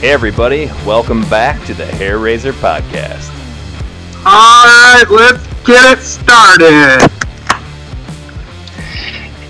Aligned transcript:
Hey, 0.00 0.10
everybody, 0.10 0.66
welcome 0.86 1.22
back 1.22 1.60
to 1.66 1.74
the 1.74 1.84
Hair 1.84 2.18
Raiser 2.18 2.52
Podcast. 2.52 3.34
All 4.24 4.64
right, 4.64 5.04
let's 5.10 5.44
get 5.64 5.98
it 5.98 6.02
started. 6.02 7.10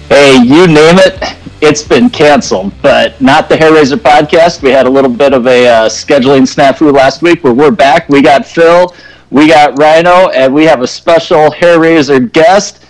Hey, 0.09 0.39
you 0.43 0.67
name 0.67 0.97
it, 1.01 1.37
it's 1.61 1.83
been 1.83 2.09
canceled, 2.09 2.73
but 2.81 3.21
not 3.21 3.51
the 3.51 3.59
Hair 3.59 3.75
Raiser 3.75 3.99
podcast. 3.99 4.63
We 4.63 4.71
had 4.71 4.87
a 4.87 4.91
little 4.91 5.11
bit 5.11 5.35
of 5.35 5.47
a 5.47 5.69
uh, 5.69 5.89
scheduling 5.91 6.49
snafu 6.51 6.95
last 6.95 7.21
week, 7.21 7.43
but 7.43 7.55
we're 7.55 7.71
back. 7.71 8.09
We 8.09 8.23
got 8.23 8.47
Phil, 8.47 8.95
we 9.31 9.49
got 9.49 9.79
Rhino, 9.79 10.31
and 10.31 10.55
we 10.55 10.65
have 10.65 10.81
a 10.81 10.87
special 10.87 11.51
Hair 11.51 11.81
Raiser 11.81 12.21
guest. 12.21 12.87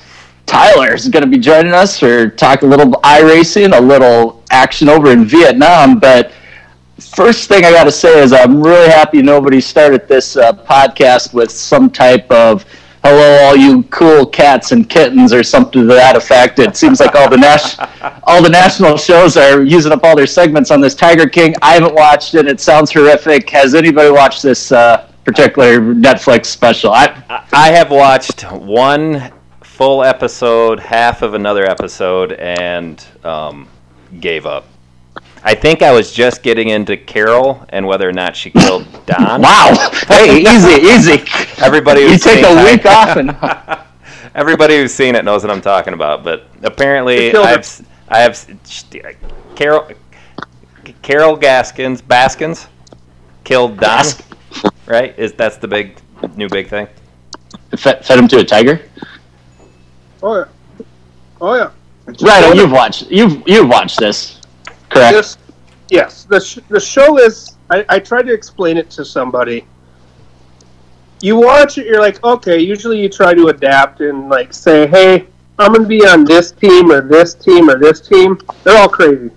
Tyler 0.46 0.95
is 0.95 1.09
going 1.09 1.25
to 1.25 1.29
be 1.29 1.38
joining 1.38 1.72
us 1.72 1.98
for 1.98 2.29
talk 2.29 2.62
a 2.62 2.66
little 2.66 2.93
iRacing, 3.02 3.77
a 3.77 3.80
little 3.80 4.45
action 4.52 4.88
over 4.88 5.11
in 5.11 5.25
Vietnam. 5.25 5.98
But 5.98 6.30
first 6.99 7.49
thing 7.49 7.65
I 7.65 7.71
got 7.71 7.85
to 7.85 7.93
say 7.93 8.20
is 8.20 8.33
I'm 8.33 8.62
really 8.62 8.88
happy 8.88 9.23
nobody 9.23 9.61
started 9.61 10.09
this 10.09 10.37
uh, 10.37 10.52
podcast 10.52 11.33
with 11.33 11.51
some 11.51 11.91
type 11.91 12.30
of 12.30 12.65
hello 13.05 13.47
all 13.47 13.56
you 13.56 13.84
cool 13.84 14.27
cats 14.27 14.73
and 14.73 14.89
kittens 14.89 15.33
or 15.33 15.42
something 15.42 15.83
to 15.83 15.95
that 15.95 16.16
effect. 16.16 16.59
It 16.59 16.77
seems 16.77 17.01
like 17.01 17.15
all 17.15 17.30
the 17.30 17.37
nas- 17.37 17.79
all 18.25 18.42
the 18.42 18.48
national 18.48 18.97
shows 18.97 19.37
are 19.37 19.62
using 19.62 19.92
up 19.92 20.03
all 20.03 20.16
their 20.16 20.27
segments 20.27 20.70
on 20.70 20.80
this 20.80 20.95
tiger 20.95 21.29
king. 21.29 21.55
I 21.62 21.75
haven't 21.75 21.95
watched 21.95 22.34
it. 22.34 22.47
It 22.47 22.61
sounds 22.61 22.92
horrific. 22.92 23.48
Has 23.51 23.75
anybody 23.75 24.11
watched 24.11 24.42
this 24.42 24.73
uh, 24.73 25.11
particular 25.25 25.80
netflix 25.80 26.47
special? 26.47 26.92
I, 26.92 27.47
I 27.53 27.70
have 27.70 27.91
watched 27.91 28.42
one 28.51 29.33
full 29.62 30.03
episode, 30.03 30.80
half 30.80 31.23
of 31.23 31.34
another 31.34 31.65
episode, 31.65 32.33
and 32.33 33.05
um, 33.23 33.69
gave 34.20 34.45
up. 34.45 34.65
I 35.48 35.55
think 35.55 35.80
I 35.80 35.93
was 35.93 36.12
just 36.12 36.43
getting 36.43 36.69
into 36.69 36.95
Carol 36.98 37.65
and 37.70 37.87
whether 37.87 38.06
or 38.06 38.12
not 38.12 38.37
she 38.37 38.51
killed 38.51 38.87
Don. 39.06 39.41
wow 39.41 39.91
hey 40.06 40.41
easy 40.42 40.86
easy 40.86 41.25
Everybody 41.62 42.03
you 42.03 42.09
who's 42.11 42.22
take 42.22 42.45
seen 42.45 42.59
a 42.59 42.64
Ti- 42.64 42.70
week 42.70 42.84
off 42.84 43.17
and 43.17 43.34
Everybody 44.34 44.77
who's 44.77 44.92
seen 44.92 45.14
it 45.14 45.25
knows 45.25 45.42
what 45.42 45.50
I'm 45.50 45.62
talking 45.62 45.95
about, 45.95 46.22
but 46.22 46.45
apparently 46.62 47.17
They 47.17 47.31
killed 47.31 47.47
her. 47.47 47.53
I've 47.55 47.59
s- 47.61 47.83
I 48.11 48.19
have 48.19 48.39
Carol 49.56 49.89
Carol 51.00 51.34
Gaskins 51.37 52.03
Baskins 52.03 52.67
killed 53.44 53.78
Don, 53.78 54.05
right? 54.87 55.19
Is 55.19 55.33
that's 55.33 55.56
the 55.56 55.67
big 55.69 55.97
new 56.37 56.48
big 56.50 56.69
thing? 56.69 56.87
fed, 57.78 58.05
fed 58.05 58.19
him 58.19 58.28
to 58.28 58.39
a 58.41 58.44
tiger 58.44 58.83
Oh 60.22 60.37
yeah. 60.37 60.44
Oh 61.41 61.56
yeah. 61.56 61.70
right 62.20 62.44
oh, 62.44 62.53
you've 62.53 62.70
watched 62.70 63.11
you've 63.11 63.42
you've 63.48 63.69
watched 63.69 63.98
this 63.98 64.41
correct 64.91 65.12
This, 65.15 65.37
yes. 65.91 66.25
The 66.25 66.41
sh- 66.41 66.58
the 66.69 66.81
show 66.81 67.19
is. 67.19 67.56
I, 67.70 67.84
I 67.89 67.98
tried 67.98 68.22
to 68.22 68.33
explain 68.33 68.77
it 68.77 68.91
to 68.91 69.05
somebody. 69.05 69.67
You 71.20 71.36
watch 71.36 71.78
it, 71.78 71.86
you're 71.86 72.00
like, 72.00 72.22
okay. 72.25 72.58
Usually, 72.58 73.00
you 73.00 73.08
try 73.08 73.34
to 73.34 73.48
adapt 73.48 74.00
and 74.00 74.28
like 74.28 74.55
say, 74.55 74.86
hey, 74.86 75.27
I'm 75.59 75.72
gonna 75.72 75.89
be 75.89 76.06
on 76.06 76.25
this 76.25 76.53
team 76.53 76.91
or 76.91 77.00
this 77.00 77.34
team 77.34 77.69
or 77.69 77.78
this 77.78 78.00
team. 78.00 78.39
They're 78.62 78.78
all 78.78 78.89
crazy. 78.89 79.31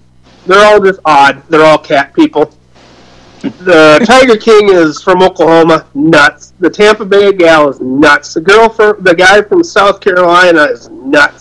They're 0.46 0.66
all 0.66 0.80
just 0.80 1.00
odd. 1.06 1.42
They're 1.50 1.66
all 1.66 1.78
cat 1.80 2.14
people. 2.14 2.54
The 3.42 4.04
Tiger 4.06 4.38
King 4.38 4.70
is 4.70 5.02
from 5.02 5.24
Oklahoma, 5.24 5.88
nuts. 5.96 6.54
The 6.60 6.70
Tampa 6.70 7.06
Bay 7.06 7.34
gal 7.34 7.70
is 7.70 7.82
nuts. 7.82 8.36
The 8.36 8.42
girl 8.42 8.70
from 8.70 9.02
the 9.02 9.16
guy 9.16 9.42
from 9.42 9.64
South 9.64 10.00
Carolina 10.00 10.66
is 10.66 10.90
nuts. 10.90 11.41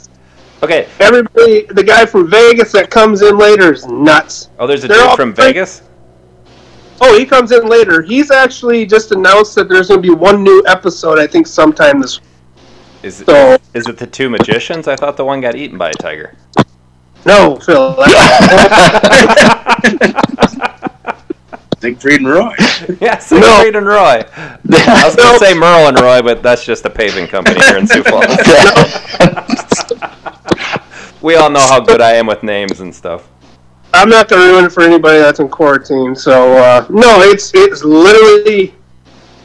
Okay. 0.62 0.86
Everybody, 1.00 1.62
the 1.70 1.82
guy 1.82 2.04
from 2.06 2.28
Vegas 2.30 2.70
that 2.72 2.90
comes 2.90 3.22
in 3.22 3.38
later 3.38 3.72
is 3.72 3.86
nuts. 3.86 4.50
Oh, 4.58 4.66
there's 4.66 4.84
a 4.84 4.88
They're 4.88 5.06
dude 5.08 5.16
from 5.16 5.32
crazy. 5.34 5.48
Vegas. 5.52 5.82
Oh, 7.00 7.18
he 7.18 7.24
comes 7.24 7.50
in 7.50 7.66
later. 7.66 8.02
He's 8.02 8.30
actually 8.30 8.84
just 8.84 9.10
announced 9.12 9.54
that 9.54 9.70
there's 9.70 9.88
going 9.88 10.02
to 10.02 10.06
be 10.08 10.14
one 10.14 10.44
new 10.44 10.62
episode. 10.66 11.18
I 11.18 11.26
think 11.26 11.46
sometime 11.46 11.98
this. 12.00 12.20
Is 13.02 13.16
So 13.16 13.56
is 13.72 13.86
it 13.88 13.96
the 13.96 14.06
two 14.06 14.28
magicians? 14.28 14.86
I 14.86 14.96
thought 14.96 15.16
the 15.16 15.24
one 15.24 15.40
got 15.40 15.56
eaten 15.56 15.78
by 15.78 15.88
a 15.88 15.92
tiger. 15.94 16.36
no, 17.24 17.56
Phil. 17.56 17.94
that- 17.94 18.10
Siegfried 21.80 22.20
and 22.20 22.28
Roy. 22.28 22.52
yeah, 23.00 23.16
Siegfried 23.18 23.74
and 23.74 23.86
Roy. 23.86 24.22
I 24.34 25.02
was 25.06 25.16
gonna 25.16 25.38
say 25.38 25.54
Merle 25.54 25.88
and 25.88 25.98
Roy, 25.98 26.20
but 26.20 26.42
that's 26.42 26.62
just 26.66 26.84
a 26.84 26.90
paving 26.90 27.26
company 27.28 27.58
here 27.64 27.78
in 27.78 27.86
Sioux 27.86 28.02
Falls. 28.02 28.26
we 31.22 31.36
all 31.36 31.50
know 31.50 31.60
how 31.60 31.80
good 31.80 32.00
I 32.00 32.12
am 32.12 32.26
with 32.26 32.42
names 32.42 32.80
and 32.80 32.94
stuff. 32.94 33.28
I'm 33.92 34.08
not 34.08 34.28
going 34.28 34.42
to 34.42 34.52
ruin 34.52 34.64
it 34.64 34.72
for 34.72 34.82
anybody 34.82 35.18
that's 35.18 35.40
in 35.40 35.48
quarantine. 35.48 36.14
So 36.14 36.56
uh, 36.56 36.86
no, 36.90 37.20
it's 37.22 37.52
it's 37.54 37.82
literally. 37.82 38.74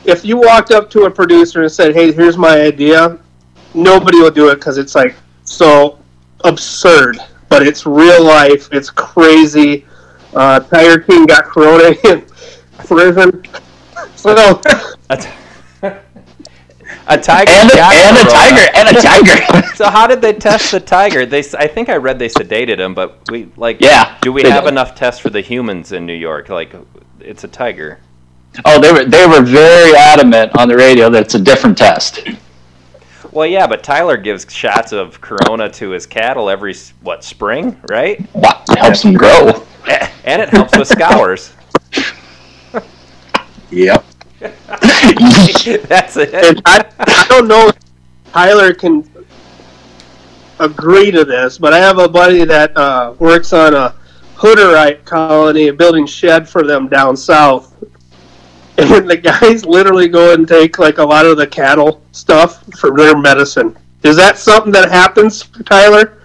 If 0.05 0.23
you 0.23 0.37
walked 0.37 0.69
up 0.69 0.89
to 0.91 1.03
a 1.03 1.11
producer 1.11 1.63
and 1.63 1.71
said, 1.71 1.95
"Hey, 1.95 2.11
here's 2.11 2.37
my 2.37 2.61
idea," 2.61 3.17
nobody 3.73 4.19
will 4.19 4.31
do 4.31 4.49
it 4.49 4.55
because 4.55 4.77
it's 4.77 4.93
like 4.93 5.15
so 5.43 5.99
absurd. 6.43 7.17
But 7.49 7.65
it's 7.65 7.85
real 7.85 8.23
life. 8.23 8.69
It's 8.71 8.89
crazy. 8.89 9.85
Uh, 10.33 10.59
Tiger 10.59 10.99
King 10.99 11.25
got 11.25 11.45
corona 11.45 11.95
in 12.05 12.25
prison. 12.85 13.43
So 14.15 14.59
A, 15.11 15.17
t- 15.17 15.29
a 17.07 17.17
tiger 17.17 17.51
and, 17.51 17.69
a, 17.69 17.75
and 17.77 18.17
a 18.17 18.29
tiger 18.29 18.71
and 18.75 18.97
a 18.97 19.01
tiger 19.61 19.75
So 19.75 19.89
how 19.89 20.07
did 20.07 20.21
they 20.21 20.33
test 20.33 20.71
the 20.71 20.79
tiger? 20.79 21.25
They, 21.25 21.39
I 21.57 21.67
think 21.67 21.89
I 21.89 21.97
read 21.97 22.17
they 22.19 22.29
sedated 22.29 22.79
him, 22.79 22.93
but 22.93 23.19
we 23.29 23.49
like. 23.57 23.81
Yeah, 23.81 24.17
Do 24.21 24.33
we 24.33 24.43
have 24.43 24.67
enough 24.67 24.95
tests 24.95 25.19
for 25.19 25.29
the 25.29 25.41
humans 25.41 25.91
in 25.91 26.05
New 26.05 26.13
York? 26.13 26.49
Like, 26.49 26.73
it's 27.19 27.43
a 27.43 27.47
tiger. 27.47 27.99
Oh, 28.63 28.79
they 28.79 28.91
were 28.91 29.03
they 29.03 29.27
were 29.27 29.41
very 29.41 29.95
adamant 29.95 30.55
on 30.57 30.69
the 30.69 30.77
radio 30.77 31.09
that 31.09 31.23
it's 31.23 31.35
a 31.35 31.39
different 31.39 31.77
test. 31.77 32.25
Well, 33.31 33.45
yeah, 33.45 33.67
but 33.67 33.83
Tyler 33.83 34.15
gives 34.15 34.51
shots 34.51 34.93
of 34.93 35.19
Corona 35.19 35.69
to 35.71 35.89
his 35.89 36.05
cattle 36.05 36.49
every 36.49 36.73
what 37.01 37.21
spring, 37.23 37.77
right? 37.89 38.25
Wow, 38.33 38.63
it 38.69 38.77
helps 38.77 39.01
them 39.01 39.13
grow. 39.13 39.65
And 40.23 40.41
it 40.41 40.49
helps 40.49 40.77
with 40.77 40.87
scours. 40.97 41.51
Yep. 43.71 44.05
That's 45.87 46.17
it. 46.17 46.61
I, 46.65 46.85
I 46.99 47.25
don't 47.29 47.47
know 47.47 47.69
if 47.69 47.77
Tyler 48.31 48.73
can 48.73 49.09
agree 50.59 51.11
to 51.11 51.25
this, 51.25 51.57
but 51.57 51.73
I 51.73 51.79
have 51.79 51.97
a 51.97 52.07
buddy 52.07 52.45
that 52.45 52.75
uh, 52.77 53.13
works 53.19 53.53
on 53.53 53.73
a 53.73 53.95
Hutterite 54.35 55.05
colony, 55.05 55.71
building 55.71 56.05
shed 56.05 56.47
for 56.47 56.63
them 56.63 56.87
down 56.87 57.15
south. 57.15 57.71
And 58.77 59.09
the 59.09 59.15
guys 59.15 59.63
literally 59.63 60.09
go 60.09 60.33
and 60.33 60.45
take 60.45 60.79
like 60.79 60.97
a 60.97 61.03
lot 61.03 61.25
of 61.25 61.37
the 61.37 61.47
cattle 61.47 62.01
stuff 62.11 62.61
for 62.77 62.93
their 62.93 63.17
medicine. 63.17 63.73
Is 64.03 64.17
that 64.17 64.37
something 64.37 64.73
that 64.73 64.91
happens, 64.91 65.43
Tyler? 65.65 66.21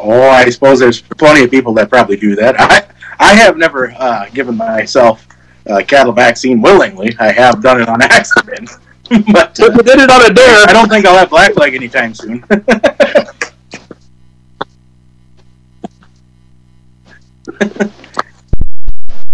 Oh, 0.00 0.28
I 0.28 0.50
suppose 0.50 0.80
there's 0.80 1.00
plenty 1.00 1.44
of 1.44 1.50
people 1.52 1.72
that 1.74 1.90
probably 1.90 2.16
do 2.16 2.34
that. 2.34 2.56
I 2.58 2.88
I 3.20 3.34
have 3.34 3.56
never 3.56 3.92
uh, 3.98 4.28
given 4.30 4.56
myself 4.56 5.28
a 5.68 5.82
cattle 5.84 6.12
vaccine 6.12 6.60
willingly. 6.60 7.14
I 7.18 7.32
have 7.32 7.62
done 7.62 7.80
it 7.80 7.88
on 7.88 8.00
accident. 8.18 8.70
but 9.10 9.56
But 9.56 9.60
uh, 9.60 9.70
we 9.76 9.82
did 9.82 10.00
it 10.00 10.10
on 10.10 10.30
a 10.30 10.34
dare. 10.34 10.64
I 10.68 10.72
don't 10.72 10.88
think 10.88 11.06
I'll 11.06 11.16
have 11.16 11.30
black 11.30 11.56
leg 11.56 11.74
anytime 11.74 12.14
soon. 12.14 12.44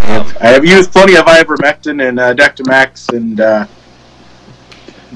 I 0.01 0.49
have 0.49 0.65
used 0.65 0.93
plenty 0.93 1.17
of 1.17 1.25
ivermectin 1.25 2.07
and 2.07 2.21
uh, 2.21 2.35
Dectomax 2.35 3.15
and 3.17 3.41
uh, 3.41 3.67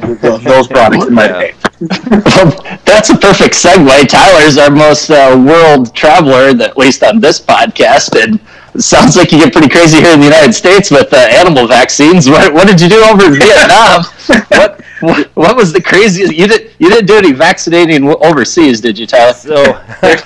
th- 0.01 0.21
th- 0.21 0.41
those 0.43 0.67
products 0.69 1.07
in 1.07 1.15
my 1.15 1.27
Yeah. 1.27 1.41
day. 1.41 1.55
Well, 1.81 2.78
that's 2.84 3.11
a 3.11 3.16
perfect 3.16 3.55
segue. 3.55 4.09
Tyler's 4.09 4.59
our 4.59 4.71
most 4.71 5.11
uh, 5.11 5.41
world 5.47 5.94
traveler, 5.94 6.49
at 6.62 6.77
least 6.77 7.05
on 7.05 7.21
this 7.21 7.41
podcast, 7.41 8.21
and 8.21 8.41
sounds 8.83 9.16
like 9.16 9.33
you 9.33 9.39
get 9.39 9.53
pretty 9.53 9.69
crazy 9.69 9.98
here 9.98 10.13
in 10.13 10.21
the 10.21 10.27
United 10.27 10.53
States 10.53 10.91
with 10.91 11.13
uh, 11.13 11.16
animal 11.16 11.66
vaccines. 11.66 12.28
What, 12.39 12.53
what 12.53 12.66
did 12.66 12.80
you 12.80 12.89
do 12.89 13.03
over 13.04 13.27
in 13.27 13.34
Vietnam? 13.34 14.04
what, 14.48 14.80
what 15.01 15.27
what 15.34 15.57
was 15.57 15.72
the 15.72 15.80
craziest? 15.80 16.34
You 16.34 16.47
did 16.48 16.72
you 16.78 16.89
didn't 16.91 17.07
do 17.07 17.16
any 17.16 17.33
vaccinating 17.33 18.09
overseas, 18.25 18.80
did 18.80 18.98
you, 18.98 19.07
Tyler? 19.07 19.33
So, 19.33 19.80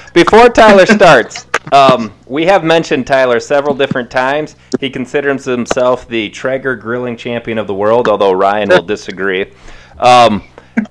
before 0.14 0.48
Tyler 0.48 0.86
starts, 0.86 1.46
um, 1.72 2.12
we 2.26 2.44
have 2.46 2.64
mentioned 2.64 3.06
Tyler 3.06 3.40
several 3.40 3.74
different 3.74 4.10
times. 4.10 4.56
He 4.80 4.90
considers 4.90 5.44
himself 5.44 6.08
the 6.08 6.28
Traeger 6.30 6.76
grilling 6.76 7.16
champion 7.16 7.58
of 7.58 7.66
the 7.66 7.74
world, 7.74 8.08
although 8.08 8.32
Ryan 8.32 8.70
will 8.70 8.82
disagree. 8.82 9.52
Um, 9.98 10.42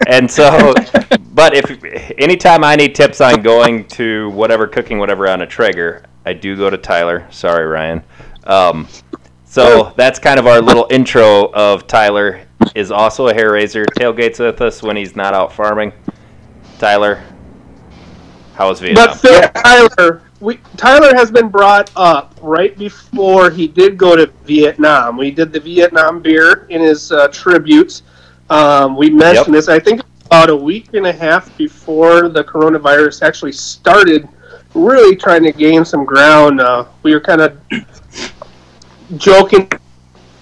and 0.07 0.29
so, 0.29 0.73
but 1.33 1.53
if 1.53 1.69
anytime 2.17 2.63
I 2.63 2.75
need 2.75 2.95
tips 2.95 3.21
on 3.21 3.41
going 3.41 3.87
to 3.89 4.29
whatever 4.31 4.67
cooking 4.67 4.99
whatever 4.99 5.27
on 5.29 5.41
a 5.41 5.47
Traeger, 5.47 6.03
I 6.25 6.33
do 6.33 6.55
go 6.55 6.69
to 6.69 6.77
Tyler. 6.77 7.27
Sorry, 7.31 7.65
Ryan. 7.65 8.03
Um, 8.45 8.87
so 9.45 9.93
that's 9.97 10.19
kind 10.19 10.39
of 10.39 10.47
our 10.47 10.61
little 10.61 10.87
intro 10.89 11.51
of 11.53 11.87
Tyler. 11.87 12.41
Is 12.75 12.91
also 12.91 13.27
a 13.27 13.33
hair 13.33 13.53
raiser. 13.53 13.85
Tailgates 13.85 14.39
with 14.39 14.61
us 14.61 14.83
when 14.83 14.95
he's 14.95 15.15
not 15.15 15.33
out 15.33 15.51
farming. 15.51 15.93
Tyler, 16.77 17.23
how 18.53 18.69
was 18.69 18.79
Vietnam? 18.79 19.07
But 19.07 19.15
Phil 19.15 19.41
Tyler, 19.63 20.21
we 20.39 20.59
Tyler 20.77 21.15
has 21.15 21.31
been 21.31 21.49
brought 21.49 21.91
up 21.95 22.37
right 22.41 22.77
before 22.77 23.49
he 23.49 23.67
did 23.67 23.97
go 23.97 24.15
to 24.15 24.27
Vietnam. 24.45 25.17
We 25.17 25.31
did 25.31 25.51
the 25.51 25.59
Vietnam 25.59 26.21
beer 26.21 26.65
in 26.69 26.81
his 26.81 27.11
uh, 27.11 27.27
tributes. 27.29 28.03
Um, 28.51 28.97
we 28.97 29.09
mentioned 29.09 29.47
Yep. 29.47 29.55
this. 29.55 29.69
I 29.69 29.79
think 29.79 30.01
about 30.25 30.49
a 30.49 30.55
week 30.55 30.93
and 30.93 31.07
a 31.07 31.13
half 31.13 31.55
before 31.57 32.27
the 32.27 32.43
coronavirus 32.43 33.21
actually 33.21 33.53
started, 33.53 34.27
really 34.73 35.15
trying 35.15 35.43
to 35.43 35.53
gain 35.53 35.85
some 35.85 36.03
ground. 36.03 36.59
Uh, 36.59 36.83
we 37.01 37.13
were 37.13 37.21
kind 37.21 37.39
of 37.39 37.57
joking 39.15 39.69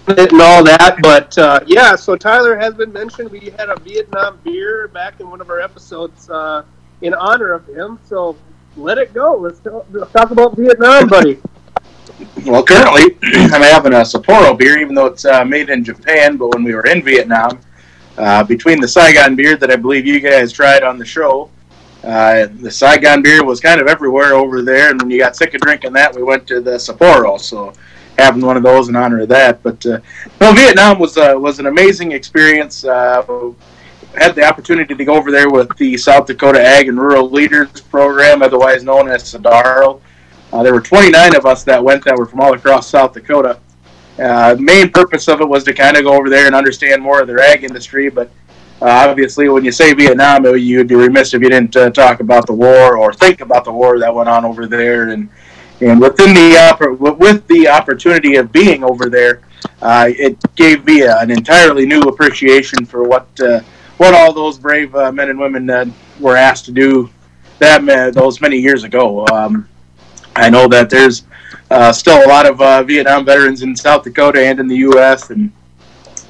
it 0.08 0.32
and 0.32 0.40
all 0.42 0.64
that, 0.64 0.96
but 1.02 1.38
uh, 1.38 1.60
yeah. 1.66 1.94
So 1.94 2.16
Tyler 2.16 2.56
has 2.56 2.74
been 2.74 2.92
mentioned. 2.92 3.30
We 3.30 3.52
had 3.56 3.68
a 3.68 3.78
Vietnam 3.78 4.40
beer 4.42 4.88
back 4.88 5.20
in 5.20 5.30
one 5.30 5.40
of 5.40 5.48
our 5.48 5.60
episodes 5.60 6.28
uh, 6.30 6.64
in 7.02 7.14
honor 7.14 7.52
of 7.52 7.64
him. 7.68 8.00
So 8.08 8.36
let 8.76 8.98
it 8.98 9.14
go. 9.14 9.36
Let's 9.36 9.60
talk, 9.60 9.86
let's 9.92 10.10
talk 10.12 10.32
about 10.32 10.56
Vietnam, 10.56 11.06
buddy. 11.06 11.38
Well, 12.44 12.64
currently 12.64 13.16
I'm 13.22 13.62
having 13.62 13.92
a 13.92 13.98
Sapporo 13.98 14.58
beer, 14.58 14.78
even 14.78 14.96
though 14.96 15.06
it's 15.06 15.24
uh, 15.24 15.44
made 15.44 15.70
in 15.70 15.84
Japan. 15.84 16.36
But 16.36 16.54
when 16.54 16.64
we 16.64 16.74
were 16.74 16.86
in 16.86 17.04
Vietnam, 17.04 17.60
uh, 18.20 18.44
between 18.44 18.80
the 18.80 18.88
Saigon 18.88 19.34
beer 19.34 19.56
that 19.56 19.70
I 19.70 19.76
believe 19.76 20.06
you 20.06 20.20
guys 20.20 20.52
tried 20.52 20.82
on 20.82 20.98
the 20.98 21.04
show, 21.04 21.50
uh, 22.04 22.46
the 22.60 22.70
Saigon 22.70 23.22
beer 23.22 23.44
was 23.44 23.60
kind 23.60 23.80
of 23.80 23.86
everywhere 23.86 24.34
over 24.34 24.62
there. 24.62 24.90
And 24.90 25.00
when 25.00 25.10
you 25.10 25.18
got 25.18 25.36
sick 25.36 25.54
of 25.54 25.60
drinking 25.62 25.92
that, 25.94 26.14
we 26.14 26.22
went 26.22 26.46
to 26.48 26.60
the 26.60 26.72
Sapporo. 26.72 27.40
So 27.40 27.72
having 28.18 28.42
one 28.42 28.56
of 28.56 28.62
those 28.62 28.88
in 28.88 28.96
honor 28.96 29.20
of 29.20 29.28
that. 29.30 29.62
But 29.62 29.84
uh, 29.86 30.00
Vietnam 30.38 30.98
was 30.98 31.16
uh, 31.16 31.34
was 31.36 31.58
an 31.58 31.66
amazing 31.66 32.12
experience. 32.12 32.84
Uh, 32.84 33.52
had 34.16 34.34
the 34.34 34.44
opportunity 34.44 34.94
to 34.94 35.04
go 35.04 35.14
over 35.14 35.30
there 35.30 35.48
with 35.48 35.74
the 35.76 35.96
South 35.96 36.26
Dakota 36.26 36.60
Ag 36.60 36.88
and 36.88 36.98
Rural 36.98 37.30
Leaders 37.30 37.80
Program, 37.80 38.42
otherwise 38.42 38.82
known 38.82 39.08
as 39.08 39.22
SADARO. 39.22 40.00
Uh, 40.52 40.62
there 40.64 40.74
were 40.74 40.80
29 40.80 41.36
of 41.36 41.46
us 41.46 41.62
that 41.64 41.82
went 41.82 42.04
that 42.04 42.16
were 42.16 42.26
from 42.26 42.40
all 42.40 42.52
across 42.54 42.88
South 42.90 43.12
Dakota. 43.12 43.60
Uh, 44.20 44.54
main 44.58 44.90
purpose 44.90 45.28
of 45.28 45.40
it 45.40 45.48
was 45.48 45.64
to 45.64 45.72
kind 45.72 45.96
of 45.96 46.04
go 46.04 46.12
over 46.12 46.28
there 46.28 46.46
and 46.46 46.54
understand 46.54 47.02
more 47.02 47.20
of 47.20 47.26
their 47.26 47.40
ag 47.40 47.64
industry, 47.64 48.10
but 48.10 48.30
uh, 48.82 49.06
obviously, 49.08 49.48
when 49.48 49.62
you 49.62 49.72
say 49.72 49.92
Vietnam, 49.92 50.44
you'd 50.56 50.88
be 50.88 50.94
remiss 50.94 51.34
if 51.34 51.42
you 51.42 51.50
didn't 51.50 51.76
uh, 51.76 51.90
talk 51.90 52.20
about 52.20 52.46
the 52.46 52.52
war 52.52 52.96
or 52.96 53.12
think 53.12 53.42
about 53.42 53.64
the 53.64 53.72
war 53.72 53.98
that 53.98 54.14
went 54.14 54.28
on 54.28 54.44
over 54.44 54.66
there. 54.66 55.10
And 55.10 55.28
and 55.82 56.00
within 56.00 56.34
the 56.34 56.56
oppor- 56.56 56.96
with 57.18 57.46
the 57.46 57.68
opportunity 57.68 58.36
of 58.36 58.52
being 58.52 58.82
over 58.82 59.10
there, 59.10 59.42
uh, 59.82 60.06
it 60.08 60.38
gave 60.54 60.84
me 60.86 61.02
an 61.02 61.30
entirely 61.30 61.84
new 61.84 62.00
appreciation 62.00 62.86
for 62.86 63.04
what 63.04 63.28
uh, 63.40 63.60
what 63.98 64.14
all 64.14 64.32
those 64.32 64.58
brave 64.58 64.94
uh, 64.94 65.12
men 65.12 65.28
and 65.28 65.38
women 65.38 65.94
were 66.18 66.36
asked 66.36 66.64
to 66.66 66.72
do 66.72 67.10
that 67.58 68.14
those 68.14 68.40
many 68.40 68.56
years 68.56 68.84
ago. 68.84 69.26
Um, 69.26 69.68
I 70.36 70.48
know 70.48 70.68
that 70.68 70.88
there's 70.88 71.24
uh, 71.70 71.92
still 71.92 72.24
a 72.24 72.28
lot 72.28 72.46
of 72.46 72.60
uh, 72.60 72.82
Vietnam 72.82 73.24
veterans 73.24 73.62
in 73.62 73.74
South 73.76 74.04
Dakota 74.04 74.44
and 74.44 74.60
in 74.60 74.66
the 74.66 74.76
U.S. 74.78 75.30
and 75.30 75.52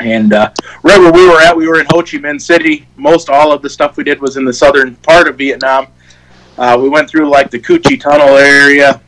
and 0.00 0.32
uh, 0.32 0.50
right 0.82 0.99
where 0.99 1.12
we 1.12 1.28
were 1.28 1.40
at, 1.40 1.55
we 1.55 1.69
were 1.69 1.78
in 1.78 1.87
Ho 1.90 2.00
Chi 2.00 2.17
Minh 2.17 2.40
City. 2.40 2.87
Most 2.96 3.28
all 3.28 3.52
of 3.52 3.61
the 3.61 3.69
stuff 3.69 3.96
we 3.96 4.05
did 4.05 4.20
was 4.20 4.37
in 4.37 4.44
the 4.44 4.52
southern 4.52 4.96
part 4.96 5.28
of 5.28 5.37
Vietnam. 5.37 5.88
Uh, 6.56 6.78
we 6.81 6.88
went 6.88 7.08
through 7.08 7.28
like 7.28 7.50
the 7.50 7.58
Cu 7.58 7.78
Chi 7.78 7.96
Tunnel 7.96 8.37
area. 8.37 9.00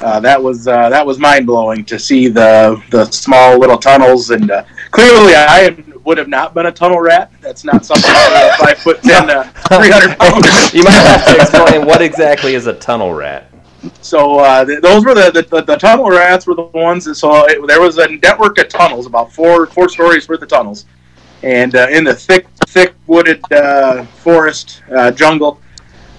Uh, 0.00 0.18
that 0.18 0.42
was 0.42 0.66
uh, 0.66 0.88
that 0.88 1.06
was 1.06 1.18
mind 1.18 1.46
blowing 1.46 1.84
to 1.84 1.98
see 1.98 2.26
the 2.26 2.82
the 2.90 3.04
small 3.12 3.58
little 3.58 3.78
tunnels 3.78 4.30
and 4.30 4.50
uh, 4.50 4.64
clearly 4.90 5.34
I 5.34 5.60
am, 5.60 6.00
would 6.04 6.18
have 6.18 6.28
not 6.28 6.54
been 6.54 6.66
a 6.66 6.72
tunnel 6.72 7.00
rat. 7.00 7.30
That's 7.40 7.62
not 7.62 7.86
something 7.86 8.10
that 8.10 8.58
a 8.58 8.64
five 8.64 8.78
foot 8.78 9.00
ten, 9.02 9.30
uh, 9.30 9.44
three 9.68 9.90
hundred 9.90 10.18
pounds. 10.18 10.74
you 10.74 10.82
might 10.82 10.92
have 10.92 11.24
to 11.26 11.40
explain 11.40 11.86
what 11.86 12.02
exactly 12.02 12.54
is 12.54 12.66
a 12.66 12.74
tunnel 12.74 13.14
rat. 13.14 13.51
So 14.00 14.38
uh, 14.38 14.64
th- 14.64 14.80
those 14.80 15.04
were 15.04 15.14
the, 15.14 15.30
the 15.32 15.62
the 15.62 15.76
tunnel 15.76 16.08
rats 16.08 16.46
were 16.46 16.54
the 16.54 16.62
ones 16.62 17.04
that 17.04 17.16
saw 17.16 17.44
it, 17.46 17.66
there 17.66 17.80
was 17.80 17.98
a 17.98 18.08
network 18.08 18.58
of 18.58 18.68
tunnels, 18.68 19.06
about 19.06 19.32
four 19.32 19.66
four 19.66 19.88
stories 19.88 20.28
worth 20.28 20.42
of 20.42 20.48
tunnels, 20.48 20.86
and 21.42 21.74
uh, 21.74 21.88
in 21.90 22.04
the 22.04 22.14
thick 22.14 22.46
thick 22.66 22.94
wooded 23.06 23.40
uh, 23.52 24.04
forest 24.04 24.82
uh, 24.94 25.10
jungle. 25.10 25.60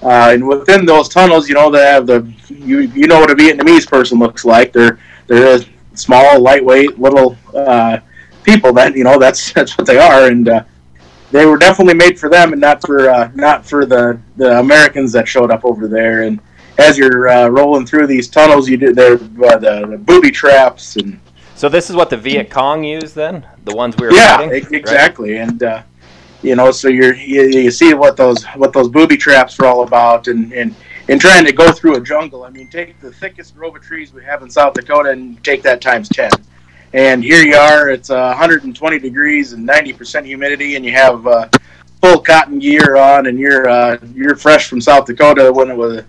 Uh, 0.01 0.31
and 0.33 0.45
within 0.45 0.85
those 0.85 1.07
tunnels, 1.07 1.47
you 1.47 1.55
know, 1.55 1.71
they 1.71 1.85
have 1.85 2.05
the 2.05 2.29
you 2.49 2.79
you 2.79 3.07
know 3.07 3.19
what 3.19 3.31
a 3.31 3.35
Vietnamese 3.35 3.87
person 3.87 4.19
looks 4.19 4.43
like. 4.43 4.73
They're 4.73 4.99
they're 5.27 5.59
small, 5.93 6.41
lightweight, 6.41 6.99
little 6.99 7.37
uh, 7.55 7.99
people. 8.43 8.73
That 8.73 8.95
you 8.95 9.05
know 9.05 9.17
that's 9.17 9.53
that's 9.53 9.77
what 9.77 9.87
they 9.87 9.97
are, 9.97 10.27
and 10.27 10.49
uh, 10.49 10.63
they 11.31 11.45
were 11.45 11.57
definitely 11.57 11.93
made 11.93 12.19
for 12.19 12.29
them, 12.29 12.51
and 12.51 12.59
not 12.59 12.81
for 12.85 13.09
uh, 13.09 13.31
not 13.35 13.65
for 13.65 13.85
the 13.85 14.19
the 14.35 14.59
Americans 14.59 15.13
that 15.13 15.29
showed 15.29 15.51
up 15.51 15.63
over 15.63 15.87
there. 15.87 16.23
And 16.23 16.41
as 16.77 16.97
you're 16.97 17.29
uh, 17.29 17.47
rolling 17.47 17.85
through 17.85 18.07
these 18.07 18.27
tunnels, 18.27 18.67
you 18.69 18.77
do 18.77 18.93
there 18.93 19.13
uh, 19.13 19.57
the, 19.57 19.87
the 19.91 19.97
booby 19.97 20.31
traps 20.31 20.95
and 20.95 21.19
So 21.55 21.69
this 21.69 21.89
is 21.89 21.95
what 21.95 22.09
the 22.09 22.17
Viet 22.17 22.49
Cong 22.49 22.83
used 22.83 23.15
then? 23.15 23.45
The 23.65 23.75
ones 23.75 23.95
we 23.97 24.07
were 24.07 24.13
yeah, 24.13 24.37
fighting? 24.37 24.49
e- 24.51 24.61
Right? 24.61 24.71
exactly. 24.73 25.37
And 25.37 25.61
uh, 25.63 25.83
you 26.41 26.55
know, 26.55 26.71
so 26.71 26.87
you're 26.89 27.15
you, 27.15 27.43
you 27.43 27.71
see 27.71 27.93
what 27.93 28.17
those 28.17 28.43
what 28.55 28.73
those 28.73 28.89
booby 28.89 29.17
traps 29.17 29.59
are 29.59 29.65
all 29.65 29.83
about, 29.83 30.27
and 30.27 30.51
and 30.51 30.75
and 31.09 31.21
trying 31.21 31.45
to 31.45 31.53
go 31.53 31.71
through 31.71 31.95
a 31.95 32.01
jungle. 32.01 32.43
I 32.43 32.49
mean, 32.49 32.67
take 32.67 32.99
the 32.99 33.11
thickest 33.11 33.55
grove 33.55 33.75
of 33.75 33.81
trees 33.81 34.11
we 34.13 34.23
have 34.25 34.41
in 34.41 34.49
South 34.49 34.73
Dakota 34.73 35.09
and 35.11 35.41
take 35.43 35.61
that 35.63 35.79
times 35.81 36.09
ten. 36.09 36.31
And 36.93 37.23
here 37.23 37.41
you 37.43 37.55
are, 37.55 37.89
it's 37.89 38.11
uh, 38.11 38.27
120 38.37 38.99
degrees 38.99 39.53
and 39.53 39.67
90% 39.67 40.25
humidity, 40.25 40.75
and 40.75 40.85
you 40.85 40.91
have 40.91 41.25
uh, 41.25 41.49
full 42.01 42.19
cotton 42.19 42.59
gear 42.59 42.97
on, 42.97 43.25
and 43.25 43.39
you're 43.39 43.67
uh, 43.67 43.97
you're 44.13 44.35
fresh 44.35 44.67
from 44.67 44.79
South 44.81 45.05
Dakota 45.05 45.51
when 45.51 45.69
it 45.71 45.77
was. 45.77 46.03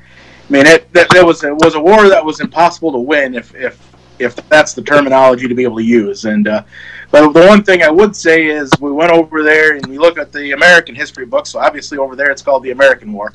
I 0.49 0.52
mean, 0.52 0.67
it 0.67 0.93
that, 0.93 1.08
was 1.25 1.43
it 1.43 1.55
was 1.55 1.75
a 1.75 1.81
war 1.81 2.08
that 2.08 2.25
was 2.25 2.41
impossible 2.41 2.93
to 2.93 2.99
win 2.99 3.35
if 3.35 3.55
if 3.55 3.94
if 4.19 4.37
that's 4.49 4.75
the 4.75 4.82
terminology 4.82 5.49
to 5.49 5.55
be 5.55 5.64
able 5.64 5.76
to 5.76 5.85
use. 5.85 6.26
And 6.26 6.46
uh, 6.46 6.64
but 7.11 7.32
the 7.32 7.46
one 7.46 7.62
thing 7.62 7.82
I 7.82 7.91
would 7.91 8.14
say 8.14 8.46
is 8.46 8.70
we 8.81 8.93
went 8.93 9.11
over 9.11 9.43
there 9.43 9.76
and 9.76 9.87
we 9.87 9.99
look 9.99 10.19
at 10.19 10.32
the 10.32 10.52
American 10.52 10.94
history 10.94 11.25
books. 11.25 11.50
So 11.50 11.61
obviously 11.61 11.99
over 11.99 12.14
there 12.14 12.31
it's 12.31 12.43
called 12.43 12.62
the 12.62 12.73
American 12.73 13.12
War. 13.12 13.32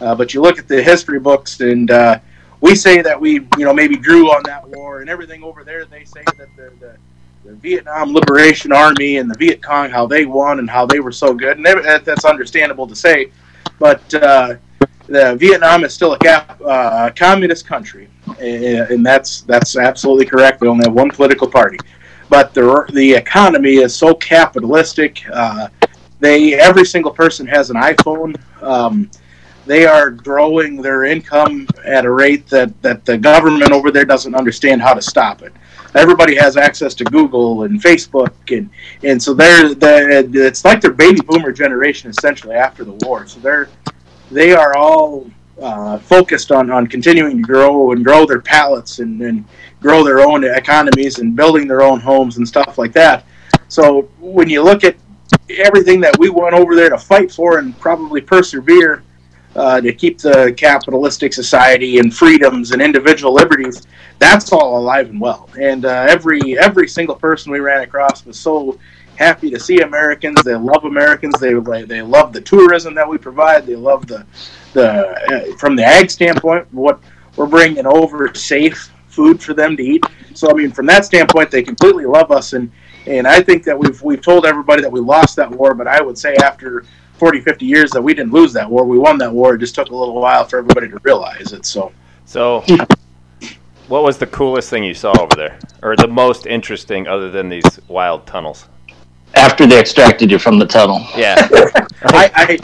Uh, 0.00 0.14
but 0.14 0.34
you 0.34 0.42
look 0.42 0.58
at 0.58 0.68
the 0.68 0.82
history 0.82 1.18
books 1.18 1.60
and 1.60 1.90
uh, 1.90 2.18
we 2.60 2.74
say 2.74 3.00
that 3.00 3.18
we 3.18 3.34
you 3.56 3.64
know 3.64 3.72
maybe 3.72 3.96
drew 3.96 4.30
on 4.30 4.42
that 4.44 4.68
war 4.68 5.00
and 5.00 5.08
everything 5.08 5.42
over 5.42 5.64
there. 5.64 5.86
They 5.86 6.04
say 6.04 6.22
that 6.36 6.48
the, 6.56 6.72
the 6.80 6.96
the 7.44 7.54
Vietnam 7.54 8.12
Liberation 8.12 8.72
Army 8.72 9.16
and 9.16 9.28
the 9.28 9.36
Viet 9.38 9.62
Cong 9.62 9.90
how 9.90 10.06
they 10.06 10.26
won 10.26 10.58
and 10.58 10.68
how 10.68 10.86
they 10.86 11.00
were 11.00 11.10
so 11.10 11.32
good 11.32 11.56
and 11.56 11.66
that's 12.04 12.24
understandable 12.26 12.86
to 12.86 12.94
say. 12.94 13.32
But 13.78 14.14
Vietnam 15.36 15.84
is 15.84 15.92
still 15.94 16.14
a 16.14 16.18
cap, 16.18 16.60
uh, 16.64 17.10
communist 17.14 17.66
country, 17.66 18.08
and 18.40 19.04
that's 19.04 19.42
that's 19.42 19.76
absolutely 19.76 20.26
correct. 20.26 20.60
They 20.60 20.66
only 20.66 20.84
have 20.84 20.94
one 20.94 21.10
political 21.10 21.48
party, 21.48 21.78
but 22.28 22.54
the 22.54 22.84
the 22.92 23.12
economy 23.14 23.76
is 23.76 23.94
so 23.94 24.14
capitalistic. 24.14 25.22
Uh, 25.32 25.68
they 26.20 26.54
every 26.54 26.84
single 26.84 27.12
person 27.12 27.46
has 27.46 27.70
an 27.70 27.76
iPhone. 27.76 28.36
Um, 28.62 29.10
they 29.66 29.86
are 29.86 30.10
growing 30.10 30.82
their 30.82 31.04
income 31.04 31.68
at 31.84 32.04
a 32.04 32.10
rate 32.10 32.48
that, 32.48 32.80
that 32.82 33.04
the 33.04 33.16
government 33.16 33.70
over 33.70 33.90
there 33.90 34.04
doesn't 34.04 34.34
understand 34.34 34.82
how 34.82 34.92
to 34.92 35.00
stop 35.00 35.42
it. 35.42 35.52
Everybody 35.94 36.34
has 36.36 36.56
access 36.56 36.94
to 36.94 37.04
Google 37.04 37.64
and 37.64 37.80
Facebook, 37.80 38.32
and 38.56 38.70
and 39.04 39.22
so 39.22 39.34
they're, 39.34 39.74
they 39.74 40.22
it's 40.22 40.64
like 40.64 40.80
their 40.80 40.92
baby 40.92 41.20
boomer 41.26 41.52
generation 41.52 42.08
essentially 42.10 42.54
after 42.54 42.82
the 42.82 42.92
war. 43.06 43.26
So 43.26 43.40
they're 43.40 43.68
they 44.32 44.52
are 44.52 44.76
all 44.76 45.30
uh, 45.60 45.98
focused 45.98 46.50
on, 46.50 46.70
on 46.70 46.86
continuing 46.86 47.36
to 47.36 47.42
grow 47.42 47.92
and 47.92 48.04
grow 48.04 48.26
their 48.26 48.40
palates 48.40 48.98
and, 48.98 49.20
and 49.22 49.44
grow 49.80 50.02
their 50.02 50.20
own 50.20 50.44
economies 50.44 51.18
and 51.18 51.36
building 51.36 51.68
their 51.68 51.82
own 51.82 52.00
homes 52.00 52.38
and 52.38 52.46
stuff 52.46 52.78
like 52.78 52.92
that. 52.92 53.24
So 53.68 54.02
when 54.18 54.48
you 54.48 54.62
look 54.62 54.84
at 54.84 54.96
everything 55.50 56.00
that 56.00 56.18
we 56.18 56.30
went 56.30 56.54
over 56.54 56.74
there 56.74 56.90
to 56.90 56.98
fight 56.98 57.30
for 57.30 57.58
and 57.58 57.78
probably 57.78 58.20
persevere 58.20 59.02
uh, 59.54 59.80
to 59.80 59.92
keep 59.92 60.18
the 60.18 60.54
capitalistic 60.56 61.32
society 61.32 61.98
and 61.98 62.14
freedoms 62.14 62.72
and 62.72 62.80
individual 62.80 63.34
liberties, 63.34 63.86
that's 64.18 64.52
all 64.52 64.78
alive 64.78 65.10
and 65.10 65.20
well. 65.20 65.48
And 65.60 65.84
uh, 65.84 66.06
every 66.08 66.58
every 66.58 66.88
single 66.88 67.16
person 67.16 67.52
we 67.52 67.60
ran 67.60 67.82
across 67.82 68.24
was 68.24 68.38
so 68.38 68.78
happy 69.16 69.50
to 69.50 69.60
see 69.60 69.78
Americans. 69.80 70.42
They 70.42 70.54
love 70.54 70.84
Americans. 70.84 71.38
They 71.40 71.54
they 71.84 72.02
love 72.02 72.32
the 72.32 72.40
tourism 72.40 72.94
that 72.94 73.08
we 73.08 73.18
provide. 73.18 73.66
They 73.66 73.76
love 73.76 74.06
the 74.06 74.26
the 74.72 75.08
uh, 75.52 75.56
from 75.58 75.76
the 75.76 75.84
ag 75.84 76.10
standpoint 76.10 76.66
what 76.72 77.00
we're 77.36 77.46
bringing 77.46 77.86
over 77.86 78.32
safe 78.34 78.90
food 79.08 79.42
for 79.42 79.54
them 79.54 79.76
to 79.76 79.82
eat. 79.82 80.04
So 80.34 80.50
I 80.50 80.54
mean, 80.54 80.72
from 80.72 80.86
that 80.86 81.04
standpoint, 81.04 81.50
they 81.50 81.62
completely 81.62 82.06
love 82.06 82.30
us, 82.30 82.52
and 82.52 82.70
and 83.06 83.26
I 83.26 83.42
think 83.42 83.64
that 83.64 83.78
we've 83.78 84.00
we've 84.02 84.22
told 84.22 84.46
everybody 84.46 84.82
that 84.82 84.90
we 84.90 85.00
lost 85.00 85.36
that 85.36 85.50
war, 85.50 85.74
but 85.74 85.86
I 85.86 86.00
would 86.00 86.18
say 86.18 86.34
after 86.36 86.84
40, 87.14 87.40
50 87.40 87.64
years 87.66 87.90
that 87.92 88.02
we 88.02 88.14
didn't 88.14 88.32
lose 88.32 88.52
that 88.52 88.68
war. 88.68 88.84
We 88.84 88.98
won 88.98 89.16
that 89.18 89.32
war. 89.32 89.54
It 89.54 89.58
just 89.58 89.76
took 89.76 89.90
a 89.90 89.94
little 89.94 90.20
while 90.20 90.44
for 90.44 90.58
everybody 90.58 90.88
to 90.88 90.98
realize 91.04 91.52
it. 91.52 91.64
So 91.64 91.92
So, 92.24 92.64
what 93.88 94.02
was 94.02 94.18
the 94.18 94.26
coolest 94.26 94.70
thing 94.70 94.82
you 94.82 94.94
saw 94.94 95.12
over 95.20 95.36
there, 95.36 95.58
or 95.82 95.94
the 95.96 96.08
most 96.08 96.46
interesting, 96.46 97.06
other 97.06 97.30
than 97.30 97.48
these 97.48 97.80
wild 97.88 98.26
tunnels? 98.26 98.68
After 99.34 99.66
they 99.66 99.80
extracted 99.80 100.30
you 100.30 100.38
from 100.38 100.58
the 100.58 100.66
tunnel. 100.66 101.06
Yeah, 101.16 101.48
I, 102.04 102.30
I 102.34 102.58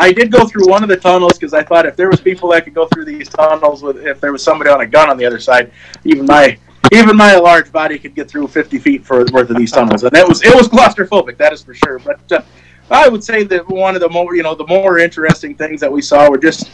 I 0.00 0.12
did 0.12 0.32
go 0.32 0.46
through 0.46 0.66
one 0.66 0.82
of 0.82 0.88
the 0.88 0.96
tunnels 0.96 1.34
because 1.34 1.52
I 1.52 1.62
thought 1.62 1.84
if 1.84 1.94
there 1.94 2.08
was 2.08 2.20
people 2.20 2.50
that 2.50 2.64
could 2.64 2.74
go 2.74 2.86
through 2.86 3.04
these 3.04 3.28
tunnels 3.28 3.82
with 3.82 3.98
if 3.98 4.18
there 4.20 4.32
was 4.32 4.42
somebody 4.42 4.70
on 4.70 4.80
a 4.80 4.86
gun 4.86 5.10
on 5.10 5.18
the 5.18 5.26
other 5.26 5.38
side, 5.38 5.72
even 6.04 6.24
my 6.26 6.58
even 6.92 7.16
my 7.16 7.36
large 7.36 7.70
body 7.70 7.98
could 7.98 8.14
get 8.14 8.28
through 8.28 8.48
50 8.48 8.78
feet 8.78 9.04
for, 9.04 9.24
worth 9.32 9.50
of 9.50 9.56
these 9.56 9.70
tunnels, 9.70 10.02
and 10.02 10.16
it 10.16 10.26
was 10.26 10.42
it 10.42 10.54
was 10.54 10.68
claustrophobic, 10.68 11.36
that 11.36 11.52
is 11.52 11.62
for 11.62 11.74
sure. 11.74 11.98
But 11.98 12.32
uh, 12.32 12.42
I 12.90 13.08
would 13.08 13.22
say 13.22 13.44
that 13.44 13.68
one 13.68 13.94
of 13.94 14.00
the 14.00 14.08
more 14.08 14.34
you 14.34 14.42
know 14.42 14.54
the 14.54 14.66
more 14.66 14.98
interesting 14.98 15.54
things 15.54 15.80
that 15.80 15.92
we 15.92 16.00
saw 16.00 16.30
were 16.30 16.38
just 16.38 16.70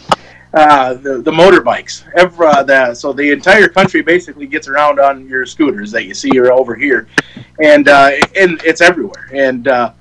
uh, 0.56 0.94
the 0.94 1.18
the 1.18 1.30
motorbikes. 1.30 2.04
Every, 2.16 2.46
uh, 2.46 2.62
the, 2.62 2.94
so 2.94 3.12
the 3.12 3.30
entire 3.30 3.68
country 3.68 4.00
basically 4.00 4.46
gets 4.46 4.68
around 4.68 4.98
on 4.98 5.28
your 5.28 5.44
scooters 5.44 5.92
that 5.92 6.06
you 6.06 6.14
see 6.14 6.40
over 6.40 6.74
here, 6.74 7.08
and 7.62 7.86
uh, 7.88 8.10
and 8.34 8.60
it's 8.64 8.80
everywhere. 8.80 9.28
And 9.34 9.68
uh, 9.68 9.92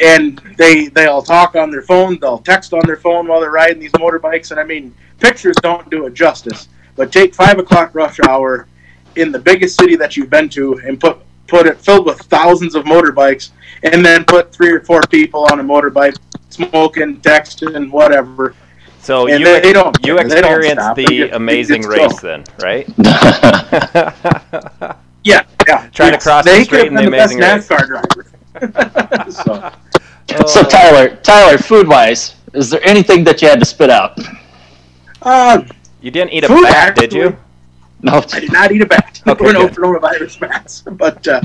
and 0.00 0.38
they 0.56 0.86
they'll 0.86 1.22
talk 1.22 1.56
on 1.56 1.70
their 1.70 1.82
phone, 1.82 2.18
they'll 2.20 2.38
text 2.38 2.72
on 2.72 2.82
their 2.86 2.96
phone 2.96 3.26
while 3.26 3.40
they're 3.40 3.50
riding 3.50 3.80
these 3.80 3.92
motorbikes. 3.92 4.52
And 4.52 4.60
I 4.60 4.64
mean, 4.64 4.94
pictures 5.18 5.56
don't 5.60 5.90
do 5.90 6.06
it 6.06 6.14
justice. 6.14 6.68
But 6.94 7.10
take 7.10 7.34
five 7.34 7.58
o'clock 7.58 7.94
rush 7.94 8.18
hour 8.28 8.68
in 9.16 9.32
the 9.32 9.38
biggest 9.40 9.78
city 9.78 9.96
that 9.96 10.16
you've 10.16 10.30
been 10.30 10.48
to 10.50 10.80
and 10.86 11.00
put 11.00 11.18
put 11.48 11.66
it 11.66 11.80
filled 11.80 12.06
with 12.06 12.20
thousands 12.22 12.76
of 12.76 12.84
motorbikes, 12.84 13.50
and 13.82 14.04
then 14.04 14.24
put 14.24 14.52
three 14.52 14.70
or 14.70 14.80
four 14.80 15.02
people 15.10 15.46
on 15.50 15.58
a 15.58 15.64
motorbike 15.64 16.16
smoking, 16.48 17.20
texting, 17.22 17.90
whatever. 17.90 18.54
So 19.02 19.26
And 19.26 19.40
you 19.40 19.44
they- 19.46 19.60
they 19.60 19.72
don't 19.72 19.96
you 20.06 20.14
care. 20.16 20.28
They 20.28 20.40
don't 20.40 20.62
experienced 20.62 20.94
the 20.94 21.04
just- 21.04 21.32
amazing 21.34 21.82
race 21.82 22.12
just 22.12 22.22
then, 22.22 22.44
right? 22.62 22.86
Yeah, 25.24 25.44
yeah. 25.68 25.86
Trying 25.90 26.10
to 26.10 26.14
Yes. 26.16 26.22
cross 26.24 26.44
the 26.44 26.50
they 26.50 26.64
street 26.64 26.86
in 26.88 26.94
the 26.94 27.02
been 27.02 27.10
the 27.12 27.16
Amazing 27.16 27.38
best 27.38 27.70
NASCAR 27.70 27.86
driver. 27.86 29.30
so, 29.30 29.70
so 30.48 30.62
Tyler, 30.68 31.14
Tyler, 31.22 31.58
food 31.58 31.86
wise, 31.86 32.34
is 32.54 32.70
there 32.70 32.80
anything 32.84 33.22
that 33.24 33.40
you 33.40 33.46
had 33.48 33.60
to 33.60 33.64
spit 33.64 33.88
out? 33.90 34.18
um, 35.22 35.68
you 36.00 36.10
didn't 36.10 36.32
eat 36.32 36.42
a 36.42 36.48
Food, 36.48 36.64
bat, 36.64 36.96
did 36.96 37.12
you? 37.12 37.36
No. 38.00 38.14
I 38.32 38.40
did 38.40 38.52
not 38.52 38.72
eat 38.72 38.82
a 38.82 38.86
bat. 38.86 39.22
Okay, 39.28 39.44
there 39.44 39.46
were 39.60 39.62
no 39.68 39.68
coronavirus 39.68 40.40
bats, 40.40 40.80
but 40.82 41.28
uh, 41.28 41.40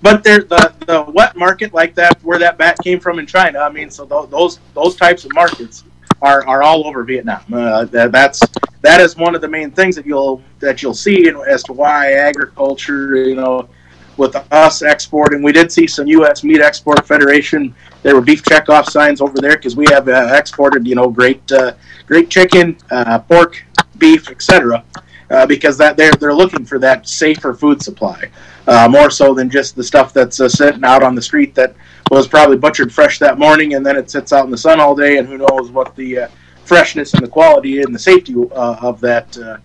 but 0.00 0.24
there 0.24 0.38
the 0.40 0.72
the 0.86 1.02
wet 1.12 1.36
market 1.36 1.74
like 1.74 1.94
that 1.96 2.18
where 2.24 2.38
that 2.38 2.56
bat 2.56 2.78
came 2.82 2.98
from 3.00 3.18
in 3.18 3.26
China. 3.26 3.58
I 3.58 3.68
mean, 3.68 3.90
so 3.90 4.06
tho- 4.06 4.24
those 4.24 4.60
those 4.72 4.96
types 4.96 5.26
of 5.26 5.34
markets 5.34 5.84
are, 6.22 6.46
are 6.46 6.62
all 6.62 6.86
over 6.86 7.02
Vietnam. 7.04 7.42
Uh, 7.52 7.84
that, 7.86 8.12
that's 8.12 8.40
that 8.82 9.00
is 9.00 9.16
one 9.16 9.34
of 9.34 9.40
the 9.40 9.48
main 9.48 9.70
things 9.70 9.96
that 9.96 10.06
you'll 10.06 10.42
that 10.60 10.82
you'll 10.82 10.94
see 10.94 11.28
as 11.46 11.62
to 11.64 11.72
why 11.72 12.12
agriculture, 12.12 13.16
you 13.16 13.34
know, 13.34 13.68
with 14.16 14.36
us 14.52 14.82
exporting, 14.82 15.42
we 15.42 15.52
did 15.52 15.72
see 15.72 15.86
some 15.86 16.06
U.S. 16.06 16.44
Meat 16.44 16.60
Export 16.60 17.06
Federation. 17.06 17.74
There 18.02 18.14
were 18.14 18.20
beef 18.20 18.42
checkoff 18.42 18.86
signs 18.86 19.20
over 19.20 19.38
there 19.38 19.56
because 19.56 19.76
we 19.76 19.86
have 19.90 20.08
uh, 20.08 20.34
exported, 20.34 20.86
you 20.86 20.94
know, 20.94 21.08
great 21.08 21.50
uh, 21.50 21.74
great 22.06 22.30
chicken, 22.30 22.76
uh, 22.90 23.18
pork, 23.20 23.64
beef, 23.98 24.30
etc 24.30 24.84
uh, 25.30 25.46
because 25.46 25.76
that 25.78 25.96
they're 25.96 26.12
they're 26.12 26.34
looking 26.34 26.64
for 26.64 26.78
that 26.78 27.08
safer 27.08 27.54
food 27.54 27.82
supply, 27.82 28.30
uh, 28.66 28.88
more 28.88 29.10
so 29.10 29.34
than 29.34 29.50
just 29.50 29.76
the 29.76 29.82
stuff 29.82 30.12
that's 30.12 30.40
uh, 30.40 30.48
sitting 30.48 30.84
out 30.84 31.02
on 31.02 31.14
the 31.14 31.22
street 31.22 31.54
that 31.54 31.74
was 32.10 32.28
probably 32.28 32.56
butchered 32.56 32.92
fresh 32.92 33.18
that 33.18 33.38
morning 33.38 33.74
and 33.74 33.84
then 33.84 33.96
it 33.96 34.10
sits 34.10 34.32
out 34.32 34.44
in 34.44 34.50
the 34.50 34.56
sun 34.58 34.80
all 34.80 34.94
day 34.94 35.18
and 35.18 35.26
who 35.28 35.38
knows 35.38 35.70
what 35.70 35.94
the 35.96 36.18
uh, 36.20 36.28
freshness 36.64 37.14
and 37.14 37.22
the 37.22 37.28
quality 37.28 37.82
and 37.82 37.94
the 37.94 37.98
safety 37.98 38.34
uh, 38.52 38.76
of 38.80 39.00
that 39.00 39.36
uh, 39.38 39.56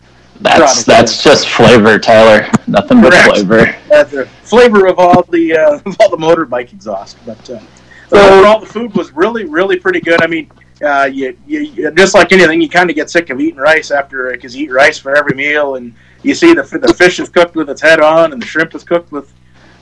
That's 0.41 0.83
that's 0.85 1.21
just 1.23 1.49
flavor, 1.49 1.99
Tyler. 1.99 2.49
Nothing 2.67 3.01
but 3.01 3.11
Correct. 3.11 3.29
flavor. 3.39 3.75
uh, 3.93 4.03
the 4.05 4.25
flavor 4.43 4.87
of 4.87 4.97
all 4.99 5.23
the 5.23 5.55
uh, 5.57 5.73
of 5.85 5.97
all 5.99 6.09
the 6.09 6.17
motorbike 6.17 6.71
exhaust. 6.71 7.17
But 7.25 7.49
uh, 7.49 7.59
so 8.07 8.17
overall, 8.17 8.59
the 8.61 8.65
food 8.65 8.95
was 8.95 9.11
really 9.11 9.45
really 9.45 9.77
pretty 9.77 9.99
good. 10.01 10.21
I 10.21 10.27
mean. 10.27 10.49
Uh, 10.81 11.09
you, 11.11 11.37
you, 11.45 11.59
you- 11.59 11.91
just 11.91 12.13
like 12.13 12.31
anything, 12.31 12.61
you 12.61 12.69
kind 12.69 12.89
of 12.89 12.95
get 12.95 13.09
sick 13.09 13.29
of 13.31 13.41
eating 13.41 13.59
rice 13.59 13.91
after 13.91 14.31
because 14.31 14.55
you 14.55 14.63
eat 14.63 14.71
rice 14.71 14.97
for 14.97 15.13
every 15.13 15.35
meal, 15.35 15.75
and 15.75 15.93
you 16.23 16.33
see 16.33 16.53
the 16.53 16.63
the 16.63 16.93
fish 16.93 17.19
is 17.19 17.27
cooked 17.27 17.53
with 17.57 17.69
its 17.69 17.81
head 17.81 17.99
on, 17.99 18.31
and 18.31 18.41
the 18.41 18.45
shrimp 18.45 18.73
is 18.73 18.85
cooked 18.85 19.11
with 19.11 19.33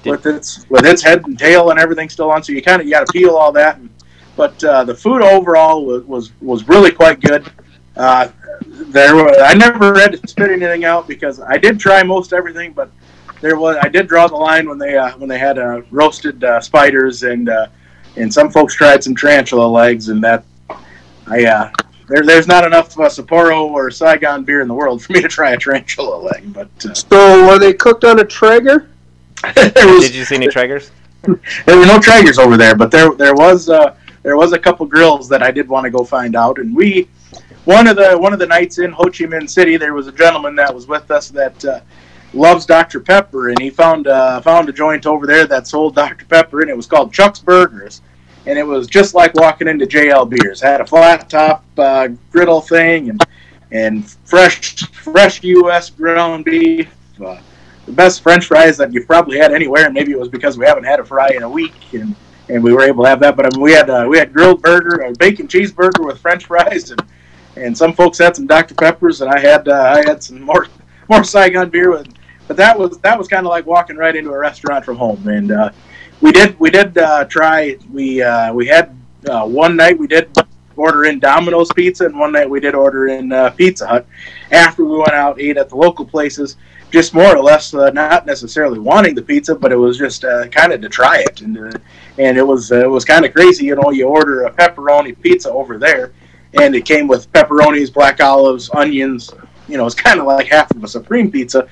with 0.08 0.26
its 0.26 0.70
with 0.70 0.86
its 0.86 1.02
head 1.02 1.26
and 1.26 1.38
tail 1.38 1.70
and 1.70 1.80
everything 1.80 2.10
still 2.10 2.32
on. 2.32 2.44
So 2.44 2.54
you 2.54 2.62
kind 2.62 2.82
of 2.82 2.88
you 2.88 2.94
got 2.94 3.06
to 3.06 3.14
peel 3.14 3.36
all 3.36 3.52
that. 3.54 3.78
And, 3.78 3.90
but 4.36 4.64
uh, 4.64 4.84
the 4.84 4.96
food 4.96 5.22
overall 5.22 5.86
was 5.86 6.04
was, 6.04 6.32
was 6.42 6.68
really 6.68 6.92
quite 6.92 7.20
good. 7.22 7.50
Uh, 7.96 8.30
there 8.62 9.16
were, 9.16 9.30
I 9.42 9.54
never 9.54 10.00
had 10.00 10.14
to 10.14 10.28
spit 10.28 10.52
anything 10.52 10.86
out 10.86 11.08
because 11.08 11.40
I 11.40 11.58
did 11.58 11.80
try 11.80 12.04
most 12.04 12.34
everything, 12.34 12.74
but 12.74 12.92
there 13.42 13.58
was 13.58 13.78
I 13.82 13.88
did 13.88 14.08
draw 14.08 14.28
the 14.28 14.36
line 14.36 14.68
when 14.68 14.78
they 14.78 14.98
uh, 14.98 15.18
when 15.18 15.30
they 15.30 15.40
had 15.40 15.60
uh, 15.60 15.82
roasted 15.92 16.44
uh, 16.44 16.60
spiders 16.60 17.24
and 17.24 17.50
uh, 17.50 17.68
and 18.16 18.34
some 18.34 18.50
folks 18.50 18.76
tried 18.76 19.04
some 19.04 19.16
tarantula 19.16 19.68
legs 19.68 20.10
and 20.10 20.24
that 20.24 20.44
I 21.28 21.46
uh, 21.46 21.72
there 22.08 22.24
there's 22.24 22.48
not 22.48 22.66
enough 22.66 22.98
uh, 22.98 23.04
Sapporo 23.04 23.66
or 23.70 23.92
Saigon 23.92 24.44
beer 24.44 24.62
in 24.62 24.68
the 24.68 24.74
world 24.74 25.04
for 25.04 25.14
me 25.14 25.22
to 25.22 25.28
try 25.28 25.52
a 25.52 25.58
tarantula 25.58 26.16
leg, 26.16 26.54
but 26.54 26.70
uh, 26.86 26.94
So 26.94 27.48
were 27.48 27.60
they 27.60 27.74
cooked 27.74 28.04
on 28.04 28.20
a 28.20 28.26
Traeger? 28.26 28.90
Was 29.44 30.06
Did 30.06 30.16
you 30.16 30.26
see 30.26 30.36
any 30.36 30.48
Traegers? 30.48 30.92
there 31.66 31.78
were 31.78 31.86
no 31.86 32.00
Traegers 32.00 32.38
over 32.38 32.58
there, 32.58 32.76
but 32.76 32.92
there 32.92 33.12
there 33.16 33.34
was 33.34 33.70
uh, 33.70 33.96
there 34.24 34.38
was 34.38 34.54
a 34.54 34.60
couple 34.60 34.86
grills 34.86 35.30
that 35.30 35.42
I 35.42 35.52
did 35.52 35.68
want 35.68 35.86
to 35.86 35.90
go 35.90 36.04
find 36.04 36.36
out, 36.36 36.58
and 36.60 36.76
we 36.76 37.08
one 37.66 37.88
of 37.88 37.98
the 37.98 38.18
one 38.18 38.34
of 38.34 38.40
the 38.40 38.48
nights 38.48 38.80
in 38.80 38.92
Ho 38.92 39.04
Chi 39.06 39.26
Minh 39.26 39.50
City, 39.50 39.78
there 39.78 39.94
was 39.94 40.08
a 40.08 40.12
gentleman 40.12 40.56
that 40.56 40.74
was 40.74 40.88
with 40.88 41.12
us 41.12 41.30
that 41.30 41.66
uh, 41.66 41.82
loves 42.34 42.66
Dr 42.66 43.00
Pepper, 43.00 43.50
and 43.50 43.60
he 43.60 43.70
found 43.70 44.08
uh, 44.08 44.42
found 44.42 44.70
a 44.70 44.74
joint 44.74 45.06
over 45.06 45.28
there 45.28 45.46
that 45.48 45.68
sold 45.68 45.96
Dr 45.96 46.26
Pepper, 46.26 46.62
and 46.62 46.70
it 46.70 46.78
was 46.78 46.86
called 46.86 47.14
Chuck's 47.14 47.40
Burgers, 47.40 48.02
and 48.46 48.58
it 48.58 48.66
was 48.66 48.88
just 48.88 49.14
like 49.14 49.34
walking 49.34 49.68
into 49.68 49.86
JL 49.86 50.30
Beers. 50.30 50.62
Had 50.62 50.82
a 50.82 50.86
flat 50.86 51.30
top 51.30 51.66
uh, 51.78 52.08
griddle 52.32 52.62
thing, 52.62 53.10
and 53.10 53.22
and 53.72 54.10
fresh 54.24 54.76
fresh 54.92 55.44
U.S. 55.44 55.90
ground 55.90 56.46
beef. 56.46 56.94
Uh, 57.24 57.40
the 57.88 57.94
best 57.94 58.22
French 58.22 58.46
fries 58.46 58.78
that 58.78 58.94
you've 58.94 59.08
probably 59.08 59.38
had 59.38 59.54
anywhere, 59.54 59.86
and 59.86 59.94
maybe 59.94 60.12
it 60.12 60.20
was 60.20 60.28
because 60.28 60.58
we 60.58 60.66
haven't 60.66 60.84
had 60.84 61.00
a 61.00 61.06
fry 61.06 61.30
in 61.30 61.42
a 61.42 61.50
week, 61.50 61.94
and, 61.94 62.16
and 62.50 62.62
we 62.62 62.74
were 62.74 62.84
able 62.84 63.04
to 63.06 63.10
have 63.10 63.22
that. 63.22 63.36
But 63.36 63.46
I 63.46 63.50
mean, 63.56 63.64
we 63.64 63.72
had 63.72 63.90
uh, 63.90 64.06
we 64.08 64.20
had 64.20 64.34
grilled 64.34 64.62
burger, 64.62 65.02
a 65.02 65.14
bacon 65.14 65.48
cheeseburger 65.48 66.06
with 66.06 66.20
French 66.20 66.46
fries, 66.46 66.92
and 66.92 67.02
and 67.56 67.76
some 67.76 67.94
folks 67.94 68.18
had 68.18 68.36
some 68.36 68.46
Dr 68.46 68.76
Peppers, 68.76 69.22
and 69.22 69.32
I 69.32 69.40
had 69.40 69.68
uh, 69.68 69.96
I 69.96 70.08
had 70.08 70.22
some 70.22 70.42
more 70.42 70.68
more 71.10 71.24
Saigon 71.24 71.70
beer 71.70 71.90
with. 71.92 72.08
But 72.48 72.58
that 72.58 72.78
was 72.78 73.00
that 73.00 73.18
was 73.18 73.28
kind 73.28 73.46
of 73.46 73.50
like 73.50 73.66
walking 73.66 73.96
right 73.96 74.16
into 74.16 74.32
a 74.32 74.38
restaurant 74.38 74.84
from 74.84 74.98
home, 74.98 75.26
and 75.28 75.52
uh, 75.52 75.72
we 76.22 76.32
did 76.32 76.60
we 76.60 76.70
did 76.70 76.98
uh, 76.98 77.24
try 77.26 77.78
we 77.92 78.22
uh, 78.22 78.54
we 78.54 78.68
had 78.68 78.98
uh, 79.30 79.46
one 79.46 79.78
night 79.78 79.98
we 79.98 80.08
did 80.08 80.30
order 80.76 81.06
in 81.06 81.20
Domino's 81.20 81.72
pizza, 81.74 82.06
and 82.06 82.18
one 82.18 82.32
night 82.34 82.50
we 82.50 82.60
did 82.60 82.76
order 82.76 83.08
in 83.08 83.32
uh, 83.32 83.50
Pizza 83.52 83.88
Hut. 83.88 84.06
After 84.52 84.86
we 84.86 84.98
went 84.98 85.14
out 85.14 85.40
ate 85.40 85.58
at 85.58 85.70
the 85.70 85.76
local 85.76 86.06
places, 86.06 86.58
just 86.92 87.14
more 87.14 87.36
or 87.36 87.44
less 87.44 87.74
uh, 87.74 87.90
not 87.92 88.26
necessarily 88.26 88.80
wanting 88.80 89.16
the 89.16 89.22
pizza, 89.22 89.56
but 89.56 89.72
it 89.72 89.76
was 89.76 89.98
just 89.98 90.24
uh, 90.24 90.48
kind 90.48 90.72
of 90.72 90.82
to 90.82 90.90
try 90.90 91.20
it, 91.20 91.42
and 91.42 91.58
uh, 91.58 91.78
and 92.18 92.38
it 92.38 92.46
was 92.46 92.72
uh, 92.72 92.84
it 92.84 92.90
was 92.90 93.06
kind 93.06 93.26
of 93.26 93.34
crazy. 93.34 93.66
You 93.66 93.76
know, 93.76 93.92
you 93.92 94.08
order 94.08 94.44
a 94.44 94.52
pepperoni 94.52 95.20
pizza 95.22 95.52
over 95.52 95.78
there, 95.78 96.14
and 96.62 96.76
it 96.76 96.86
came 96.86 97.08
with 97.08 97.32
pepperonis, 97.34 97.94
black 97.94 98.22
olives, 98.22 98.70
onions. 98.74 99.32
You 99.68 99.78
know, 99.78 99.86
it's 99.86 99.96
kind 99.96 100.20
of 100.20 100.26
like 100.26 100.48
half 100.48 100.72
of 100.72 100.84
a 100.84 100.88
supreme 100.88 101.30
pizza, 101.30 101.68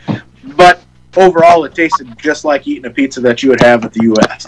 but 0.56 0.82
overall, 1.16 1.64
it 1.64 1.74
tasted 1.74 2.18
just 2.18 2.44
like 2.44 2.68
eating 2.68 2.86
a 2.86 2.90
pizza 2.90 3.22
that 3.22 3.42
you 3.42 3.50
would 3.50 3.62
have 3.62 3.86
at 3.86 3.94
the 3.94 4.04
U.S. 4.04 4.48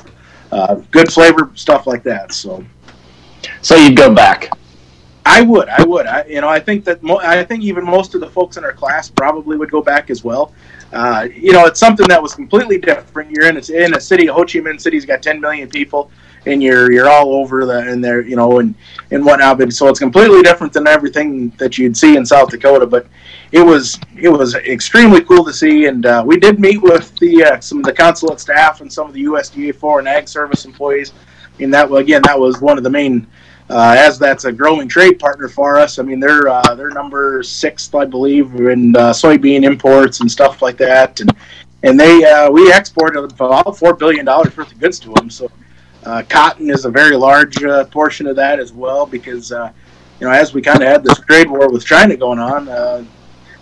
Uh, 0.52 0.76
good 0.92 1.12
flavor 1.12 1.52
stuff 1.56 1.88
like 1.88 2.04
that. 2.04 2.34
So. 2.34 2.66
So 3.62 3.76
you'd 3.76 3.98
go 3.98 4.14
back. 4.14 4.50
I 5.30 5.42
would, 5.42 5.68
I 5.68 5.84
would. 5.84 6.08
I, 6.08 6.24
you 6.24 6.40
know, 6.40 6.48
I 6.48 6.58
think 6.60 6.86
that 6.86 7.04
mo- 7.04 7.20
I 7.20 7.44
think 7.44 7.62
even 7.62 7.84
most 7.84 8.16
of 8.16 8.22
the 8.22 8.30
folks 8.30 8.56
in 8.56 8.64
our 8.64 8.72
class 8.72 9.10
probably 9.10 9.58
would 9.58 9.70
go 9.70 9.82
back 9.82 10.10
as 10.10 10.24
well. 10.24 10.54
Uh, 10.94 11.28
you 11.34 11.52
know, 11.52 11.66
it's 11.66 11.82
something 11.82 12.08
that 12.08 12.22
was 12.22 12.34
completely 12.34 12.78
different. 12.78 13.30
You're 13.30 13.50
in 13.50 13.58
a, 13.58 13.86
in 13.86 13.94
a 13.94 14.00
city, 14.00 14.28
Ho 14.28 14.40
Chi 14.44 14.60
Minh 14.60 14.80
City's 14.80 15.06
got 15.06 15.22
10 15.22 15.42
million 15.42 15.70
people, 15.70 16.10
and 16.46 16.64
you're 16.64 16.94
you're 16.94 17.10
all 17.10 17.34
over 17.34 17.66
the 17.66 17.80
and 17.80 18.02
there, 18.02 18.22
you 18.22 18.38
know, 18.38 18.60
and 18.60 18.74
and 19.12 19.26
whatnot. 19.26 19.58
But 19.58 19.74
so 19.74 19.90
it's 19.90 20.00
completely 20.00 20.42
different 20.44 20.72
than 20.72 20.88
everything 20.88 21.50
that 21.58 21.78
you'd 21.78 21.98
see 21.98 22.16
in 22.16 22.26
South 22.26 22.50
Dakota. 22.50 22.86
But 22.88 23.06
it 23.52 23.62
was 23.62 24.00
it 24.16 24.30
was 24.30 24.56
extremely 24.56 25.22
cool 25.26 25.44
to 25.44 25.52
see, 25.52 25.88
and 25.88 26.06
uh, 26.06 26.24
we 26.26 26.38
did 26.40 26.58
meet 26.58 26.82
with 26.82 27.14
the 27.18 27.44
uh, 27.44 27.60
some 27.60 27.80
of 27.80 27.84
the 27.84 27.94
consulate 27.94 28.40
staff 28.40 28.80
and 28.80 28.92
some 28.92 29.08
of 29.08 29.14
the 29.14 29.26
USDA 29.26 29.76
Foreign 29.76 30.08
Ag 30.08 30.30
Service 30.30 30.64
employees. 30.64 31.12
And 31.60 31.74
that 31.74 31.92
again, 31.92 32.22
that 32.24 32.40
was 32.40 32.62
one 32.62 32.78
of 32.78 32.86
the 32.86 32.90
main 32.90 33.28
uh, 33.70 33.96
as 33.98 34.18
that's 34.18 34.46
a 34.46 34.52
growing 34.52 34.88
trade 34.88 35.20
partner 35.20 35.48
for 35.48 35.78
us. 35.78 36.00
I 36.00 36.04
mean, 36.04 36.20
they're 36.20 36.48
uh, 36.48 36.76
they're 36.76 36.90
number 36.90 37.44
sixth, 37.44 37.94
I 37.96 38.06
believe, 38.06 38.56
in 38.56 38.96
uh, 38.96 39.12
soybean 39.12 39.64
imports 39.64 40.22
and 40.22 40.32
stuff 40.32 40.62
like 40.62 40.78
that, 40.78 41.20
and 41.20 41.32
and 41.84 42.00
they 42.00 42.24
uh, 42.24 42.50
we 42.50 42.72
exported 42.74 43.24
about 43.24 43.78
four 43.78 43.94
billion 43.94 44.26
dollars 44.26 44.56
worth 44.56 44.72
of 44.72 44.80
goods 44.80 45.00
to 45.02 45.14
them. 45.14 45.30
So 45.30 45.52
uh, 46.06 46.24
cotton 46.30 46.70
is 46.70 46.86
a 46.86 46.90
very 46.90 47.18
large 47.18 47.62
uh, 47.64 47.86
portion 47.86 48.28
of 48.28 48.36
that 48.38 48.60
as 48.60 48.72
well, 48.72 49.06
because 49.06 49.50
you 49.52 50.28
know 50.28 50.32
as 50.32 50.54
we 50.54 50.62
kind 50.62 50.82
of 50.82 50.88
had 50.88 51.04
this 51.04 51.20
trade 51.22 51.50
war 51.50 51.70
with 51.70 51.86
China 51.86 52.16
going 52.16 52.40
on. 52.40 53.08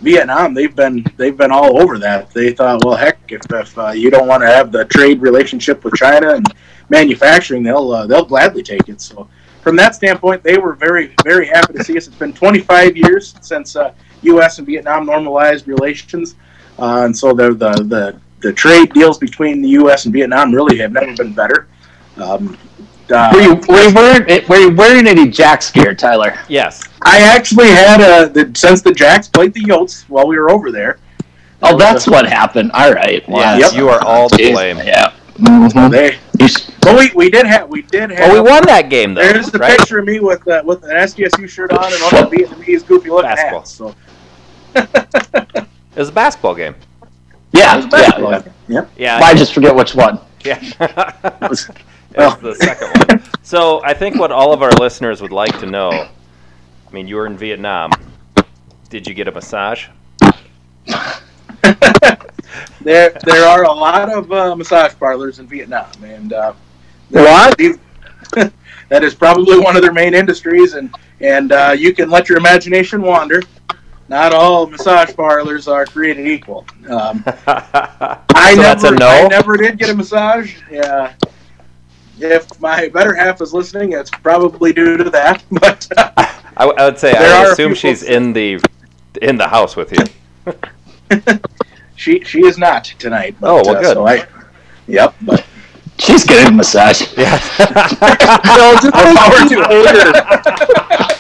Vietnam, 0.02 0.54
they've 0.54 0.76
been 0.76 1.06
they've 1.16 1.38
been 1.38 1.52
all 1.52 1.82
over 1.82 1.98
that. 1.98 2.30
They 2.32 2.52
thought, 2.52 2.84
well, 2.84 2.98
heck, 2.98 3.18
if, 3.30 3.42
if 3.50 3.98
you 3.98 4.12
don't 4.12 4.28
want 4.28 4.44
to 4.44 4.48
have 4.48 4.70
the 4.70 4.84
trade 4.86 5.22
relationship 5.22 5.86
with 5.86 5.94
China 5.96 6.36
and 6.36 6.46
manufacturing, 6.90 7.64
they'll 7.64 8.06
they'll 8.06 8.26
gladly 8.26 8.62
take 8.62 8.90
it. 8.90 9.00
So 9.00 9.30
from 9.66 9.76
that 9.78 9.96
standpoint, 9.96 10.44
they 10.44 10.58
were 10.60 10.74
very, 10.76 11.16
very 11.24 11.48
happy 11.48 11.74
to 11.74 11.84
see 11.84 11.98
us. 11.98 12.06
It's 12.06 12.16
been 12.16 12.34
25 12.34 12.96
years 12.96 13.34
since 13.42 13.76
uh, 13.76 13.94
U.S. 14.22 14.60
and 14.60 14.68
Vietnam 14.68 15.08
normalized 15.08 15.68
relations, 15.68 16.36
uh, 16.78 17.02
and 17.06 17.18
so 17.18 17.34
the, 17.34 17.48
the 17.54 17.72
the 17.94 18.20
the 18.42 18.54
trade 18.54 18.94
deals 18.94 19.18
between 19.18 19.64
the 19.64 19.70
U.S. 19.82 20.06
and 20.06 20.14
Vietnam 20.14 20.54
really 20.54 20.78
have 20.78 20.92
never 20.92 21.16
been 21.16 21.34
better. 21.34 21.68
Um, 22.18 22.56
uh, 23.12 23.32
Were 23.34 23.42
you, 23.42 23.56
were 23.68 23.82
you 23.88 23.94
wearing 23.96 24.48
were 24.48 24.58
you 24.58 24.76
wearing 24.76 25.08
any 25.08 25.28
Jacks 25.30 25.72
gear, 25.72 25.96
Tyler? 25.96 26.38
Yes. 26.48 26.84
I 27.04 27.22
actually 27.22 27.68
had 27.68 28.02
a 28.02 28.30
the, 28.30 28.52
since 28.56 28.82
the 28.84 28.92
Jacks 28.94 29.28
played 29.28 29.54
the 29.54 29.62
Yotes 29.64 30.08
while 30.10 30.28
we 30.28 30.38
were 30.38 30.52
over 30.52 30.72
there. 30.72 31.00
Oh, 31.64 31.76
that's 31.76 32.08
what 32.08 32.28
happened. 32.28 32.72
All 32.74 32.94
right. 32.94 33.24
Yeah, 33.28 33.58
Yep. 33.58 33.74
you 33.74 33.90
are 33.90 34.04
all 34.06 34.30
to 34.30 34.52
blame. 34.52 34.78
Yeah. 34.78 35.12
Mhm. 35.38 35.90
They, 35.92 36.06
You 36.06 36.12
s- 36.12 36.20
but 36.38 36.98
we, 36.98 37.12
we 37.16 37.30
did 37.30 37.46
have 37.46 37.70
we 37.70 37.82
did 37.84 38.10
have. 38.12 38.20
Well, 38.32 38.44
we 38.44 38.50
won 38.50 38.64
that 38.66 38.90
game 38.90 39.14
though, 39.14 39.22
There's 39.22 39.52
the 39.52 39.60
right? 39.60 39.78
picture 39.78 40.00
of 40.00 40.06
me 40.06 40.20
with 40.20 40.48
uh, 40.48 40.62
with 40.66 40.84
an 40.84 40.90
SDSU 40.92 41.48
shirt 41.50 41.72
on 41.72 41.86
and 41.92 42.02
all 42.04 42.30
the 42.30 42.36
Vietnamese 42.38 42.86
goofy 42.86 43.10
looking 43.10 43.30
Basketball. 43.30 43.60
hats. 43.60 43.72
So 43.72 45.66
It 45.96 46.00
was 46.00 46.10
a 46.10 46.12
basketball 46.12 46.56
game. 46.56 46.76
Yeah. 47.54 47.74
it 47.74 47.78
was 47.78 47.86
basketball. 47.88 48.32
yeah. 48.32 48.44
Yep. 48.68 48.92
Yeah. 48.98 49.20
I 49.24 49.34
just 49.34 49.54
forget 49.54 49.74
which 49.76 49.96
one. 49.96 50.20
Yeah. 50.44 50.60
it 51.42 51.50
was 51.50 51.70
Well. 52.16 52.36
the 52.38 52.56
second 52.56 53.20
one. 53.22 53.24
So 53.44 53.82
I 53.84 53.94
think 53.94 54.18
what 54.20 54.32
all 54.32 54.52
of 54.54 54.62
our 54.62 54.72
listeners 54.74 55.22
would 55.22 55.32
like 55.32 55.58
to 55.60 55.66
know. 55.66 55.90
I 55.92 56.92
mean, 56.92 57.08
you 57.08 57.16
were 57.16 57.28
in 57.28 57.38
Vietnam. 57.38 57.92
Did 58.90 59.08
you 59.08 59.14
get 59.14 59.28
a 59.28 59.32
massage? 59.32 59.88
there 62.86 63.18
there 63.26 63.46
are 63.46 63.64
a 63.64 63.74
lot 63.74 64.14
of 64.14 64.32
uh, 64.32 64.56
massage 64.56 64.94
parlors 64.98 65.40
in 65.40 65.48
Vietnam, 65.48 65.92
and 66.04 66.32
uh, 66.32 66.54
What? 67.10 67.58
that 68.90 69.04
is 69.04 69.16
probably 69.16 69.60
one 69.60 69.76
of 69.76 69.82
their 69.82 69.92
main 69.92 70.14
industries, 70.14 70.76
and 70.76 70.96
and 71.20 71.52
uh, 71.52 71.76
you 71.78 71.94
can 71.94 72.10
let 72.10 72.30
your 72.30 72.38
imagination 72.38 73.02
wander. 73.02 73.42
Not 74.08 74.36
all 74.36 74.68
massage 74.68 75.16
parlors 75.16 75.68
are 75.68 75.86
created 75.88 76.28
equal. 76.28 76.68
Um, 76.88 77.24
I 77.48 78.54
never, 78.56 78.94
no? 78.96 79.08
I 79.08 79.28
never 79.28 79.58
did 79.58 79.80
get 79.80 79.90
a 79.90 79.96
massage. 79.96 80.62
Yeah. 80.70 81.16
If 82.20 82.62
my 82.62 82.88
better 82.90 83.16
half 83.16 83.42
is 83.42 83.52
listening, 83.52 83.94
it's 83.94 84.12
probably 84.12 84.72
due 84.74 84.96
to 84.98 85.10
that. 85.10 85.44
But 85.50 85.88
I, 85.98 86.44
I, 86.56 86.66
I 86.68 86.86
would 86.86 87.00
say 87.00 87.14
I 87.14 87.40
are 87.40 87.42
would 87.42 87.50
a 87.50 87.52
assume 87.54 87.74
she's 87.74 88.04
in 88.04 88.32
the 88.32 88.62
in 89.24 89.38
the 89.38 89.48
house 89.48 89.76
with 89.76 89.92
you. 89.92 90.06
She 91.96 92.24
she 92.24 92.46
is 92.46 92.58
not 92.58 92.86
tonight. 92.86 93.36
But, 93.40 93.50
Oh, 93.50 93.62
well, 93.66 93.78
uh, 93.78 93.82
good. 93.82 93.94
So 93.94 94.08
I, 94.08 94.26
yep. 94.88 95.16
But 95.22 95.46
She's 95.98 96.24
getting 96.26 96.54
a 96.54 96.56
massage. 96.56 97.02
Yeah. 97.18 97.40
No, 98.58 98.76
just 98.82 98.94
More 98.94 99.16
power 99.16 99.48
to 99.48 99.56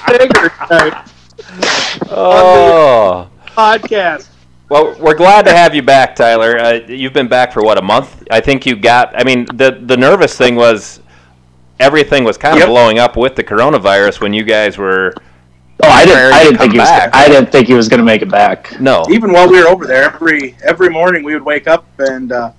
Hager 0.07 0.49
type 0.67 1.07
oh. 2.11 3.29
podcast. 3.47 4.27
Well, 4.67 4.95
we're 4.99 5.15
glad 5.15 5.45
to 5.45 5.55
have 5.55 5.75
you 5.75 5.81
back, 5.83 6.15
Tyler. 6.15 6.57
Uh, 6.57 6.73
you've 6.87 7.13
been 7.13 7.27
back 7.27 7.53
for 7.53 7.61
what 7.61 7.77
a 7.77 7.81
month? 7.81 8.27
I 8.31 8.41
think 8.41 8.65
you 8.65 8.75
got. 8.75 9.17
I 9.19 9.23
mean, 9.23 9.45
the 9.53 9.79
the 9.81 9.95
nervous 9.95 10.35
thing 10.35 10.55
was 10.55 10.99
everything 11.79 12.23
was 12.23 12.37
kind 12.37 12.55
of 12.55 12.61
Yep. 12.61 12.69
blowing 12.69 12.99
up 12.99 13.15
with 13.15 13.35
the 13.35 13.43
coronavirus 13.43 14.21
when 14.21 14.33
you 14.33 14.43
guys 14.43 14.77
were. 14.77 15.13
Oh, 15.83 15.89
I 15.89 16.05
didn't. 16.05 16.33
I 16.33 16.43
didn't 16.43 16.57
think 16.59 16.71
he 16.73 16.79
was. 16.79 16.89
back. 16.89 17.09
I 17.13 17.27
didn't 17.27 17.51
think 17.51 17.67
he 17.67 17.73
was 17.73 17.89
going 17.89 17.99
to 17.99 18.05
make 18.05 18.21
it 18.21 18.29
back. 18.29 18.79
No. 18.79 19.05
even 19.09 19.31
while 19.31 19.49
we 19.49 19.59
were 19.59 19.67
over 19.67 19.85
there, 19.85 20.03
every 20.03 20.55
every 20.63 20.89
morning 20.89 21.23
we 21.23 21.33
would 21.33 21.43
wake 21.43 21.67
up 21.67 21.85
and 21.99 22.31
uh, 22.31 22.51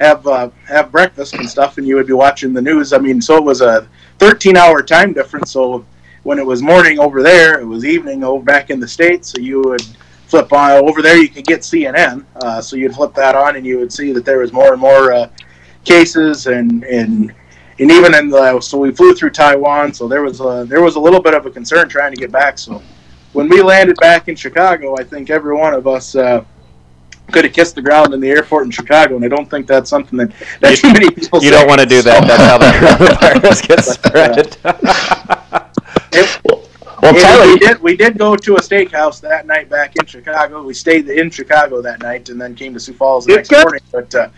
have 0.00 0.26
uh, 0.26 0.50
have 0.66 0.92
breakfast 0.92 1.34
and 1.34 1.48
stuff, 1.48 1.78
and 1.78 1.86
you 1.86 1.96
would 1.96 2.06
be 2.06 2.12
watching 2.12 2.52
the 2.52 2.62
news. 2.62 2.92
I 2.92 2.98
mean, 2.98 3.20
so 3.20 3.36
it 3.36 3.44
was 3.44 3.60
a 3.60 3.88
13 4.18 4.56
hour 4.56 4.82
time 4.82 5.12
difference. 5.12 5.50
So 5.52 5.84
when 6.22 6.38
it 6.38 6.44
was 6.46 6.62
morning 6.62 6.98
over 6.98 7.22
there, 7.22 7.60
it 7.60 7.64
was 7.64 7.84
evening 7.84 8.22
over 8.24 8.44
back 8.44 8.70
in 8.70 8.78
the 8.78 8.88
states. 8.88 9.30
So 9.30 9.40
you 9.40 9.62
would 9.62 9.82
flip 10.26 10.52
on 10.52 10.72
over 10.86 11.00
there. 11.02 11.16
You 11.16 11.28
could 11.28 11.46
get 11.46 11.60
CNN, 11.60 12.24
uh, 12.36 12.60
so 12.60 12.76
you'd 12.76 12.94
flip 12.94 13.14
that 13.14 13.34
on, 13.34 13.56
and 13.56 13.64
you 13.66 13.78
would 13.78 13.92
see 13.92 14.12
that 14.12 14.24
there 14.24 14.38
was 14.38 14.52
more 14.52 14.72
and 14.72 14.80
more 14.80 15.12
uh, 15.12 15.30
cases 15.84 16.46
and 16.46 16.84
and. 16.84 17.34
And 17.80 17.90
even 17.90 18.14
in 18.14 18.28
the 18.28 18.60
so 18.60 18.78
we 18.78 18.90
flew 18.92 19.14
through 19.14 19.30
Taiwan, 19.30 19.92
so 19.94 20.06
there 20.06 20.22
was 20.22 20.40
a 20.40 20.64
there 20.68 20.82
was 20.82 20.96
a 20.96 21.00
little 21.00 21.20
bit 21.22 21.32
of 21.34 21.46
a 21.46 21.50
concern 21.50 21.88
trying 21.88 22.12
to 22.12 22.16
get 22.20 22.30
back. 22.30 22.58
So 22.58 22.82
when 23.32 23.48
we 23.48 23.62
landed 23.62 23.96
back 24.00 24.28
in 24.28 24.36
Chicago, 24.36 24.96
I 24.98 25.04
think 25.04 25.30
every 25.30 25.56
one 25.56 25.72
of 25.72 25.86
us 25.86 26.14
uh, 26.14 26.44
could 27.32 27.44
have 27.44 27.54
kissed 27.54 27.74
the 27.76 27.82
ground 27.82 28.12
in 28.12 28.20
the 28.20 28.28
airport 28.28 28.66
in 28.66 28.70
Chicago, 28.70 29.16
and 29.16 29.24
I 29.24 29.28
don't 29.28 29.48
think 29.48 29.66
that's 29.66 29.88
something 29.88 30.18
that, 30.18 30.30
that 30.60 30.76
too 30.76 30.92
many 30.92 31.10
people. 31.10 31.42
You 31.42 31.50
say. 31.50 31.56
don't 31.58 31.68
want 31.68 31.80
to 31.80 31.86
do 31.86 32.02
that. 32.02 32.26
That's 32.26 32.42
how 32.42 32.58
the 32.58 32.66
coronavirus 33.40 33.68
gets 33.68 33.96
But, 33.96 34.16
uh, 34.16 34.78
spread. 34.88 36.10
It- 36.12 36.40
Well, 37.02 37.16
it- 37.16 37.22
Tyler, 37.22 37.46
we 37.46 37.58
did 37.58 37.80
we 37.82 37.96
did 37.96 38.18
go 38.18 38.36
to 38.36 38.56
a 38.56 38.60
steakhouse 38.60 39.22
that 39.22 39.46
night 39.46 39.70
back 39.70 39.96
in 39.96 40.04
Chicago. 40.04 40.62
We 40.62 40.74
stayed 40.74 41.08
in 41.08 41.30
Chicago 41.30 41.80
that 41.80 42.02
night, 42.02 42.28
and 42.28 42.38
then 42.38 42.54
came 42.54 42.74
to 42.74 42.80
Sioux 42.80 42.92
Falls 42.92 43.24
the 43.24 43.36
next 43.36 43.48
good. 43.48 43.62
morning. 43.64 43.80
But 43.90 44.14
uh, 44.14 44.28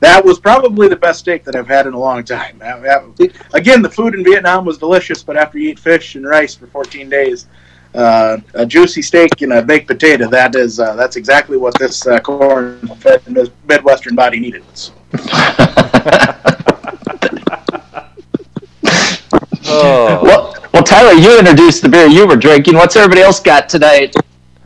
that 0.00 0.24
was 0.24 0.38
probably 0.38 0.88
the 0.88 0.96
best 0.96 1.20
steak 1.20 1.44
that 1.44 1.56
I've 1.56 1.66
had 1.68 1.86
in 1.86 1.92
a 1.94 1.98
long 1.98 2.22
time. 2.24 2.58
That- 2.58 2.82
that- 2.82 3.30
again, 3.52 3.82
the 3.82 3.90
food 3.90 4.14
in 4.14 4.24
Vietnam 4.24 4.64
was 4.64 4.78
delicious, 4.78 5.22
but 5.22 5.36
after 5.36 5.58
you 5.58 5.70
eat 5.70 5.78
fish 5.78 6.14
and 6.14 6.26
rice 6.26 6.54
for 6.54 6.66
14 6.66 7.08
days. 7.08 7.46
Uh, 7.94 8.36
a 8.52 8.66
juicy 8.66 9.00
steak 9.00 9.40
and 9.40 9.50
a 9.50 9.62
baked 9.62 9.86
potato. 9.88 10.28
That 10.28 10.54
is, 10.54 10.78
uh, 10.78 10.94
that's 10.94 11.16
exactly 11.16 11.56
what 11.56 11.76
this 11.78 12.06
uh, 12.06 12.20
corn-fed 12.20 13.22
Midwestern 13.66 14.14
body 14.14 14.38
needed. 14.38 14.62
So, 14.74 14.92
oh. 19.68 20.20
well, 20.22 20.54
well, 20.74 20.82
Tyler, 20.82 21.14
you 21.14 21.38
introduced 21.38 21.82
the 21.82 21.88
beer 21.88 22.06
you 22.06 22.26
were 22.26 22.36
drinking. 22.36 22.74
What's 22.74 22.94
everybody 22.94 23.22
else 23.22 23.40
got 23.40 23.70
tonight? 23.70 24.14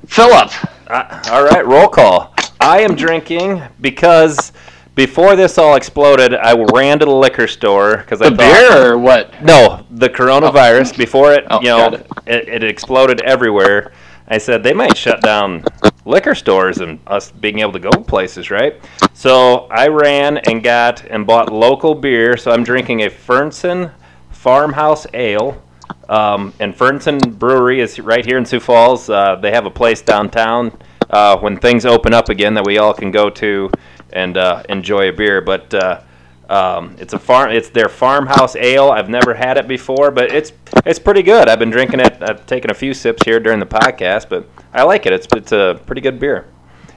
Philip. 0.06 0.50
Uh, 0.88 1.22
all 1.30 1.44
right, 1.44 1.64
roll 1.64 1.88
call. 1.88 2.34
I 2.60 2.80
am 2.80 2.94
drinking 2.94 3.62
because 3.80 4.52
before 4.94 5.36
this 5.36 5.58
all 5.58 5.74
exploded, 5.76 6.34
I 6.34 6.54
ran 6.74 6.98
to 6.98 7.04
the 7.06 7.10
liquor 7.14 7.46
store 7.48 7.98
because 7.98 8.20
I 8.20 8.30
The 8.30 8.36
thought 8.36 8.70
beer 8.70 8.92
or 8.92 8.98
what? 8.98 9.42
no, 9.42 9.84
the 9.90 10.08
coronavirus 10.08 10.96
before 10.98 11.32
it, 11.32 11.44
Oh, 11.50 11.60
you 11.60 11.68
know, 11.68 11.86
it. 11.94 12.06
it. 12.26 12.48
It, 12.48 12.64
exploded 12.64 13.20
everywhere. 13.22 13.92
I 14.28 14.38
said 14.38 14.62
they 14.62 14.72
might 14.72 14.96
shut 14.96 15.20
down 15.22 15.64
liquor 16.04 16.34
stores 16.34 16.78
and 16.78 16.98
us 17.06 17.30
being 17.32 17.58
able 17.60 17.72
to 17.72 17.78
go 17.78 17.90
places, 17.90 18.50
right? 18.50 18.80
So 19.14 19.66
I 19.70 19.88
ran 19.88 20.38
and 20.38 20.62
got 20.62 21.04
and 21.06 21.26
bought 21.26 21.52
local 21.52 21.94
beer. 21.94 22.36
So 22.36 22.50
I'm 22.50 22.64
drinking 22.64 23.02
a 23.02 23.10
Fernson 23.10 23.92
Farmhouse 24.30 25.06
Ale. 25.14 25.60
Um, 26.08 26.52
and 26.60 26.74
Fernson 26.74 27.38
Brewery 27.38 27.80
is 27.80 27.98
right 27.98 28.24
here 28.24 28.38
in 28.38 28.44
Sioux 28.44 28.60
Falls. 28.60 29.08
Uh, 29.08 29.36
they 29.36 29.50
have 29.52 29.66
a 29.66 29.70
place 29.70 30.02
downtown 30.02 30.76
uh, 31.10 31.36
when 31.38 31.56
things 31.58 31.86
open 31.86 32.12
up 32.14 32.28
again 32.28 32.54
that 32.54 32.64
we 32.64 32.78
all 32.78 32.92
can 32.94 33.10
go 33.10 33.28
to 33.30 33.70
and 34.12 34.36
uh, 34.36 34.62
enjoy 34.68 35.08
a 35.08 35.12
beer. 35.12 35.40
But 35.40 35.72
uh, 35.74 36.00
um, 36.48 36.96
it's 36.98 37.14
a 37.14 37.18
farm. 37.18 37.50
It's 37.50 37.70
their 37.70 37.88
farmhouse 37.88 38.56
ale. 38.56 38.90
I've 38.90 39.08
never 39.08 39.34
had 39.34 39.56
it 39.56 39.66
before, 39.66 40.10
but 40.10 40.32
it's 40.32 40.52
it's 40.84 40.98
pretty 40.98 41.22
good. 41.22 41.48
I've 41.48 41.58
been 41.58 41.70
drinking 41.70 42.00
it. 42.00 42.18
I've 42.20 42.44
taken 42.46 42.70
a 42.70 42.74
few 42.74 42.92
sips 42.94 43.22
here 43.24 43.40
during 43.40 43.58
the 43.58 43.66
podcast, 43.66 44.28
but 44.28 44.46
I 44.72 44.82
like 44.82 45.06
it. 45.06 45.12
It's 45.12 45.26
it's 45.34 45.52
a 45.52 45.80
pretty 45.86 46.02
good 46.02 46.18
beer. 46.18 46.46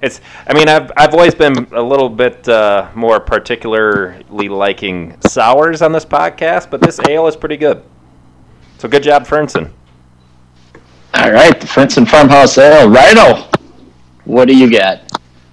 It's. 0.02 0.20
I 0.46 0.54
mean, 0.54 0.68
I've 0.68 0.92
I've 0.98 1.14
always 1.14 1.36
been 1.36 1.68
a 1.72 1.82
little 1.82 2.10
bit 2.10 2.48
uh, 2.50 2.90
more 2.96 3.20
particularly 3.20 4.50
liking 4.50 5.18
sours 5.22 5.82
on 5.82 5.92
this 5.92 6.06
podcast, 6.06 6.70
but 6.70 6.82
this 6.82 7.00
ale 7.08 7.28
is 7.28 7.36
pretty 7.36 7.58
good. 7.58 7.82
So 8.78 8.90
good 8.90 9.04
job, 9.04 9.26
Fernson. 9.26 9.72
All 11.14 11.32
right, 11.32 11.60
the 11.60 11.66
Fernson 11.66 12.06
Farmhouse 12.06 12.58
Ale. 12.58 12.90
Rhino, 12.90 13.50
what 14.26 14.50
do 14.50 14.58
you 14.58 14.70
got? 14.70 15.05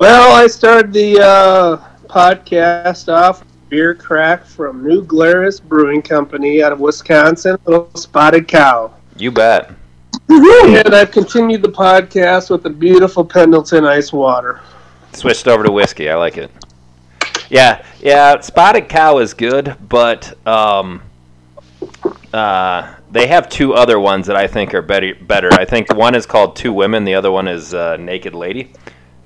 Well, 0.03 0.33
I 0.33 0.49
started 0.49 0.93
the 0.93 1.21
uh, 1.21 1.77
podcast 2.09 3.07
off 3.07 3.39
with 3.39 3.69
beer 3.69 3.95
crack 3.95 4.45
from 4.45 4.85
New 4.85 5.05
Glarus 5.05 5.61
Brewing 5.61 6.03
Company 6.03 6.61
out 6.61 6.73
of 6.73 6.81
Wisconsin, 6.81 7.57
Little 7.67 7.89
Spotted 7.95 8.49
Cow. 8.49 8.93
You 9.17 9.31
bet. 9.31 9.71
And 10.29 10.93
I've 10.93 11.13
continued 11.13 11.63
the 11.63 11.69
podcast 11.69 12.51
with 12.51 12.65
the 12.65 12.71
beautiful 12.71 13.25
Pendleton 13.25 13.85
Ice 13.85 14.13
Water. 14.13 14.61
Switched 15.13 15.47
over 15.47 15.63
to 15.63 15.71
whiskey. 15.71 16.11
I 16.11 16.17
like 16.17 16.37
it. 16.37 16.51
Yeah, 17.49 17.87
yeah. 18.01 18.41
Spotted 18.41 18.89
Cow 18.89 19.19
is 19.19 19.35
good, 19.35 19.77
but 19.89 20.37
um, 20.45 21.01
uh, 22.35 22.93
they 23.13 23.29
have 23.29 23.49
two 23.49 23.75
other 23.75 24.01
ones 24.01 24.27
that 24.27 24.35
I 24.35 24.49
think 24.49 24.75
are 24.75 24.83
better. 24.83 25.15
Better. 25.15 25.53
I 25.53 25.65
think 25.65 25.95
one 25.95 26.17
is 26.17 26.27
called 26.27 26.57
Two 26.57 26.73
Women. 26.73 27.05
The 27.05 27.15
other 27.15 27.31
one 27.31 27.47
is 27.47 27.73
uh, 27.73 27.99
Naked 27.99 28.35
Lady. 28.35 28.73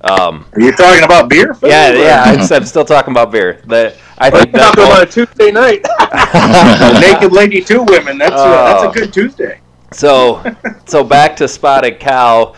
Um, 0.01 0.45
are 0.53 0.61
you 0.61 0.71
talking 0.73 1.03
about 1.03 1.29
beer? 1.29 1.53
Phil, 1.53 1.69
yeah, 1.69 1.91
or- 1.91 1.95
yeah. 1.95 2.23
I'm, 2.25 2.39
I'm 2.53 2.65
still 2.65 2.85
talking 2.85 3.11
about 3.11 3.31
beer. 3.31 3.61
The, 3.65 3.95
I 4.19 4.29
think 4.29 4.51
that 4.51 4.73
talking 4.75 4.83
about 4.83 5.03
a 5.03 5.11
Tuesday 5.11 5.51
night. 5.51 5.85
Naked 7.01 7.31
lady, 7.31 7.61
two 7.61 7.83
women. 7.83 8.17
That's 8.17 8.33
uh, 8.33 8.45
that's 8.65 8.83
Oh. 8.83 8.89
a 8.89 8.93
good 8.93 9.13
Tuesday. 9.13 9.59
So, 9.91 10.43
so 10.85 11.03
back 11.03 11.35
to 11.37 11.47
Spotted 11.47 11.99
Cow. 11.99 12.55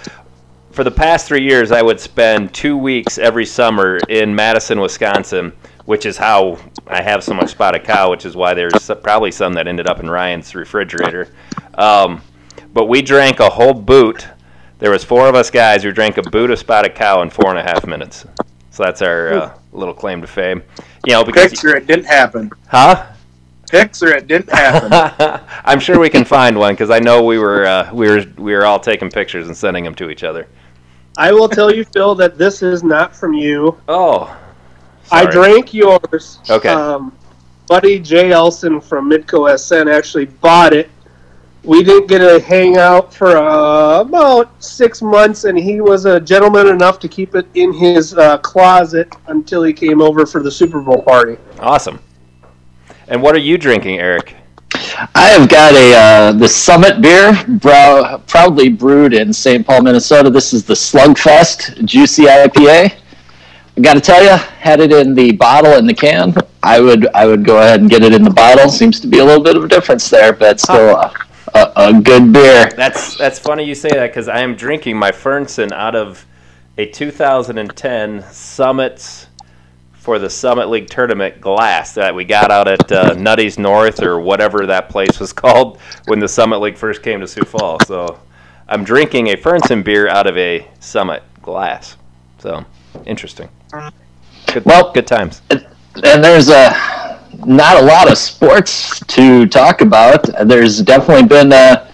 For 0.72 0.84
the 0.84 0.92
past 0.92 1.28
three 1.28 1.44
years, 1.44 1.72
I 1.72 1.82
would 1.82 2.00
spend 2.00 2.54
two 2.54 2.78
weeks 2.78 3.18
every 3.18 3.46
summer 3.46 3.98
in 4.08 4.34
Madison, 4.34 4.80
Wisconsin, 4.80 5.52
which 5.86 6.06
is 6.06 6.16
how 6.16 6.58
I 6.88 7.02
have 7.02 7.24
so 7.24 7.34
much 7.34 7.50
spotted 7.50 7.84
cow, 7.84 8.12
which 8.12 8.26
is 8.26 8.36
why 8.36 8.54
there's 8.54 8.90
probably 9.04 9.32
some 9.32 9.52
that 9.54 9.68
ended 9.68 9.88
up 9.88 10.00
in 10.00 10.10
Ryan's 10.10 10.54
refrigerator. 10.56 11.28
Um, 11.74 12.22
but 12.72 12.86
we 12.86 13.02
drank 13.02 13.40
a 13.40 13.50
whole 13.50 13.74
boot. 13.74 14.28
There 14.80 14.92
was 14.92 15.04
four 15.04 15.28
of 15.28 15.36
us 15.36 15.50
guys 15.52 15.84
who 15.84 15.92
drank 15.92 16.18
a 16.18 16.38
of 16.52 16.60
spotted 16.60 16.96
cow 16.96 17.22
in 17.22 17.30
four 17.30 17.50
and 17.50 17.60
a 17.60 17.64
half 17.64 17.86
minutes. 17.86 18.26
So 18.72 18.84
that's 18.84 19.02
our 19.02 19.34
uh, 19.34 19.60
little 19.74 19.94
claim 19.94 20.22
to 20.22 20.28
fame. 20.28 20.64
You 21.06 21.14
know, 21.14 21.24
because 21.24 21.64
or 21.66 21.76
it 21.76 21.86
didn't 21.86 22.06
happen. 22.06 22.50
huh? 22.68 23.08
Or 23.74 24.08
it 24.08 24.28
didn't 24.28 24.50
happen. 24.50 25.46
I'm 25.66 25.80
sure 25.80 26.00
we 26.00 26.10
can 26.10 26.26
find 26.26 26.58
one 26.58 26.74
because 26.74 26.90
I 26.90 27.00
know 27.00 27.24
we 27.24 27.38
were 27.38 27.66
uh, 27.66 27.94
we 27.94 28.10
were 28.10 28.26
we 28.38 28.54
were 28.54 28.66
all 28.66 28.80
taking 28.80 29.10
pictures 29.10 29.48
and 29.48 29.56
sending 29.56 29.84
them 29.84 29.94
to 29.96 30.10
each 30.10 30.24
other. 30.24 30.48
I 31.18 31.34
will 31.34 31.50
tell 31.50 31.74
you, 31.74 31.84
Phil, 31.84 32.16
that 32.16 32.38
this 32.38 32.64
is 32.64 32.84
not 32.84 33.16
from 33.16 33.34
you. 33.34 33.78
Oh, 33.88 34.36
I 35.12 35.26
drank 35.26 35.74
yours. 35.74 36.40
Okay. 36.50 36.70
Um, 36.70 37.16
buddy 37.68 38.00
Jay 38.00 38.32
Elson 38.32 38.80
from 38.82 39.10
Midco 39.10 39.56
SN 39.60 39.88
actually 39.88 40.26
bought 40.26 40.74
it. 40.74 40.90
We 41.64 41.84
didn't 41.84 42.08
get 42.08 42.20
to 42.20 42.40
hang 42.40 42.78
out 42.78 43.14
for 43.14 43.36
uh, 43.36 44.00
about 44.00 44.64
six 44.64 45.02
months, 45.02 45.44
and 45.44 45.58
he 45.58 45.82
was 45.82 46.06
a 46.06 46.20
gentleman 46.20 46.68
enough 46.68 47.00
to 47.00 47.08
keep 47.08 47.36
it 47.36 47.48
in 47.56 47.74
his 47.74 48.14
uh, 48.14 48.38
closet 48.38 49.14
until 49.28 49.64
he 49.64 49.74
came 49.74 50.02
over 50.02 50.26
for 50.26 50.42
the 50.42 50.52
Super 50.52 50.80
Bowl 50.82 51.02
party. 51.02 51.38
Awesome. 51.60 52.00
And 53.10 53.22
what 53.22 53.36
are 53.36 53.40
you 53.40 53.58
drinking, 53.58 54.00
Eric? 54.00 54.36
I 55.16 55.30
have 55.30 55.50
got 55.50 55.74
a 55.74 55.96
uh, 55.96 56.32
the 56.34 56.48
Summit 56.48 57.02
beer, 57.02 57.44
brow, 57.60 58.22
proudly 58.28 58.70
brewed 58.70 59.14
in 59.14 59.34
St. 59.34 59.66
Paul, 59.66 59.82
Minnesota. 59.82 60.30
This 60.30 60.54
is 60.54 60.64
the 60.64 60.74
Slugfest 60.74 61.84
Juicy 61.86 62.24
IPA. 62.24 62.94
I 63.78 63.82
got 63.82 63.94
to 63.94 64.02
tell 64.02 64.24
you, 64.24 64.30
had 64.30 64.80
it 64.80 64.92
in 64.92 65.16
the 65.16 65.32
bottle 65.32 65.74
and 65.74 65.88
the 65.88 65.94
can, 65.94 66.36
I 66.64 66.80
would 66.80 67.08
I 67.16 67.26
would 67.26 67.46
go 67.46 67.58
ahead 67.58 67.80
and 67.80 67.90
get 67.90 68.04
it 68.04 68.14
in 68.14 68.24
the 68.24 68.30
bottle. 68.30 68.70
Seems 68.70 69.00
to 69.00 69.08
be 69.08 69.20
a 69.20 69.26
little 69.26 69.44
bit 69.44 69.56
of 69.56 69.64
a 69.64 69.68
difference 69.68 70.10
there, 70.10 70.34
but 70.34 70.60
still 70.60 70.98
a, 70.98 71.14
a, 71.54 71.72
a 71.76 72.02
good 72.02 72.32
beer. 72.34 72.70
That's 72.76 73.18
that's 73.18 73.40
funny 73.40 73.64
you 73.64 73.76
say 73.76 73.90
that 73.90 74.08
because 74.08 74.28
I 74.28 74.40
am 74.40 74.56
drinking 74.56 74.98
my 74.98 75.12
Fernson 75.12 75.72
out 75.72 75.96
of 75.96 76.26
a 76.78 76.86
2010 76.86 78.24
Summits 78.32 79.28
for 79.94 80.18
the 80.20 80.30
Summit 80.30 80.70
League 80.70 80.88
tournament 80.90 81.42
glass 81.42 81.94
that 81.94 82.16
we 82.16 82.24
got 82.26 82.52
out 82.52 82.68
at 82.68 82.92
uh, 82.92 83.14
Nutty's 83.16 83.60
North 83.60 84.02
or 84.02 84.20
whatever 84.20 84.66
that 84.66 84.90
place 84.90 85.20
was 85.20 85.34
called 85.44 85.80
when 86.06 86.20
the 86.20 86.28
Summit 86.28 86.60
League 86.60 86.78
first 86.78 87.04
came 87.04 87.20
to 87.20 87.28
Sioux 87.28 87.44
Falls. 87.44 87.86
So 87.86 88.20
I'm 88.68 88.84
drinking 88.84 89.28
a 89.30 89.36
Fernson 89.36 89.84
beer 89.84 90.08
out 90.08 90.26
of 90.28 90.38
a 90.38 90.66
Summit 90.80 91.22
glass. 91.42 91.98
So 92.40 92.66
interesting. 93.06 93.50
Good, 94.54 94.64
Well- 94.66 94.92
good 94.94 95.06
times. 95.08 95.42
and 95.50 96.24
there's 96.24 96.50
a 96.50 96.72
not 97.46 97.78
a 97.82 97.86
lot 97.86 98.12
of 98.12 98.18
sports 98.18 99.00
to 99.02 99.46
talk 99.48 99.82
about. 99.82 100.24
There's 100.46 100.82
definitely 100.82 101.28
been 101.28 101.52
a 101.52 101.88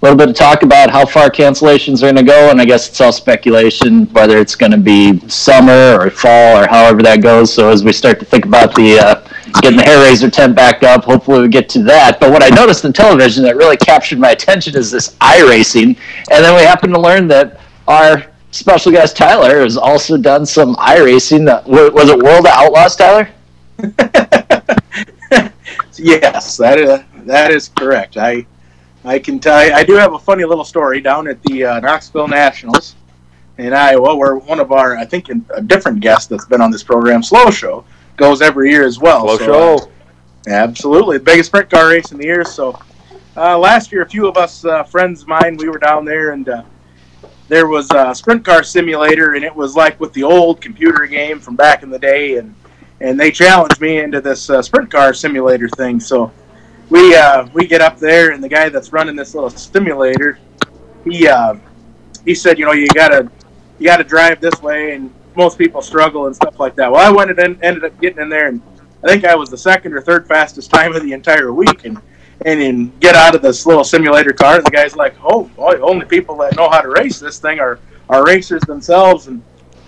little 0.00 0.16
bit 0.18 0.28
of 0.30 0.34
talk 0.34 0.62
about 0.62 0.90
how 0.90 1.06
far 1.06 1.30
cancellations 1.30 1.98
are 1.98 2.12
going 2.12 2.16
to 2.16 2.22
go, 2.22 2.50
and 2.50 2.60
I 2.60 2.64
guess 2.64 2.88
it's 2.88 3.00
all 3.00 3.12
speculation 3.12 4.06
whether 4.12 4.38
it's 4.38 4.54
going 4.56 4.72
to 4.72 4.78
be 4.78 5.20
summer 5.28 5.96
or 6.00 6.10
fall 6.10 6.58
or 6.62 6.66
however 6.66 7.02
that 7.02 7.22
goes. 7.22 7.52
So 7.52 7.68
as 7.70 7.84
we 7.84 7.92
start 7.92 8.18
to 8.20 8.24
think 8.24 8.44
about 8.44 8.74
the 8.74 8.98
uh, 8.98 9.28
getting 9.60 9.76
the 9.78 9.84
hair 9.84 10.02
raiser 10.02 10.30
tent 10.30 10.56
back 10.56 10.82
up, 10.82 11.04
hopefully 11.04 11.42
we 11.42 11.48
get 11.48 11.68
to 11.70 11.82
that. 11.84 12.18
But 12.18 12.30
what 12.32 12.42
I 12.42 12.48
noticed 12.48 12.84
in 12.84 12.92
television 12.92 13.44
that 13.44 13.56
really 13.56 13.76
captured 13.76 14.18
my 14.18 14.30
attention 14.30 14.76
is 14.76 14.90
this 14.90 15.14
iRacing, 15.16 15.96
and 16.30 16.44
then 16.44 16.54
we 16.56 16.62
happen 16.62 16.90
to 16.90 17.00
learn 17.00 17.28
that 17.28 17.60
our 17.86 18.24
special 18.50 18.92
guest 18.92 19.16
Tyler 19.16 19.60
has 19.62 19.76
also 19.76 20.16
done 20.16 20.44
some 20.46 20.74
iRacing. 20.76 21.48
Uh, 21.48 21.62
wa- 21.66 21.90
Was 21.90 22.08
it 22.10 22.18
World 22.18 22.46
of 22.46 22.52
Outlaws, 22.52 22.96
Tyler? 22.96 23.28
yes, 25.96 26.56
that 26.56 26.78
is 26.78 27.00
that 27.26 27.50
is 27.50 27.68
correct. 27.68 28.16
I 28.16 28.46
I 29.04 29.18
can 29.18 29.38
tell 29.40 29.66
you, 29.66 29.72
I 29.72 29.84
do 29.84 29.94
have 29.94 30.14
a 30.14 30.18
funny 30.18 30.44
little 30.44 30.64
story 30.64 31.00
down 31.00 31.26
at 31.28 31.42
the 31.44 31.64
uh, 31.64 31.80
Knoxville 31.80 32.28
Nationals 32.28 32.94
in 33.58 33.72
Iowa, 33.72 34.14
where 34.16 34.36
one 34.36 34.60
of 34.60 34.72
our 34.72 34.96
I 34.96 35.04
think 35.04 35.28
a 35.28 35.60
different 35.62 36.00
guest 36.00 36.28
that's 36.28 36.46
been 36.46 36.60
on 36.60 36.70
this 36.70 36.82
program, 36.82 37.22
Slow 37.22 37.50
Show, 37.50 37.84
goes 38.16 38.42
every 38.42 38.70
year 38.70 38.86
as 38.86 38.98
well. 38.98 39.36
Slow 39.36 39.38
So, 39.38 39.44
uh, 39.44 39.78
show. 39.78 39.88
Absolutely, 40.48 41.18
the 41.18 41.24
biggest 41.24 41.48
sprint 41.48 41.70
car 41.70 41.88
race 41.88 42.12
in 42.12 42.18
the 42.18 42.24
year. 42.24 42.44
So 42.44 42.78
uh, 43.36 43.58
last 43.58 43.92
year, 43.92 44.02
a 44.02 44.08
few 44.08 44.26
of 44.26 44.36
us 44.36 44.64
uh, 44.64 44.82
friends 44.84 45.22
of 45.22 45.28
mine, 45.28 45.56
we 45.56 45.68
were 45.68 45.78
down 45.78 46.04
there, 46.04 46.32
and 46.32 46.48
uh, 46.48 46.62
there 47.48 47.68
was 47.68 47.90
a 47.92 48.14
sprint 48.14 48.44
car 48.44 48.62
simulator, 48.62 49.34
and 49.34 49.44
it 49.44 49.54
was 49.54 49.76
like 49.76 49.98
with 50.00 50.12
the 50.12 50.22
old 50.22 50.60
computer 50.60 51.06
game 51.06 51.38
from 51.38 51.54
back 51.56 51.82
in 51.82 51.90
the 51.90 51.98
day, 51.98 52.36
and 52.36 52.54
and 53.02 53.18
they 53.18 53.30
challenged 53.32 53.80
me 53.80 53.98
into 53.98 54.20
this 54.20 54.48
uh, 54.48 54.62
sprint 54.62 54.90
car 54.90 55.12
simulator 55.12 55.68
thing. 55.68 55.98
So 55.98 56.32
we 56.88 57.14
uh, 57.16 57.48
we 57.52 57.66
get 57.66 57.80
up 57.80 57.98
there, 57.98 58.30
and 58.30 58.42
the 58.42 58.48
guy 58.48 58.68
that's 58.68 58.92
running 58.92 59.16
this 59.16 59.34
little 59.34 59.50
simulator, 59.50 60.38
he 61.04 61.26
uh, 61.26 61.56
he 62.24 62.34
said, 62.34 62.58
you 62.58 62.64
know, 62.64 62.72
you 62.72 62.86
gotta 62.94 63.30
you 63.78 63.86
gotta 63.86 64.04
drive 64.04 64.40
this 64.40 64.62
way, 64.62 64.94
and 64.94 65.12
most 65.34 65.58
people 65.58 65.82
struggle 65.82 66.26
and 66.26 66.36
stuff 66.36 66.60
like 66.60 66.76
that. 66.76 66.90
Well, 66.90 67.00
I 67.04 67.10
went 67.10 67.30
and 67.30 67.58
ended 67.62 67.84
up 67.84 68.00
getting 68.00 68.22
in 68.22 68.28
there, 68.28 68.48
and 68.48 68.62
I 69.02 69.08
think 69.08 69.24
I 69.24 69.34
was 69.34 69.50
the 69.50 69.58
second 69.58 69.94
or 69.94 70.00
third 70.00 70.28
fastest 70.28 70.70
time 70.70 70.94
of 70.94 71.02
the 71.02 71.12
entire 71.12 71.52
week, 71.52 71.84
and 71.84 72.00
and 72.46 72.60
then 72.60 72.92
get 73.00 73.16
out 73.16 73.34
of 73.34 73.42
this 73.42 73.66
little 73.66 73.84
simulator 73.84 74.32
car. 74.32 74.56
And 74.56 74.66
the 74.66 74.70
guy's 74.70 74.94
like, 74.94 75.16
"Oh, 75.24 75.44
boy, 75.56 75.80
only 75.80 76.06
people 76.06 76.36
that 76.38 76.56
know 76.56 76.70
how 76.70 76.80
to 76.80 76.88
race 76.88 77.18
this 77.18 77.40
thing 77.40 77.58
are 77.58 77.80
are 78.08 78.24
racers 78.24 78.62
themselves." 78.62 79.26
And 79.26 79.42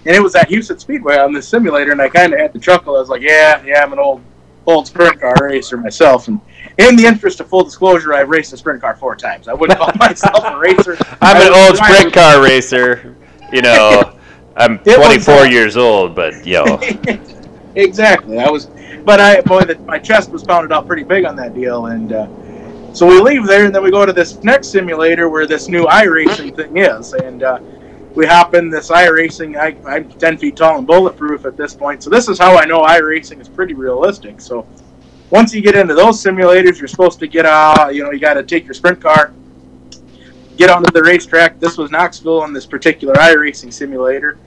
and 0.06 0.14
it 0.14 0.22
was 0.22 0.34
at 0.34 0.48
Huset's 0.48 0.82
Speedway 0.82 1.16
on 1.16 1.32
this 1.32 1.48
simulator, 1.48 1.92
and 1.92 2.00
I 2.00 2.08
kind 2.08 2.32
of 2.32 2.40
had 2.40 2.52
to 2.52 2.60
chuckle. 2.60 2.96
I 2.96 3.00
was 3.00 3.08
like, 3.08 3.22
"Yeah, 3.22 3.62
yeah, 3.64 3.82
I'm 3.82 3.92
an 3.92 3.98
old 3.98 4.22
old 4.66 4.86
sprint 4.86 5.20
car 5.20 5.34
racer 5.40 5.76
myself." 5.76 6.28
And 6.28 6.40
in 6.78 6.96
the 6.96 7.06
interest 7.06 7.40
of 7.40 7.48
full 7.48 7.64
disclosure, 7.64 8.14
I've 8.14 8.28
raced 8.28 8.52
a 8.52 8.56
sprint 8.56 8.80
car 8.80 8.96
four 8.96 9.16
times. 9.16 9.48
I 9.48 9.54
wouldn't 9.54 9.78
call 9.78 9.92
myself 9.98 10.44
a 10.44 10.58
racer. 10.58 10.96
I'm 11.20 11.36
an 11.36 11.52
old 11.54 11.76
sprint 11.76 12.12
car 12.12 12.42
racer. 12.42 13.16
You 13.52 13.62
know, 13.62 14.18
I'm 14.56 14.80
It 14.84 14.98
was, 14.98 15.24
24 15.24 15.34
uh, 15.34 15.42
years 15.44 15.76
old, 15.76 16.14
but 16.14 16.46
yo, 16.46 16.64
exactly. 17.74 18.38
I 18.38 18.50
was, 18.50 18.66
but 19.04 19.20
I 19.20 19.40
boy, 19.40 19.62
that 19.62 19.84
my 19.84 19.98
chest 19.98 20.30
was 20.30 20.44
pounded 20.44 20.72
out 20.72 20.86
pretty 20.86 21.04
big 21.04 21.24
on 21.24 21.36
that 21.36 21.54
deal, 21.54 21.86
and 21.86 22.12
uh, 22.12 22.92
so 22.92 23.06
we 23.06 23.20
leave 23.20 23.46
there, 23.46 23.66
and 23.66 23.74
then 23.74 23.82
we 23.82 23.90
go 23.90 24.06
to 24.06 24.12
this 24.12 24.42
next 24.44 24.68
simulator 24.68 25.28
where 25.28 25.46
this 25.46 25.68
new 25.68 25.84
iRacing 25.86 26.54
thing 26.54 26.76
is, 26.76 27.12
and 27.14 27.42
uh, 27.42 27.58
we 28.14 28.27
hop 28.27 28.55
in 28.55 28.70
this 28.70 28.90
iRacing. 28.90 29.57
I, 29.57 29.77
I'm 29.90 30.11
10 30.11 30.38
feet 30.38 30.57
tall 30.57 30.79
and 30.79 30.87
bulletproof 30.87 31.44
at 31.44 31.57
this 31.57 31.74
point, 31.74 32.03
so 32.03 32.11
this 32.11 32.29
is 32.29 32.38
how 32.38 32.57
I 32.57 32.64
know 32.64 32.83
iRacing 32.83 33.40
is 33.40 33.48
pretty 33.48 33.74
realistic. 33.74 34.40
So 34.40 34.66
once 35.31 35.55
you 35.55 35.61
get 35.61 35.74
into 35.74 35.94
those 35.94 36.22
simulators, 36.22 36.79
you're 36.79 36.88
supposed 36.88 37.18
to 37.20 37.27
get 37.27 37.46
out. 37.46 37.94
You 37.94 38.05
know, 38.05 38.12
you 38.12 38.20
got 38.20 38.35
to 38.35 38.42
take 38.42 38.64
your 38.64 38.74
sprint 38.74 39.00
car. 39.00 39.33
Get 40.57 40.70
onto 40.70 40.92
the 40.92 41.03
racetrack. 41.03 41.59
This 41.59 41.77
was 41.77 41.90
Knoxville 41.90 42.40
on 42.40 42.53
this 42.53 42.66
particular 42.66 43.14
iRacing 43.14 43.72
simulator 43.72 44.38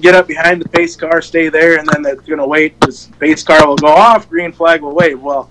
get 0.00 0.14
up 0.14 0.26
behind 0.26 0.60
the 0.60 0.68
pace 0.68 0.96
car, 0.96 1.20
stay 1.20 1.48
there, 1.48 1.78
and 1.78 1.88
then 1.88 2.04
it's 2.06 2.26
going 2.26 2.38
to 2.38 2.46
wait. 2.46 2.80
This 2.80 3.06
pace 3.18 3.42
car 3.42 3.66
will 3.66 3.76
go 3.76 3.88
off, 3.88 4.28
green 4.28 4.52
flag 4.52 4.82
will 4.82 4.94
wave. 4.94 5.20
Well, 5.20 5.50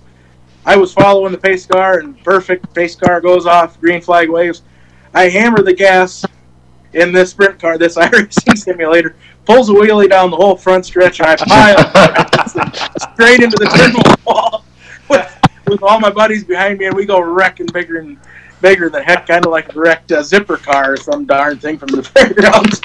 I 0.64 0.76
was 0.76 0.92
following 0.92 1.32
the 1.32 1.38
pace 1.38 1.66
car, 1.66 2.00
and 2.00 2.22
perfect 2.24 2.72
pace 2.74 2.94
car 2.94 3.20
goes 3.20 3.46
off, 3.46 3.80
green 3.80 4.00
flag 4.00 4.28
waves. 4.30 4.62
I 5.14 5.28
hammer 5.28 5.62
the 5.62 5.74
gas 5.74 6.24
in 6.94 7.12
this 7.12 7.30
sprint 7.30 7.58
car, 7.58 7.78
this 7.78 7.96
iRacing 7.98 8.56
simulator, 8.56 9.16
pulls 9.44 9.68
a 9.68 9.72
wheelie 9.72 10.08
down 10.08 10.30
the 10.30 10.36
whole 10.36 10.56
front 10.56 10.86
stretch, 10.86 11.20
and 11.20 11.28
I 11.28 11.36
pile 11.36 13.12
straight 13.12 13.40
into 13.40 13.56
the 13.56 13.66
terminal 13.66 14.02
wall 14.26 14.64
with, 15.08 15.40
with 15.66 15.82
all 15.82 16.00
my 16.00 16.10
buddies 16.10 16.44
behind 16.44 16.78
me, 16.78 16.86
and 16.86 16.94
we 16.94 17.06
go 17.06 17.20
wrecking 17.20 17.66
bigger 17.66 17.98
and 17.98 18.18
bigger 18.60 18.88
than 18.88 19.02
heck, 19.02 19.26
kind 19.26 19.44
of 19.44 19.50
like 19.50 19.74
a 19.74 19.78
wrecked 19.78 20.12
uh, 20.12 20.22
zipper 20.22 20.56
car 20.56 20.92
or 20.92 20.96
some 20.96 21.24
darn 21.24 21.58
thing 21.58 21.76
from 21.76 21.88
the 21.88 22.02
fairgrounds. 22.14 22.80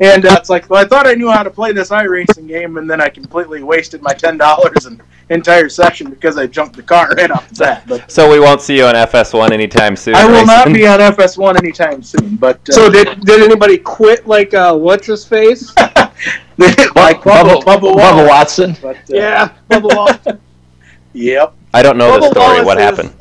And 0.00 0.24
uh, 0.24 0.36
it's 0.38 0.48
like, 0.48 0.70
well, 0.70 0.84
I 0.84 0.86
thought 0.88 1.08
I 1.08 1.14
knew 1.14 1.28
how 1.28 1.42
to 1.42 1.50
play 1.50 1.72
this 1.72 1.90
iRacing 1.90 2.46
game, 2.46 2.76
and 2.76 2.88
then 2.88 3.00
I 3.00 3.08
completely 3.08 3.64
wasted 3.64 4.00
my 4.00 4.12
ten 4.12 4.38
dollars 4.38 4.86
an 4.86 5.02
entire 5.30 5.68
session 5.68 6.10
because 6.10 6.36
I 6.38 6.46
jumped 6.46 6.76
the 6.76 6.82
car 6.82 7.10
right 7.16 7.30
off 7.30 7.48
the 7.48 7.54
bat. 7.56 7.84
But 7.86 8.10
so 8.10 8.30
we 8.30 8.40
won't 8.40 8.60
see 8.60 8.76
you 8.78 8.84
on 8.86 8.94
FS1 8.94 9.50
anytime 9.52 9.94
soon. 9.96 10.14
I 10.14 10.24
will 10.26 10.46
not 10.46 10.66
be 10.68 10.86
on 10.94 11.00
FS1 11.00 11.58
anytime 11.58 12.02
soon. 12.02 12.36
But 12.36 12.66
uh, 12.68 12.72
So 12.72 12.90
did 12.90 13.20
did 13.20 13.42
anybody 13.42 13.78
quit 13.78 14.26
like 14.26 14.54
uh, 14.54 14.74
what's 14.76 15.06
his 15.06 15.24
face? 15.24 15.74
like 15.76 17.20
Bubba, 17.22 17.62
Bubba, 17.62 17.62
Bubba, 17.62 17.80
Bubba 17.80 17.94
Wallace. 17.96 18.28
Watson. 18.28 18.76
But, 18.82 18.96
uh, 18.96 19.02
Yeah, 19.08 19.52
Bubba 19.70 19.94
Watson. 19.96 20.40
Yep. 21.14 21.54
I 21.74 21.82
don't 21.82 21.96
know 21.98 22.18
the 22.20 22.30
story. 22.30 22.46
Wallace 22.62 22.66
What 22.66 22.78
is- 22.78 22.84
happened? 22.84 23.14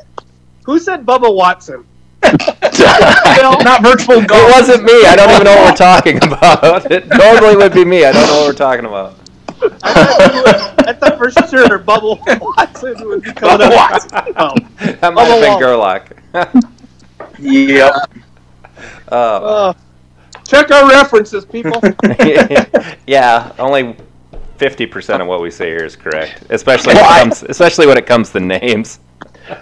Who 0.65 0.77
said 0.79 1.05
Bubba 1.05 1.33
Watson? 1.33 1.85
Not 2.23 3.81
virtual 3.83 4.17
It 4.21 4.29
wasn't 4.31 4.83
me. 4.83 5.05
I 5.05 5.15
don't 5.15 5.29
even 5.31 5.43
know 5.45 5.55
what 5.55 5.71
we're 5.71 5.77
talking 5.77 6.17
about. 6.23 6.91
It 6.91 7.07
normally 7.07 7.55
would 7.55 7.73
be 7.73 7.85
me. 7.85 8.03
I 8.05 8.11
don't 8.11 8.27
know 8.27 8.37
what 8.41 8.47
we're 8.47 8.53
talking 8.53 8.85
about. 8.85 9.15
I 9.61 9.93
thought, 10.03 10.33
you 10.33 10.41
were- 10.41 10.89
I 10.89 10.93
thought 10.93 11.17
for 11.17 11.31
sure 11.31 11.79
Bubba 11.79 12.39
Watson 12.57 13.07
would 13.07 13.23
be 13.23 13.31
coming 13.33 13.67
Bubba 13.67 13.71
up. 13.71 13.91
Watson. 13.91 14.33
Oh. 14.37 14.55
That 15.01 15.13
might 15.13 15.25
have 15.25 15.41
been 15.41 15.59
Bubba 15.59 15.59
Gerlach. 15.59 16.73
Yep. 17.39 17.93
uh, 19.09 19.11
Uh, 19.13 19.73
check 20.47 20.69
our 20.71 20.87
references, 20.89 21.45
people. 21.45 21.81
yeah, 23.07 23.51
only 23.59 23.95
fifty 24.57 24.85
percent 24.85 25.21
of 25.21 25.27
what 25.27 25.41
we 25.41 25.49
say 25.51 25.67
here 25.69 25.83
is 25.85 25.95
correct, 25.95 26.43
especially 26.49 26.93
when 26.95 27.03
it 27.03 27.19
comes, 27.19 27.43
especially 27.43 27.87
when 27.87 27.97
it 27.97 28.05
comes 28.05 28.29
to 28.31 28.39
names. 28.39 28.99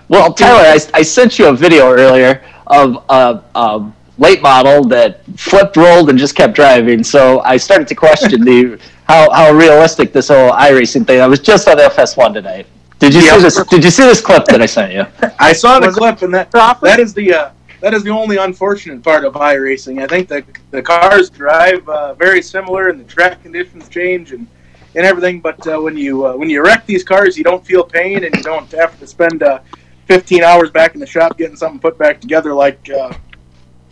Well, 0.09 0.33
Tyler, 0.33 0.67
I, 0.67 0.79
I 0.93 1.01
sent 1.03 1.37
you 1.39 1.47
a 1.47 1.53
video 1.53 1.91
earlier 1.91 2.43
of 2.67 3.03
a, 3.09 3.43
a 3.55 3.91
late 4.17 4.41
model 4.41 4.83
that 4.85 5.25
flipped, 5.37 5.77
rolled, 5.77 6.09
and 6.09 6.17
just 6.17 6.35
kept 6.35 6.53
driving. 6.55 7.03
So 7.03 7.41
I 7.41 7.57
started 7.57 7.87
to 7.89 7.95
question 7.95 8.43
the 8.43 8.79
how, 9.07 9.29
how 9.31 9.51
realistic 9.53 10.13
this 10.13 10.29
whole 10.29 10.51
iRacing 10.51 11.05
thing. 11.05 11.21
I 11.21 11.27
was 11.27 11.39
just 11.39 11.67
on 11.67 11.77
FS1 11.77 12.33
tonight. 12.33 12.67
Did 12.99 13.13
you 13.13 13.21
Yeah. 13.21 13.35
see 13.37 13.41
this? 13.43 13.63
Did 13.65 13.83
you 13.83 13.89
see 13.91 14.03
this 14.03 14.21
clip 14.21 14.45
that 14.45 14.61
I 14.61 14.65
sent 14.65 14.93
you? 14.93 15.05
I 15.39 15.53
saw 15.53 15.79
the 15.79 15.87
Was 15.87 15.95
clip, 15.95 16.21
and 16.21 16.33
that 16.33 16.51
Crawford? 16.51 16.87
that 16.89 16.99
is 16.99 17.13
the 17.13 17.33
uh, 17.33 17.49
that 17.81 17.93
is 17.93 18.03
the 18.03 18.09
only 18.09 18.37
unfortunate 18.37 19.03
part 19.03 19.25
of 19.25 19.33
iRacing. 19.33 20.01
I 20.01 20.07
think 20.07 20.29
the 20.29 20.43
the 20.71 20.81
cars 20.81 21.29
drive 21.29 21.87
uh, 21.89 22.13
very 22.13 22.41
similar, 22.41 22.87
and 22.87 22.99
the 22.99 23.03
track 23.03 23.43
conditions 23.43 23.89
change, 23.89 24.31
and 24.31 24.47
and 24.95 25.05
everything. 25.05 25.41
But 25.41 25.67
uh, 25.67 25.79
when 25.81 25.97
you 25.97 26.25
uh, 26.25 26.37
when 26.37 26.49
you 26.49 26.63
wreck 26.63 26.85
these 26.85 27.03
cars, 27.03 27.37
you 27.37 27.43
don't 27.43 27.65
feel 27.65 27.83
pain, 27.83 28.23
and 28.23 28.33
you 28.33 28.41
don't 28.43 28.71
have 28.71 28.97
to 29.01 29.05
spend 29.05 29.43
uh, 29.43 29.59
15 30.07 30.41
hours 30.43 30.71
back 30.71 30.93
in 30.93 30.99
the 31.01 31.05
shop 31.05 31.37
getting 31.37 31.57
something 31.57 31.79
put 31.79 31.97
back 31.97 32.21
together 32.21 32.53
like 32.53 32.79
uh, 32.89 33.11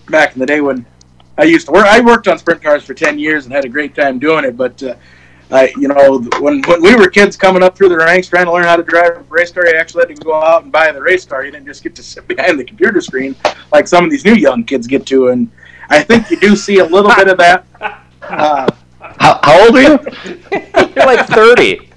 back 0.10 0.34
in 0.34 0.40
the 0.40 0.46
day 0.46 0.62
when 0.62 0.86
I 1.38 1.44
used 1.44 1.66
to 1.68 1.72
work. 1.72 1.86
I 1.86 2.02
worked 2.02 2.28
on 2.28 2.38
sprint 2.38 2.62
cars 2.62 2.84
for 2.84 2.94
10 2.94 3.18
years 3.20 3.46
and 3.46 3.54
had 3.54 3.66
a 3.66 3.70
great 3.70 3.96
time 3.96 4.20
doing 4.20 4.46
it, 4.46 4.58
but. 4.58 4.82
Uh, 4.82 4.96
I, 5.52 5.72
you 5.78 5.88
know, 5.88 6.20
when 6.40 6.64
when 6.64 6.82
we 6.82 6.96
were 6.96 7.08
kids 7.10 7.38
coming 7.38 7.62
up 7.62 7.78
through 7.78 7.90
the 7.90 7.98
ranks 7.98 8.28
trying 8.28 8.46
to 8.46 8.52
learn 8.52 8.64
how 8.64 8.76
to 8.76 8.82
drive 8.82 9.18
a 9.18 9.20
race 9.30 9.52
car, 9.52 9.68
you 9.68 9.76
actually 9.76 10.08
had 10.08 10.16
to 10.16 10.24
go 10.24 10.42
out 10.42 10.64
and 10.64 10.72
buy 10.72 10.92
the 10.92 11.02
race 11.02 11.26
car. 11.26 11.46
You 11.46 11.52
didn't 11.52 11.68
just 11.68 11.84
get 11.84 11.94
to 11.96 12.02
sit 12.02 12.28
behind 12.30 12.60
the 12.60 12.64
computer 12.64 13.00
screen 13.02 13.36
like 13.72 13.88
some 13.88 14.04
of 14.04 14.10
these 14.10 14.26
new 14.26 14.34
young 14.34 14.64
kids 14.64 14.88
get 14.88 15.06
to. 15.08 15.28
And 15.28 15.52
I 15.90 16.02
think 16.02 16.32
you 16.32 16.40
do 16.40 16.56
see 16.56 16.80
a 16.80 16.86
little 16.86 17.14
bit 17.16 17.28
of 17.28 17.38
that. 17.38 17.66
Uh, 18.24 18.66
How, 19.20 19.38
how 19.44 19.66
old 19.66 19.76
are 19.76 19.82
you? 19.82 20.00
You're 20.96 21.06
like 21.06 21.28
thirty. 21.28 21.92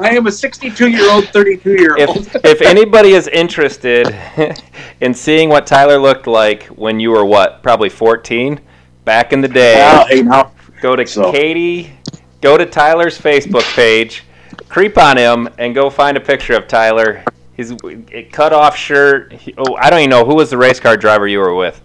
I 0.00 0.10
am 0.10 0.26
a 0.26 0.32
62 0.32 0.88
year 0.88 1.10
old, 1.10 1.28
32 1.28 1.70
year 1.70 1.96
old. 1.98 2.16
If 2.18 2.44
if 2.44 2.62
anybody 2.62 3.10
is 3.10 3.28
interested 3.28 4.14
in 5.00 5.14
seeing 5.14 5.48
what 5.48 5.66
Tyler 5.66 5.98
looked 5.98 6.26
like 6.26 6.64
when 6.66 7.00
you 7.00 7.10
were 7.10 7.24
what, 7.24 7.62
probably 7.62 7.88
fourteen, 7.88 8.60
back 9.04 9.32
in 9.32 9.40
the 9.40 9.48
day. 9.48 9.76
Well, 9.76 10.06
hey, 10.06 10.22
now 10.22 10.52
Go 10.84 10.94
to 10.96 11.06
So- 11.06 11.32
Katie, 11.32 11.92
go 12.42 12.58
to 12.58 12.66
Tyler's 12.66 13.18
Facebook 13.18 13.62
page, 13.74 14.24
creep 14.68 14.98
on 14.98 15.16
him, 15.16 15.48
and 15.56 15.74
go 15.74 15.88
find 15.88 16.14
a 16.16 16.20
picture 16.20 16.54
of 16.54 16.68
Tyler. 16.68 17.24
His 17.54 17.74
cut 18.32 18.52
off 18.52 18.76
shirt. 18.76 19.32
He, 19.32 19.54
oh, 19.56 19.76
I 19.76 19.88
don't 19.88 20.00
even 20.00 20.10
know 20.10 20.26
who 20.26 20.34
was 20.34 20.50
the 20.50 20.58
race 20.58 20.78
car 20.78 20.98
driver 20.98 21.26
you 21.26 21.38
were 21.38 21.54
with. 21.54 21.80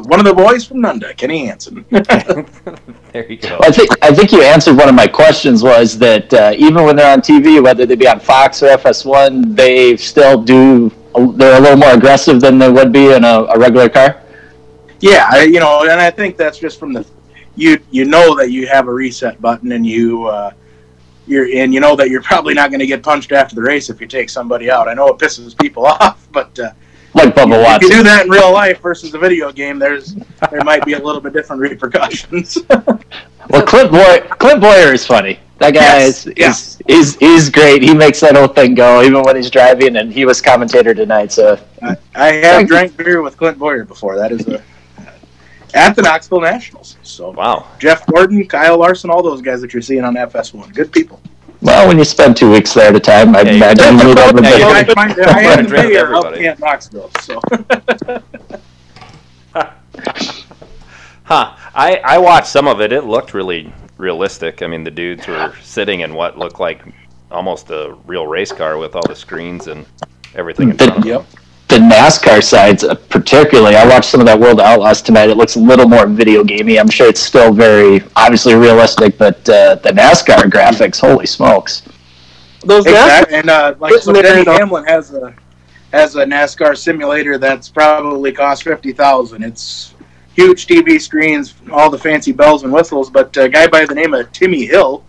One 0.00 0.20
of 0.20 0.26
the 0.26 0.34
boys 0.34 0.64
from 0.64 0.78
Nunda, 0.78 1.16
Kenny 1.16 1.46
Hansen. 1.46 1.84
there 1.90 3.30
you 3.30 3.36
go. 3.36 3.58
Well, 3.60 3.68
I 3.68 3.70
think 3.70 3.90
I 4.02 4.12
think 4.14 4.32
you 4.32 4.42
answered 4.42 4.76
one 4.76 4.88
of 4.88 4.94
my 4.94 5.06
questions. 5.06 5.62
Was 5.62 5.98
that 5.98 6.32
uh, 6.32 6.52
even 6.56 6.84
when 6.84 6.96
they're 6.96 7.12
on 7.12 7.20
TV, 7.20 7.62
whether 7.62 7.86
they 7.86 7.96
be 7.96 8.08
on 8.08 8.20
Fox 8.20 8.62
or 8.62 8.68
FS1, 8.76 9.56
they 9.56 9.96
still 9.96 10.42
do. 10.42 10.90
They're 11.14 11.58
a 11.58 11.60
little 11.60 11.76
more 11.76 11.92
aggressive 11.92 12.40
than 12.40 12.58
they 12.58 12.70
would 12.70 12.92
be 12.92 13.12
in 13.12 13.24
a, 13.24 13.44
a 13.44 13.58
regular 13.58 13.88
car. 13.88 14.22
Yeah, 15.00 15.28
I, 15.30 15.42
you 15.42 15.60
know, 15.60 15.82
and 15.82 16.00
I 16.00 16.10
think 16.10 16.36
that's 16.36 16.58
just 16.58 16.78
from 16.78 16.92
the 16.92 17.04
you 17.56 17.78
you 17.90 18.04
know 18.04 18.36
that 18.36 18.50
you 18.50 18.66
have 18.66 18.88
a 18.88 18.92
reset 18.92 19.40
button 19.40 19.72
and 19.72 19.86
you 19.86 20.26
uh, 20.26 20.52
you're 21.26 21.46
and 21.54 21.74
you 21.74 21.80
know 21.80 21.96
that 21.96 22.08
you're 22.08 22.22
probably 22.22 22.54
not 22.54 22.70
going 22.70 22.80
to 22.80 22.86
get 22.86 23.02
punched 23.02 23.32
after 23.32 23.54
the 23.54 23.62
race 23.62 23.90
if 23.90 24.00
you 24.00 24.06
take 24.06 24.30
somebody 24.30 24.70
out. 24.70 24.88
I 24.88 24.94
know 24.94 25.08
it 25.08 25.18
pisses 25.18 25.58
people 25.58 25.86
off, 26.00 26.26
but 26.32 26.58
uh, 26.58 26.72
Like 27.26 27.34
Bubba 27.34 27.76
if 27.76 27.82
you 27.82 27.88
do 27.90 28.02
that 28.02 28.24
in 28.26 28.30
real 28.30 28.52
life 28.52 28.80
versus 28.80 29.12
a 29.14 29.18
video 29.18 29.52
game, 29.52 29.78
there's 29.78 30.14
there 30.50 30.62
might 30.64 30.84
be 30.84 30.94
a 30.94 30.98
little 30.98 31.20
bit 31.20 31.32
different 31.32 31.60
repercussions. 31.62 32.58
Well, 33.50 33.62
Clint 33.66 33.90
Bowyer, 33.90 34.20
Clint 34.36 34.60
Bowyer 34.60 34.94
is 34.94 35.04
funny. 35.04 35.38
That 35.58 35.74
guy 35.74 35.80
Yes, 35.80 36.26
is, 36.28 36.32
yeah. 36.36 36.50
is, 36.50 36.78
is 36.86 37.16
he's 37.16 37.50
great. 37.50 37.82
He 37.82 37.92
makes 37.92 38.20
that 38.20 38.36
whole 38.36 38.46
thing 38.46 38.74
go, 38.76 39.02
even 39.02 39.20
when 39.22 39.34
he's 39.34 39.50
driving. 39.50 39.96
And 39.96 40.12
he 40.12 40.24
was 40.24 40.40
commentator 40.40 40.94
tonight. 40.94 41.32
So 41.32 41.58
I, 41.82 41.96
I 42.14 42.26
have 42.34 42.68
drank 42.68 42.96
beer 42.96 43.20
with 43.20 43.36
Clint 43.36 43.58
Bowyer 43.58 43.84
before. 43.84 44.16
That 44.16 44.30
is 44.30 44.46
a 44.46 44.62
at 45.74 45.96
the 45.96 46.02
Knoxville 46.02 46.40
Nationals. 46.40 46.96
So 47.02 47.30
Wow. 47.30 47.66
Jeff 47.80 48.06
Gordon, 48.06 48.46
Kyle 48.46 48.78
Larson, 48.78 49.10
all 49.10 49.22
those 49.22 49.42
guys 49.42 49.60
that 49.60 49.72
you're 49.72 49.82
seeing 49.82 50.04
on 50.04 50.14
FS1, 50.14 50.72
good 50.74 50.92
people. 50.92 51.20
Well, 51.62 51.88
when 51.88 51.98
you 51.98 52.04
spend 52.04 52.36
two 52.36 52.50
weeks 52.50 52.74
there 52.74 52.88
at 52.88 52.96
a 52.96 53.00
time, 53.00 53.34
I 53.34 53.40
Yeah, 53.42 53.50
you- 53.50 53.56
imagine 53.56 53.98
you 53.98 54.04
meet 54.04 54.16
Yeah, 54.18 54.24
everybody. 54.24 54.58
you- 54.58 54.66
I, 54.66 54.84
find, 54.84 55.12
I 55.12 55.14
Wanna 55.34 55.48
am 55.48 55.62
the 55.64 55.68
drink 55.68 55.88
mayor 55.88 56.00
of 56.14 56.24
everybody. 56.26 56.38
Camp 56.42 56.58
Knoxville. 56.60 57.10
So 57.20 57.40
Huh. 61.24 61.54
I, 61.74 61.96
I 62.04 62.18
watched 62.18 62.48
some 62.48 62.66
of 62.66 62.80
it. 62.80 62.92
It 62.92 63.04
looked 63.04 63.32
really 63.32 63.72
realistic. 63.96 64.60
I 64.62 64.66
mean, 64.66 64.84
the 64.84 64.90
dudes 64.90 65.26
were 65.26 65.54
sitting 65.62 66.00
in 66.00 66.14
what 66.14 66.36
looked 66.38 66.58
like 66.60 66.82
almost 67.30 67.70
a 67.70 67.96
real 68.06 68.26
race 68.26 68.52
car 68.52 68.76
with 68.76 68.94
all 68.96 69.06
the 69.06 69.14
screens 69.16 69.68
and 69.68 69.86
everything 70.34 70.70
in 70.70 70.76
front 70.76 70.96
of 70.98 71.02
them. 71.04 71.08
Yep. 71.08 71.26
The 71.72 71.78
NASCAR 71.78 72.44
sides, 72.44 72.84
uh, 72.84 72.94
particularly, 72.94 73.76
I 73.76 73.86
watched 73.86 74.10
some 74.10 74.20
of 74.20 74.26
that 74.26 74.38
World 74.38 74.60
Outlaws 74.60 75.00
tonight. 75.00 75.30
It 75.30 75.38
looks 75.38 75.56
a 75.56 75.58
little 75.58 75.88
more 75.88 76.06
video 76.06 76.44
gamey. 76.44 76.78
I'm 76.78 76.90
sure 76.90 77.08
it's 77.08 77.20
still 77.20 77.50
very 77.50 78.04
obviously 78.14 78.54
realistic, 78.54 79.16
but 79.16 79.48
uh, 79.48 79.76
the 79.76 79.88
NASCAR 79.88 80.50
graphics, 80.50 81.00
holy 81.00 81.24
smokes! 81.24 81.82
Those 82.60 82.84
Exactly. 82.84 83.38
And 83.38 83.48
uh, 83.48 83.74
like 83.78 83.94
so 84.02 84.12
Denny 84.12 84.44
Hamlin 84.44 84.84
has 84.84 85.14
a 85.14 85.34
has 85.94 86.14
a 86.16 86.26
NASCAR 86.26 86.76
simulator 86.76 87.38
that's 87.38 87.70
probably 87.70 88.32
cost 88.32 88.64
fifty 88.64 88.92
thousand. 88.92 89.42
It's 89.42 89.94
huge 90.34 90.66
TV 90.66 91.00
screens, 91.00 91.54
all 91.70 91.88
the 91.88 91.98
fancy 91.98 92.32
bells 92.32 92.64
and 92.64 92.72
whistles. 92.72 93.08
But 93.08 93.34
a 93.38 93.48
guy 93.48 93.66
by 93.66 93.86
the 93.86 93.94
name 93.94 94.12
of 94.12 94.30
Timmy 94.32 94.66
Hill, 94.66 95.04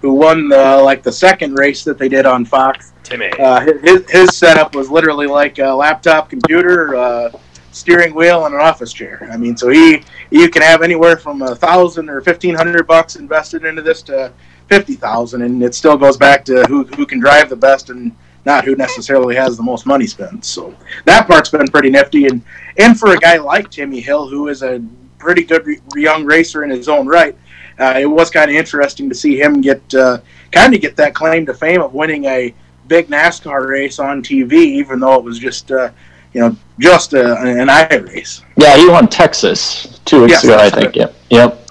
who 0.00 0.14
won 0.14 0.48
the, 0.48 0.78
like 0.78 1.02
the 1.02 1.12
second 1.12 1.58
race 1.58 1.84
that 1.84 1.98
they 1.98 2.08
did 2.08 2.24
on 2.24 2.46
Fox, 2.46 2.94
Timmy. 3.08 3.30
uh, 3.38 3.60
his 3.82 4.10
his 4.10 4.36
setup 4.36 4.74
was 4.74 4.90
literally 4.90 5.26
like 5.26 5.58
a 5.58 5.68
laptop 5.68 6.28
computer. 6.30 6.94
Uh, 6.94 7.30
steering 7.72 8.14
wheel 8.14 8.46
and 8.46 8.54
an 8.54 8.60
office 8.60 8.90
chair. 8.90 9.28
I 9.30 9.36
mean, 9.36 9.54
so 9.54 9.68
he 9.68 10.02
you 10.30 10.48
can 10.48 10.62
have 10.62 10.80
anywhere 10.80 11.18
from 11.18 11.42
a 11.42 11.54
thousand 11.54 12.08
or 12.08 12.22
fifteen 12.22 12.54
hundred 12.54 12.86
bucks 12.86 13.16
invested 13.16 13.66
into 13.66 13.82
this 13.82 14.00
to 14.04 14.32
fifty 14.66 14.94
thousand, 14.94 15.42
and 15.42 15.62
it 15.62 15.74
still 15.74 15.98
goes 15.98 16.16
back 16.16 16.42
to 16.46 16.64
who 16.64 16.84
who 16.84 17.04
can 17.04 17.20
drive 17.20 17.50
the 17.50 17.56
best 17.56 17.90
and 17.90 18.16
not 18.46 18.64
who 18.64 18.76
necessarily 18.76 19.34
has 19.34 19.58
the 19.58 19.62
most 19.62 19.84
money 19.84 20.06
spent. 20.06 20.44
So 20.44 20.74
that 21.04 21.26
part's 21.26 21.50
been 21.50 21.66
pretty 21.66 21.90
nifty, 21.90 22.26
and 22.26 22.42
and 22.78 22.98
for 22.98 23.12
a 23.12 23.18
guy 23.18 23.36
like 23.36 23.70
Timmy 23.70 24.00
Hill, 24.00 24.26
who 24.26 24.48
is 24.48 24.62
a 24.62 24.82
pretty 25.18 25.44
good 25.44 25.66
re- 25.66 25.80
young 25.96 26.24
racer 26.24 26.64
in 26.64 26.70
his 26.70 26.88
own 26.88 27.06
right, 27.06 27.36
uh, 27.78 27.98
it 28.00 28.06
was 28.06 28.30
kind 28.30 28.50
of 28.50 28.56
interesting 28.56 29.10
to 29.10 29.14
see 29.14 29.38
him 29.38 29.60
get 29.60 29.94
uh, 29.94 30.18
kind 30.50 30.74
of 30.74 30.80
get 30.80 30.96
that 30.96 31.14
claim 31.14 31.44
to 31.44 31.52
fame 31.52 31.82
of 31.82 31.92
winning 31.92 32.24
a 32.24 32.54
big 32.88 33.08
NASCAR 33.08 33.68
race 33.68 33.98
on 33.98 34.22
TV, 34.22 34.52
even 34.52 35.00
though 35.00 35.14
it 35.14 35.24
was 35.24 35.38
just 35.38 35.70
uh, 35.70 35.90
you 36.32 36.40
know 36.40 36.56
just 36.78 37.14
a, 37.14 37.36
an 37.40 37.68
I 37.70 37.86
race. 37.96 38.42
Yeah, 38.56 38.76
he 38.76 38.88
won 38.88 39.08
Texas 39.08 40.00
two 40.04 40.22
weeks 40.22 40.32
Yes, 40.32 40.44
ago, 40.44 40.58
I 40.58 40.70
think. 40.70 40.96
Yep, 40.96 41.14
yep, 41.30 41.68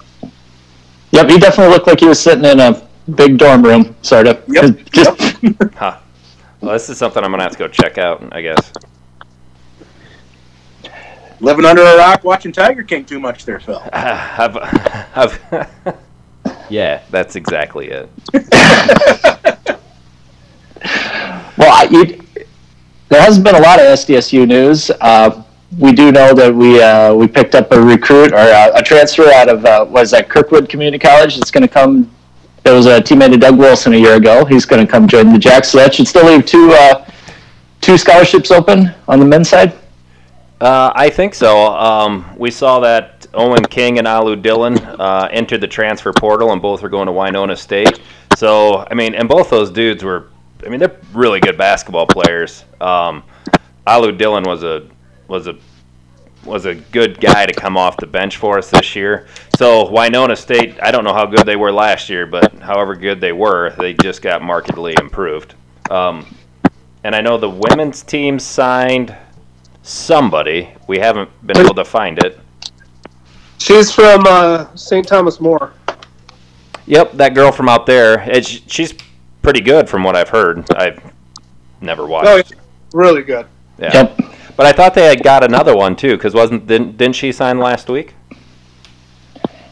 yep. 1.12 1.28
He 1.28 1.38
definitely 1.38 1.72
looked 1.72 1.86
like 1.86 2.00
he 2.00 2.06
was 2.06 2.20
sitting 2.20 2.44
in 2.44 2.60
a 2.60 2.86
big 3.14 3.38
dorm 3.38 3.62
room, 3.62 3.94
sort 4.02 4.26
of. 4.26 4.42
Yep, 4.48 4.78
Just 4.92 5.20
Huh. 5.74 5.98
Well, 6.60 6.72
this 6.72 6.88
is 6.88 6.98
something 6.98 7.22
I'm 7.22 7.30
gonna 7.30 7.42
have 7.42 7.52
to 7.52 7.58
go 7.58 7.68
check 7.68 7.98
out. 7.98 8.26
I 8.32 8.42
guess. 8.42 8.72
Living 11.40 11.66
under 11.66 11.82
a 11.82 11.96
rock, 11.98 12.24
watching 12.24 12.50
Tiger 12.50 12.82
King 12.82 13.04
too 13.04 13.20
much 13.20 13.44
there, 13.44 13.60
Phil. 13.60 13.82
I've, 13.92 14.56
I've 15.14 15.96
yeah, 16.70 17.02
that's 17.10 17.36
exactly 17.36 17.90
it. 17.90 18.08
Well, 21.66 21.88
there 23.08 23.20
hasn't 23.20 23.44
been 23.44 23.56
a 23.56 23.60
lot 23.60 23.80
of 23.80 23.86
SDSU 23.86 24.46
news. 24.46 24.90
Uh, 25.00 25.42
we 25.78 25.92
do 25.92 26.12
know 26.12 26.32
that 26.32 26.54
we 26.54 26.80
uh, 26.80 27.12
we 27.12 27.26
picked 27.26 27.56
up 27.56 27.72
a 27.72 27.80
recruit 27.80 28.32
or 28.32 28.36
uh, 28.36 28.70
a 28.74 28.82
transfer 28.82 29.28
out 29.32 29.48
of 29.48 29.64
uh, 29.64 29.84
was 29.88 30.12
that 30.12 30.28
Kirkwood 30.28 30.68
Community 30.68 30.98
College. 30.98 31.36
It's 31.38 31.50
going 31.50 31.62
to 31.62 31.68
come. 31.68 32.10
There 32.62 32.74
was 32.74 32.86
a 32.86 33.00
teammate 33.00 33.34
of 33.34 33.40
Doug 33.40 33.58
Wilson 33.58 33.94
a 33.94 33.96
year 33.96 34.14
ago. 34.14 34.44
He's 34.44 34.64
going 34.64 34.84
to 34.84 34.90
come 34.90 35.08
join 35.08 35.32
the 35.32 35.38
Jacks. 35.38 35.70
So 35.70 35.78
that 35.78 35.94
should 35.94 36.06
still 36.06 36.26
leave 36.26 36.46
two 36.46 36.70
uh, 36.72 37.04
two 37.80 37.98
scholarships 37.98 38.50
open 38.50 38.94
on 39.08 39.18
the 39.18 39.26
men's 39.26 39.48
side. 39.48 39.72
Uh, 40.60 40.92
I 40.94 41.10
think 41.10 41.34
so. 41.34 41.66
Um, 41.74 42.32
we 42.38 42.50
saw 42.50 42.80
that 42.80 43.26
Owen 43.34 43.64
King 43.64 43.98
and 43.98 44.06
Alou 44.06 44.40
Dillon 44.40 44.78
uh, 44.78 45.28
entered 45.30 45.60
the 45.60 45.68
transfer 45.68 46.12
portal, 46.12 46.52
and 46.52 46.62
both 46.62 46.82
were 46.82 46.88
going 46.88 47.06
to 47.06 47.12
Winona 47.12 47.56
State. 47.56 48.00
So, 48.36 48.86
I 48.90 48.94
mean, 48.94 49.14
and 49.14 49.28
both 49.28 49.50
those 49.50 49.70
dudes 49.70 50.02
were, 50.02 50.28
I 50.64 50.68
mean, 50.68 50.80
they're 50.80 51.00
really 51.12 51.40
good 51.40 51.58
basketball 51.58 52.06
players. 52.06 52.64
Um, 52.80 53.22
Alou 53.86 54.16
Dillon 54.16 54.44
was 54.44 54.62
a 54.62 54.88
was 55.28 55.46
a 55.46 55.56
was 56.44 56.64
a 56.64 56.74
good 56.74 57.20
guy 57.20 57.44
to 57.44 57.52
come 57.52 57.76
off 57.76 57.96
the 57.96 58.06
bench 58.06 58.36
for 58.36 58.58
us 58.58 58.70
this 58.70 58.94
year. 58.94 59.26
So 59.58 59.90
Winona 59.90 60.36
State, 60.36 60.76
I 60.80 60.90
don't 60.90 61.04
know 61.04 61.12
how 61.12 61.26
good 61.26 61.44
they 61.44 61.56
were 61.56 61.72
last 61.72 62.08
year, 62.08 62.24
but 62.24 62.54
however 62.60 62.94
good 62.94 63.20
they 63.20 63.32
were, 63.32 63.74
they 63.78 63.94
just 63.94 64.22
got 64.22 64.42
markedly 64.42 64.94
improved. 65.00 65.54
Um, 65.90 66.26
and 67.02 67.14
I 67.14 67.20
know 67.20 67.36
the 67.36 67.50
women's 67.50 68.02
team 68.02 68.38
signed 68.38 69.16
somebody. 69.82 70.72
We 70.86 70.98
haven't 70.98 71.30
been 71.46 71.58
able 71.58 71.74
to 71.74 71.84
find 71.84 72.18
it. 72.18 72.38
She's 73.58 73.90
from 73.92 74.24
uh, 74.26 74.74
St. 74.76 75.06
Thomas 75.06 75.40
More. 75.40 75.72
Yep, 76.86 77.12
that 77.14 77.34
girl 77.34 77.50
from 77.50 77.68
out 77.68 77.86
there. 77.86 78.20
It's, 78.28 78.48
she's 78.48 78.94
pretty 79.46 79.60
good 79.60 79.88
from 79.88 80.02
what 80.02 80.16
I've 80.16 80.28
heard. 80.28 80.68
I've 80.74 81.00
never 81.80 82.04
watched. 82.04 82.28
Oh, 82.28 82.36
yeah. 82.38 82.42
really 82.92 83.22
good. 83.22 83.46
Yeah. 83.78 83.92
Yep. 83.94 84.20
But 84.56 84.66
I 84.66 84.72
thought 84.72 84.92
they 84.92 85.04
had 85.06 85.22
got 85.22 85.44
another 85.44 85.76
one 85.76 85.94
too, 85.94 86.16
because 86.16 86.34
wasn't 86.34 86.66
didn't, 86.66 86.96
didn't 86.96 87.14
she 87.14 87.30
sign 87.30 87.60
last 87.60 87.88
week? 87.88 88.14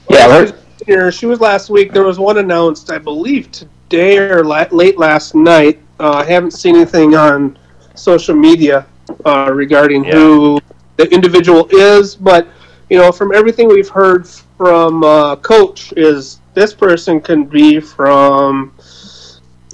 Yeah, 0.08 0.26
she 0.26 0.28
we're- 0.28 0.42
was 0.42 0.52
here. 0.86 1.10
She 1.10 1.26
was 1.26 1.40
last 1.40 1.70
week. 1.70 1.92
There 1.92 2.04
was 2.04 2.20
one 2.20 2.38
announced, 2.38 2.92
I 2.92 2.98
believe, 2.98 3.50
today 3.50 4.18
or 4.18 4.44
la- 4.44 4.68
late 4.70 4.96
last 4.96 5.34
night. 5.34 5.80
Uh, 5.98 6.12
I 6.12 6.24
haven't 6.24 6.52
seen 6.52 6.76
anything 6.76 7.16
on 7.16 7.58
social 7.96 8.36
media 8.36 8.86
uh, 9.24 9.50
regarding 9.52 10.04
Yeah. 10.04 10.12
who 10.12 10.60
the 10.98 11.12
individual 11.12 11.66
is, 11.72 12.14
but 12.14 12.46
you 12.90 12.98
know, 12.98 13.10
from 13.10 13.34
everything 13.34 13.66
we've 13.66 13.88
heard 13.88 14.28
from 14.56 15.02
uh, 15.02 15.34
coach, 15.36 15.92
is 15.96 16.38
this 16.52 16.72
person 16.72 17.20
can 17.20 17.42
be 17.44 17.80
from 17.80 18.72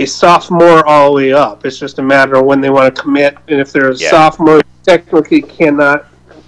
a 0.00 0.06
sophomore 0.06 0.86
all 0.86 1.10
the 1.10 1.16
way 1.16 1.32
up. 1.32 1.66
It's 1.66 1.78
just 1.78 1.98
a 1.98 2.02
matter 2.02 2.36
of 2.36 2.46
when 2.46 2.60
they 2.62 2.70
want 2.70 2.94
to 2.96 3.02
commit, 3.02 3.36
and 3.48 3.60
if 3.60 3.70
they're 3.70 3.90
a 3.90 3.94
Yeah. 3.94 4.10
sophomore, 4.10 4.62
technically 4.82 5.42
cannot 5.42 6.06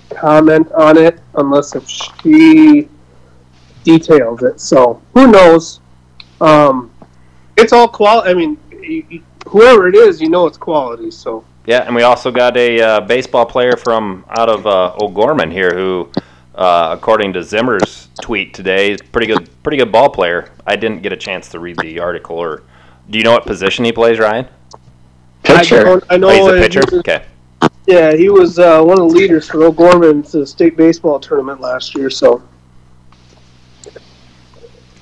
comment 0.08 0.72
on 0.72 0.96
it 0.96 1.20
unless 1.34 1.74
if 1.76 1.86
she 1.86 2.88
details 3.84 4.42
it. 4.42 4.58
So 4.58 5.00
who 5.12 5.26
knows? 5.26 5.80
Um, 6.40 6.90
it's 7.58 7.74
all 7.74 7.88
quality. 7.88 8.30
I 8.30 8.34
mean, 8.34 8.56
whoever 9.46 9.86
it 9.86 9.94
is, 9.94 10.20
you 10.20 10.30
know 10.30 10.46
it's 10.46 10.58
quality. 10.58 11.10
So 11.10 11.44
Yeah, 11.66 11.84
and 11.86 11.94
we 11.94 12.02
also 12.02 12.32
got 12.32 12.56
a 12.56 12.80
uh, 12.80 13.00
baseball 13.02 13.46
player 13.46 13.76
from 13.76 14.24
out 14.30 14.48
of 14.48 14.66
uh, 14.66 14.94
O'Gorman 15.00 15.50
here 15.50 15.72
who, 15.74 16.08
uh, 16.54 16.88
according 16.90 17.34
to 17.34 17.42
Zimmer's 17.42 18.08
tweet 18.20 18.52
today, 18.54 18.96
pretty 19.12 19.26
good. 19.26 19.48
Pretty 19.62 19.76
good 19.76 19.92
ball 19.92 20.08
player. 20.08 20.48
I 20.66 20.74
didn't 20.74 21.02
get 21.02 21.12
a 21.12 21.16
chance 21.16 21.48
to 21.50 21.60
read 21.60 21.78
the 21.78 22.00
article. 22.00 22.36
Or 22.36 22.62
do 23.10 23.18
you 23.18 23.24
know 23.24 23.32
what 23.32 23.46
position 23.46 23.84
he 23.84 23.92
plays, 23.92 24.18
Ryan? 24.18 24.46
I, 25.44 25.58
Pitcher. 25.58 25.84
don't- 25.84 26.04
I 26.08 26.16
know 26.16 26.28
Oh, 26.28 26.32
he's 26.32 26.46
a 26.46 26.52
pitcher. 26.66 26.80
he 26.88 26.94
was- 26.96 27.00
Okay. 27.00 27.24
yeah, 27.86 28.14
he 28.14 28.28
was 28.28 28.58
uh, 28.58 28.80
one 28.82 28.92
of 29.00 29.08
the 29.08 29.14
leaders 29.16 29.48
for 29.48 29.64
O'Gorman 29.64 30.22
to 30.24 30.38
the 30.38 30.46
state 30.46 30.76
baseball 30.76 31.18
tournament 31.20 31.60
last 31.60 31.94
year. 31.96 32.10
So 32.10 32.42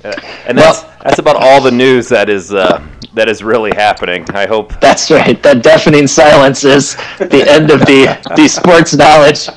Uh, 0.03 0.11
And 0.47 0.57
that's 0.57 0.81
that's 1.03 1.19
about 1.19 1.35
all 1.35 1.61
the 1.61 1.71
news 1.71 2.09
that 2.09 2.27
is 2.27 2.51
uh, 2.53 2.81
that 3.13 3.29
is 3.29 3.43
really 3.43 3.71
happening. 3.75 4.25
I 4.33 4.47
hope. 4.47 4.73
That's 4.79 5.11
right. 5.11 5.41
That 5.43 5.61
deafening 5.61 6.07
silence 6.07 6.63
is 6.63 6.95
the 7.19 7.45
end 7.47 7.69
of 7.69 7.81
the 7.81 8.17
the 8.35 8.47
sports 8.47 8.95
knowledge. 8.95 9.47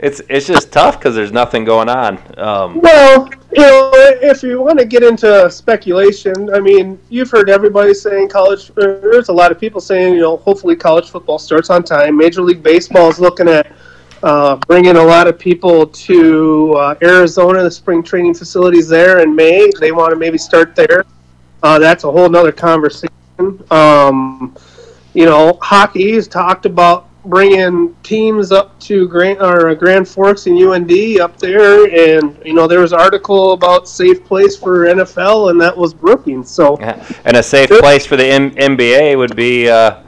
It's 0.00 0.20
it's 0.28 0.48
just 0.48 0.72
tough 0.72 0.98
because 0.98 1.14
there's 1.14 1.30
nothing 1.32 1.64
going 1.64 1.88
on. 1.88 2.18
Um, 2.36 2.80
Well, 2.80 3.30
you 3.54 3.62
know, 3.62 3.90
if 3.94 4.42
you 4.42 4.60
want 4.60 4.78
to 4.80 4.84
get 4.84 5.02
into 5.02 5.48
speculation, 5.50 6.52
I 6.52 6.60
mean, 6.60 6.98
you've 7.08 7.30
heard 7.30 7.48
everybody 7.48 7.94
saying 7.94 8.28
college. 8.28 8.68
There's 8.74 9.28
a 9.28 9.32
lot 9.32 9.52
of 9.52 9.60
people 9.60 9.80
saying, 9.80 10.14
you 10.14 10.20
know, 10.20 10.38
hopefully 10.38 10.74
college 10.74 11.10
football 11.10 11.38
starts 11.38 11.70
on 11.70 11.84
time. 11.84 12.16
Major 12.16 12.42
League 12.42 12.62
Baseball 12.62 13.08
is 13.08 13.20
looking 13.20 13.48
at 13.48 13.70
uh, 14.24 14.56
bringing 14.66 14.96
a 14.96 15.02
lot 15.02 15.28
of 15.28 15.38
people 15.38 15.86
to 15.86 16.72
uh, 16.74 16.94
Arizona, 17.02 17.62
the 17.62 17.70
spring 17.70 18.02
training 18.02 18.34
facilities 18.34 18.88
there 18.88 19.20
in 19.20 19.36
May. 19.36 19.70
They 19.78 19.92
want 19.92 20.10
to 20.10 20.16
maybe 20.16 20.38
start 20.38 20.74
there. 20.74 21.04
Uh, 21.62 21.78
that's 21.78 22.04
a 22.04 22.10
whole 22.10 22.28
nother 22.28 22.52
conversation. 22.52 23.10
Um, 23.70 24.56
you 25.12 25.26
know, 25.26 25.58
hockey 25.62 26.14
has 26.14 26.26
talked 26.26 26.66
about 26.66 27.08
bringing 27.24 27.94
teams 28.02 28.52
up 28.52 28.78
to 28.80 29.08
Grand 29.08 29.40
or 29.40 29.68
uh, 29.68 29.74
Grand 29.74 30.08
Forks 30.08 30.46
and 30.46 30.58
UND 30.58 31.20
up 31.20 31.38
there, 31.38 31.86
and 31.86 32.38
you 32.44 32.54
know 32.54 32.66
there 32.66 32.80
was 32.80 32.92
an 32.92 33.00
article 33.00 33.52
about 33.52 33.88
safe 33.88 34.24
place 34.24 34.56
for 34.56 34.86
NFL, 34.86 35.50
and 35.50 35.60
that 35.60 35.76
was 35.76 35.94
Brookings. 35.94 36.50
So 36.50 36.76
and 36.76 37.36
a 37.36 37.42
safe 37.42 37.70
place 37.70 38.06
for 38.06 38.16
the 38.16 38.26
M- 38.26 38.50
NBA 38.52 39.16
would 39.16 39.36
be 39.36 39.68
uh, 39.68 40.02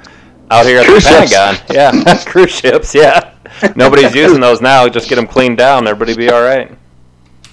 out 0.51 0.67
here 0.67 0.79
at 0.79 0.87
the 0.87 0.93
Cruise 0.93 1.05
ships. 1.05 1.33
Pentagon. 1.33 1.67
Yeah, 1.75 2.25
cruise 2.27 2.53
ships. 2.53 2.95
Yeah, 2.95 3.35
nobody's 3.75 4.15
using 4.15 4.41
those 4.41 4.61
now. 4.61 4.89
Just 4.89 5.09
get 5.09 5.17
them 5.17 5.27
cleaned 5.27 5.59
down. 5.59 5.87
Everybody 5.87 6.17
be 6.17 6.31
all 6.31 6.43
right. 6.43 6.77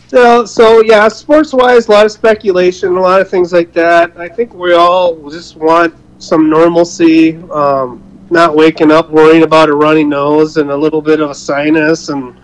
So, 0.07 0.45
so 0.45 0.83
yeah, 0.83 1.07
sports 1.07 1.53
wise, 1.53 1.87
a 1.87 1.91
lot 1.91 2.05
of 2.05 2.11
speculation, 2.11 2.95
a 2.95 3.01
lot 3.01 3.19
of 3.19 3.29
things 3.29 3.51
like 3.51 3.73
that. 3.73 4.15
I 4.15 4.29
think 4.29 4.53
we 4.53 4.73
all 4.73 5.27
just 5.31 5.55
want 5.55 5.95
some 6.19 6.49
normalcy, 6.51 7.37
um, 7.51 8.01
not 8.33 8.55
waking 8.55 8.91
up 8.91 9.09
worrying 9.09 9.43
about 9.43 9.69
a 9.69 9.75
runny 9.75 10.03
nose 10.03 10.57
and 10.57 10.69
a 10.71 10.75
little 10.75 11.01
bit 11.01 11.19
of 11.19 11.29
a 11.29 11.35
sinus 11.35 12.09
and 12.09 12.37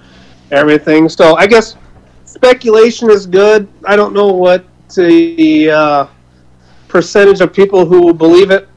everything. 0.51 1.09
So, 1.09 1.35
I 1.35 1.47
guess 1.47 1.75
speculation 2.25 3.09
is 3.09 3.25
good. 3.25 3.67
I 3.85 3.95
don't 3.95 4.13
know 4.13 4.27
what 4.27 4.65
the 4.95 5.69
uh, 5.69 6.07
percentage 6.87 7.41
of 7.41 7.53
people 7.53 7.85
who 7.85 8.01
will 8.05 8.13
believe 8.13 8.51
it. 8.51 8.69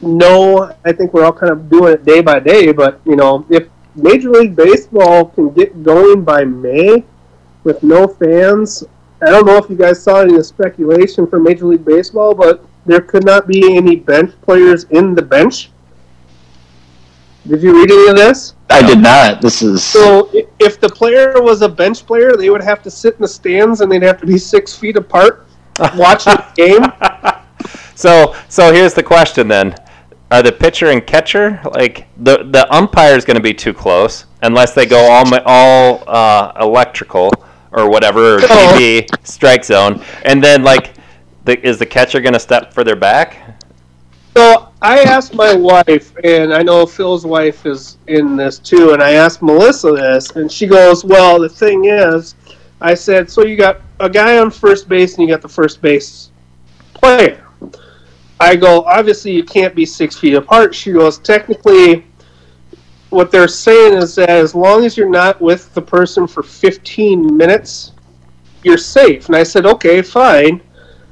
No, 0.00 0.74
I 0.84 0.92
think 0.92 1.14
we're 1.14 1.24
all 1.24 1.32
kind 1.32 1.52
of 1.52 1.70
doing 1.70 1.92
it 1.94 2.04
day 2.04 2.20
by 2.20 2.40
day. 2.40 2.72
But 2.72 3.00
you 3.04 3.14
know, 3.14 3.46
if 3.48 3.68
Major 3.94 4.30
League 4.30 4.56
Baseball 4.56 5.26
can 5.26 5.50
get 5.50 5.82
going 5.82 6.24
by 6.24 6.44
May 6.44 7.04
with 7.64 7.82
no 7.82 8.08
fans. 8.08 8.84
I 9.20 9.26
don't 9.26 9.46
know 9.46 9.56
if 9.58 9.68
you 9.68 9.76
guys 9.76 10.02
saw 10.02 10.22
any 10.22 10.42
speculation 10.42 11.26
for 11.26 11.38
Major 11.38 11.66
League 11.66 11.84
Baseball, 11.84 12.34
but 12.34 12.64
there 12.86 13.02
could 13.02 13.24
not 13.24 13.46
be 13.46 13.76
any 13.76 13.96
bench 13.96 14.32
players 14.42 14.84
in 14.84 15.14
the 15.14 15.22
bench. 15.22 15.70
Did 17.46 17.62
you 17.62 17.74
read 17.80 17.90
any 17.90 18.08
of 18.08 18.16
this? 18.16 18.54
I 18.70 18.86
did 18.86 19.00
not. 19.00 19.40
This 19.40 19.62
is 19.62 19.82
So 19.82 20.30
if 20.58 20.80
the 20.80 20.88
player 20.88 21.42
was 21.42 21.62
a 21.62 21.68
bench 21.68 22.06
player, 22.06 22.36
they 22.36 22.50
would 22.50 22.62
have 22.62 22.82
to 22.84 22.90
sit 22.90 23.14
in 23.14 23.22
the 23.22 23.28
stands 23.28 23.80
and 23.80 23.90
they'd 23.90 24.02
have 24.02 24.20
to 24.20 24.26
be 24.26 24.38
six 24.38 24.74
feet 24.76 24.96
apart 24.96 25.46
watching 25.96 26.34
the 26.34 26.52
game. 26.54 27.32
So 27.94 28.34
so 28.48 28.72
here's 28.72 28.94
the 28.94 29.02
question 29.02 29.46
then: 29.46 29.76
Are 30.30 30.42
the 30.42 30.50
pitcher 30.50 30.90
and 30.90 31.06
catcher 31.06 31.60
like 31.74 32.08
the 32.24 32.48
the 32.50 32.66
umpire 32.74 33.16
is 33.16 33.24
going 33.24 33.36
to 33.36 33.42
be 33.42 33.54
too 33.54 33.72
close 33.72 34.24
unless 34.42 34.74
they 34.74 34.86
go 34.86 34.98
all 34.98 35.24
ma- 35.26 35.42
all 35.44 36.02
uh, 36.08 36.52
electrical 36.60 37.30
or 37.70 37.88
whatever 37.88 38.36
or. 38.36 38.40
TV 38.40 39.06
strike 39.24 39.64
zone, 39.64 40.02
and 40.24 40.42
then 40.42 40.62
like 40.64 40.94
the, 41.44 41.64
is 41.66 41.78
the 41.78 41.86
catcher 41.86 42.20
going 42.20 42.32
to 42.32 42.40
step 42.40 42.72
further 42.72 42.96
back? 42.96 43.41
So 44.34 44.70
I 44.80 45.02
asked 45.02 45.34
my 45.34 45.54
wife, 45.54 46.14
and 46.24 46.54
I 46.54 46.62
know 46.62 46.86
Phil's 46.86 47.26
wife 47.26 47.66
is 47.66 47.98
in 48.06 48.34
this 48.34 48.58
too, 48.58 48.92
and 48.92 49.02
I 49.02 49.12
asked 49.12 49.42
Melissa 49.42 49.92
this, 49.92 50.30
and 50.30 50.50
she 50.50 50.66
goes, 50.66 51.04
Well, 51.04 51.38
the 51.38 51.50
thing 51.50 51.84
is, 51.84 52.34
I 52.80 52.94
said, 52.94 53.30
So 53.30 53.44
you 53.44 53.56
got 53.56 53.82
a 54.00 54.08
guy 54.08 54.38
on 54.38 54.50
first 54.50 54.88
base 54.88 55.14
and 55.14 55.22
you 55.22 55.32
got 55.32 55.42
the 55.42 55.48
first 55.48 55.82
base 55.82 56.30
player. 56.94 57.46
I 58.40 58.56
go, 58.56 58.82
Obviously, 58.84 59.32
you 59.32 59.44
can't 59.44 59.74
be 59.74 59.84
six 59.84 60.18
feet 60.18 60.34
apart. 60.34 60.74
She 60.74 60.92
goes, 60.92 61.18
Technically, 61.18 62.06
what 63.10 63.30
they're 63.30 63.48
saying 63.48 63.92
is 63.98 64.14
that 64.14 64.30
as 64.30 64.54
long 64.54 64.86
as 64.86 64.96
you're 64.96 65.10
not 65.10 65.42
with 65.42 65.74
the 65.74 65.82
person 65.82 66.26
for 66.26 66.42
15 66.42 67.36
minutes, 67.36 67.92
you're 68.64 68.78
safe. 68.78 69.26
And 69.26 69.36
I 69.36 69.42
said, 69.42 69.66
Okay, 69.66 70.00
fine. 70.00 70.62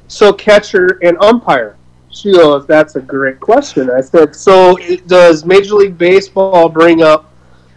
So 0.08 0.32
catcher 0.32 0.98
and 1.02 1.18
umpire. 1.20 1.76
She 2.12 2.32
goes, 2.32 2.66
"That's 2.66 2.96
a 2.96 3.00
great 3.00 3.38
question." 3.40 3.90
I 3.90 4.00
said, 4.00 4.34
"So 4.34 4.76
does 5.06 5.44
Major 5.44 5.74
League 5.76 5.96
Baseball 5.96 6.68
bring 6.68 7.02
up 7.02 7.32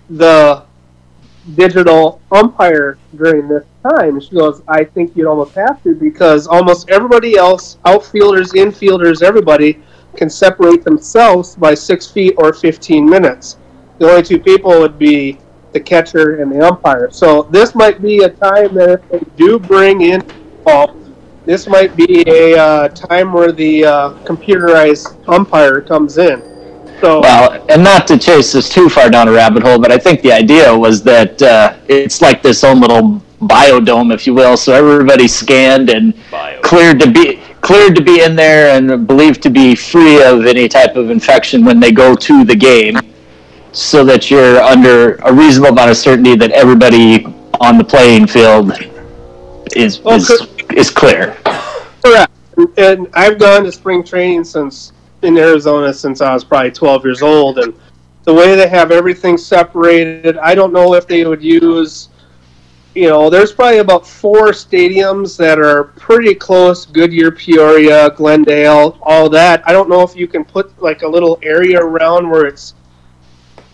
the 0.10 0.64
digital 1.56 2.20
umpire 2.32 2.98
during 3.16 3.48
this 3.48 3.64
time?" 3.88 4.20
She 4.20 4.36
goes, 4.36 4.62
"I 4.68 4.86
think 4.86 5.16
you'd 5.16 5.28
almost 5.28 5.54
have 5.56 5.82
to 5.84 5.94
because 5.94 6.48
almost 6.48 6.90
everybody 6.90 7.38
else, 7.38 7.78
outfielders, 7.86 8.54
infielders, 8.54 9.22
everybody, 9.22 9.80
can 10.16 10.30
separate 10.30 10.84
themselves 10.84 11.56
by 11.56 11.74
six 11.76 12.08
feet 12.08 12.34
or 12.38 12.54
fifteen 12.54 13.08
minutes. 13.08 13.58
The 14.00 14.10
only 14.10 14.24
two 14.24 14.40
people 14.40 14.80
would 14.80 14.98
be 14.98 15.38
the 15.74 15.80
catcher 15.80 16.42
and 16.42 16.52
the 16.52 16.68
umpire. 16.68 17.10
So 17.12 17.44
this 17.52 17.76
might 17.76 18.02
be 18.02 18.24
a 18.24 18.30
time 18.30 18.74
that 18.76 18.90
if 18.90 19.10
they 19.10 19.20
do 19.36 19.60
bring 19.60 20.02
in 20.02 20.24
ball." 20.64 20.96
This 21.46 21.68
might 21.68 21.96
be 21.96 22.24
a 22.28 22.58
uh, 22.58 22.88
time 22.90 23.34
where 23.34 23.52
the 23.52 23.86
uh, 23.86 24.14
computerized 24.24 25.28
umpire 25.28 25.82
comes 25.82 26.18
in. 26.18 26.42
So 27.02 27.20
well, 27.20 27.66
and 27.70 27.84
not 27.84 28.08
to 28.08 28.18
chase 28.18 28.54
this 28.54 28.70
too 28.70 28.88
far 28.88 29.10
down 29.10 29.28
a 29.28 29.32
rabbit 29.32 29.64
hole, 29.64 29.78
but 29.78 29.92
I 29.92 29.98
think 29.98 30.22
the 30.22 30.32
idea 30.32 30.74
was 30.76 31.04
that 31.04 31.42
uh, 31.42 31.76
it's 31.90 32.22
like 32.22 32.42
this 32.42 32.64
own 32.64 32.80
little 32.80 33.22
biodome, 33.42 34.14
if 34.14 34.26
you 34.26 34.34
will. 34.34 34.56
So 34.56 34.74
everybody 34.74 35.28
scanned 35.28 35.90
and 35.90 36.14
Bio. 36.32 36.62
cleared 36.62 37.02
to 37.02 37.12
be 37.12 37.42
cleared 37.60 37.96
to 37.96 38.02
be 38.02 38.22
in 38.24 38.36
there 38.36 38.76
and 38.78 39.06
believed 39.06 39.42
to 39.44 39.50
be 39.50 39.76
free 39.76 40.22
of 40.24 40.46
any 40.46 40.70
type 40.70 40.96
of 40.96 41.10
infection 41.10 41.66
when 41.66 41.80
they 41.80 41.92
go 41.92 42.16
to 42.16 42.46
the 42.46 42.56
game, 42.56 42.98
so 43.74 44.06
that 44.06 44.32
you're 44.32 44.62
under 44.62 45.16
a 45.24 45.34
reasonable 45.34 45.74
amount 45.74 45.92
of 45.92 45.98
certainty 45.98 46.36
that 46.36 46.52
everybody 46.52 47.26
on 47.60 47.78
the 47.78 47.84
playing 47.84 48.28
field 48.28 48.72
is 49.76 50.00
Well, 50.00 50.16
is, 50.16 50.28
could- 50.28 50.50
is 50.78 50.90
clear. 50.90 51.38
correct. 52.04 52.32
And 52.78 53.08
I've 53.14 53.40
gone 53.40 53.64
to 53.64 53.72
spring 53.72 54.04
training 54.04 54.44
since 54.44 54.94
in 55.22 55.38
Arizona 55.38 55.94
since 55.94 56.22
I 56.22 56.34
was 56.34 56.44
probably 56.44 56.72
12 56.72 57.06
years 57.06 57.22
old, 57.22 57.60
and 57.60 57.74
the 58.24 58.34
way 58.34 58.56
they 58.56 58.68
have 58.68 58.92
everything 58.92 59.38
separated, 59.38 60.38
I 60.38 60.54
don't 60.54 60.74
know 60.74 60.94
if 60.94 61.08
they 61.08 61.26
would 61.26 61.44
use 61.44 62.10
you 62.96 63.10
know, 63.10 63.30
there's 63.30 63.52
probably 63.52 63.80
about 63.80 64.06
four 64.06 64.50
stadiums 64.50 65.36
that 65.38 65.60
are 65.60 65.86
pretty 65.86 66.36
close 66.36 66.86
Goodyear, 66.86 67.32
Peoria, 67.32 68.12
Glendale, 68.12 69.00
all 69.02 69.30
that. 69.30 69.68
I 69.68 69.72
don't 69.72 69.90
know 69.90 70.02
if 70.02 70.16
you 70.16 70.28
can 70.28 70.46
put 70.46 70.80
like 70.82 71.02
a 71.02 71.08
little 71.08 71.40
area 71.42 71.80
around 71.80 72.30
where 72.30 72.46
it's 72.46 72.76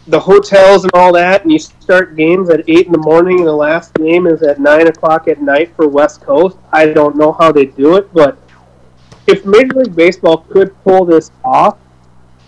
the 0.10 0.20
hotels 0.20 0.84
and 0.84 0.92
all 0.96 1.14
that, 1.14 1.44
and 1.44 1.52
you 1.52 1.60
start 1.60 2.16
games 2.16 2.50
at 2.50 2.68
8 2.68 2.88
in 2.88 2.92
the 2.92 2.98
morning, 2.98 3.40
and 3.40 3.48
the 3.48 3.54
last 3.54 3.94
game 3.94 4.26
is 4.26 4.42
at 4.42 4.60
9 4.60 4.88
o'clock 4.88 5.28
at 5.28 5.40
night 5.42 5.72
for 5.76 5.88
West 5.88 6.22
Coast. 6.22 6.58
I 6.74 6.88
don't 6.88 7.16
know 7.16 7.32
how 7.32 7.52
they 7.52 7.66
do 7.66 7.96
it, 7.96 8.12
but 8.14 8.38
if 9.28 9.46
Major 9.46 9.74
League 9.76 9.96
Baseball 9.96 10.40
could 10.50 10.76
pull 10.84 11.06
this 11.06 11.32
off, 11.46 11.78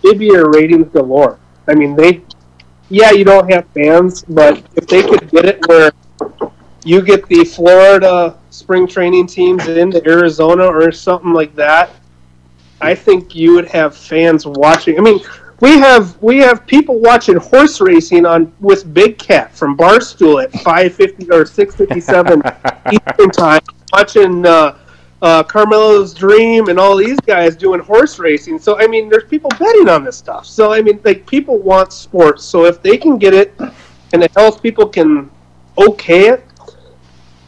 it'd 0.02 0.18
be 0.18 0.30
a 0.30 0.44
ratings 0.44 0.88
galore. 0.92 1.38
I 1.68 1.74
mean, 1.74 1.94
they, 1.94 2.22
yeah, 2.88 3.12
you 3.12 3.24
don't 3.24 3.50
have 3.52 3.66
fans, 3.68 4.24
but 4.28 4.64
if 4.74 4.88
they 4.88 5.02
could 5.02 5.30
get 5.30 5.44
it 5.44 5.64
where 5.68 5.92
you 6.84 7.00
get 7.00 7.26
the 7.28 7.44
Florida 7.44 8.36
spring 8.50 8.88
training 8.88 9.28
teams 9.28 9.68
into 9.68 10.04
Arizona 10.04 10.64
or 10.64 10.90
something 10.90 11.32
like 11.32 11.54
that, 11.54 11.90
I 12.80 12.96
think 12.96 13.36
you 13.36 13.54
would 13.54 13.68
have 13.68 13.96
fans 13.96 14.44
watching. 14.44 14.98
I 14.98 15.02
mean, 15.02 15.20
we 15.62 15.78
have 15.78 16.20
we 16.20 16.38
have 16.38 16.66
people 16.66 16.98
watching 16.98 17.36
horse 17.36 17.80
racing 17.80 18.26
on 18.26 18.52
with 18.58 18.92
Big 18.92 19.16
Cat 19.16 19.54
from 19.54 19.76
Barstool 19.76 20.42
at 20.42 20.52
five 20.60 20.92
fifty 20.92 21.30
or 21.30 21.46
six 21.46 21.76
fifty 21.76 22.00
seven 22.00 22.42
Eastern 22.92 23.30
time, 23.30 23.60
watching 23.92 24.44
uh, 24.44 24.76
uh, 25.22 25.44
Carmelo's 25.44 26.14
Dream 26.14 26.66
and 26.66 26.80
all 26.80 26.96
these 26.96 27.18
guys 27.20 27.54
doing 27.54 27.78
horse 27.78 28.18
racing. 28.18 28.58
So 28.58 28.76
I 28.76 28.88
mean, 28.88 29.08
there's 29.08 29.22
people 29.22 29.50
betting 29.56 29.88
on 29.88 30.02
this 30.02 30.16
stuff. 30.16 30.46
So 30.46 30.72
I 30.72 30.82
mean, 30.82 31.00
like 31.04 31.28
people 31.28 31.58
want 31.58 31.92
sports. 31.92 32.44
So 32.44 32.64
if 32.64 32.82
they 32.82 32.98
can 32.98 33.16
get 33.16 33.32
it, 33.32 33.54
and 34.12 34.20
the 34.20 34.28
health 34.34 34.64
people 34.64 34.88
can 34.88 35.30
okay 35.78 36.30
it, 36.30 36.44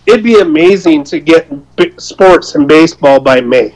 it'd 0.06 0.22
be 0.22 0.38
amazing 0.38 1.02
to 1.04 1.18
get 1.18 1.50
b- 1.74 1.92
sports 1.98 2.54
and 2.54 2.68
baseball 2.68 3.18
by 3.18 3.40
May. 3.40 3.74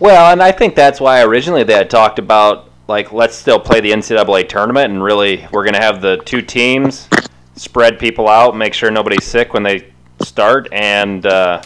Well, 0.00 0.32
and 0.32 0.42
I 0.42 0.50
think 0.50 0.74
that's 0.74 0.98
why 0.98 1.22
originally 1.22 1.62
they 1.62 1.74
had 1.74 1.90
talked 1.90 2.18
about 2.18 2.69
like 2.90 3.12
let's 3.12 3.36
still 3.36 3.60
play 3.60 3.80
the 3.80 3.92
NCAA 3.92 4.48
tournament 4.48 4.92
and 4.92 5.02
really 5.02 5.46
we're 5.52 5.62
going 5.62 5.74
to 5.74 5.80
have 5.80 6.02
the 6.02 6.16
two 6.26 6.42
teams 6.42 7.08
spread 7.54 7.98
people 7.98 8.28
out, 8.28 8.56
make 8.56 8.74
sure 8.74 8.90
nobody's 8.90 9.24
sick 9.24 9.54
when 9.54 9.62
they 9.62 9.92
start, 10.22 10.68
and 10.72 11.24
uh, 11.24 11.62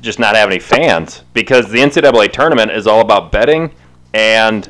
just 0.00 0.18
not 0.18 0.34
have 0.34 0.50
any 0.50 0.58
fans 0.58 1.22
because 1.34 1.70
the 1.70 1.78
NCAA 1.78 2.32
tournament 2.32 2.72
is 2.72 2.86
all 2.86 3.00
about 3.00 3.30
betting 3.30 3.70
and 4.12 4.68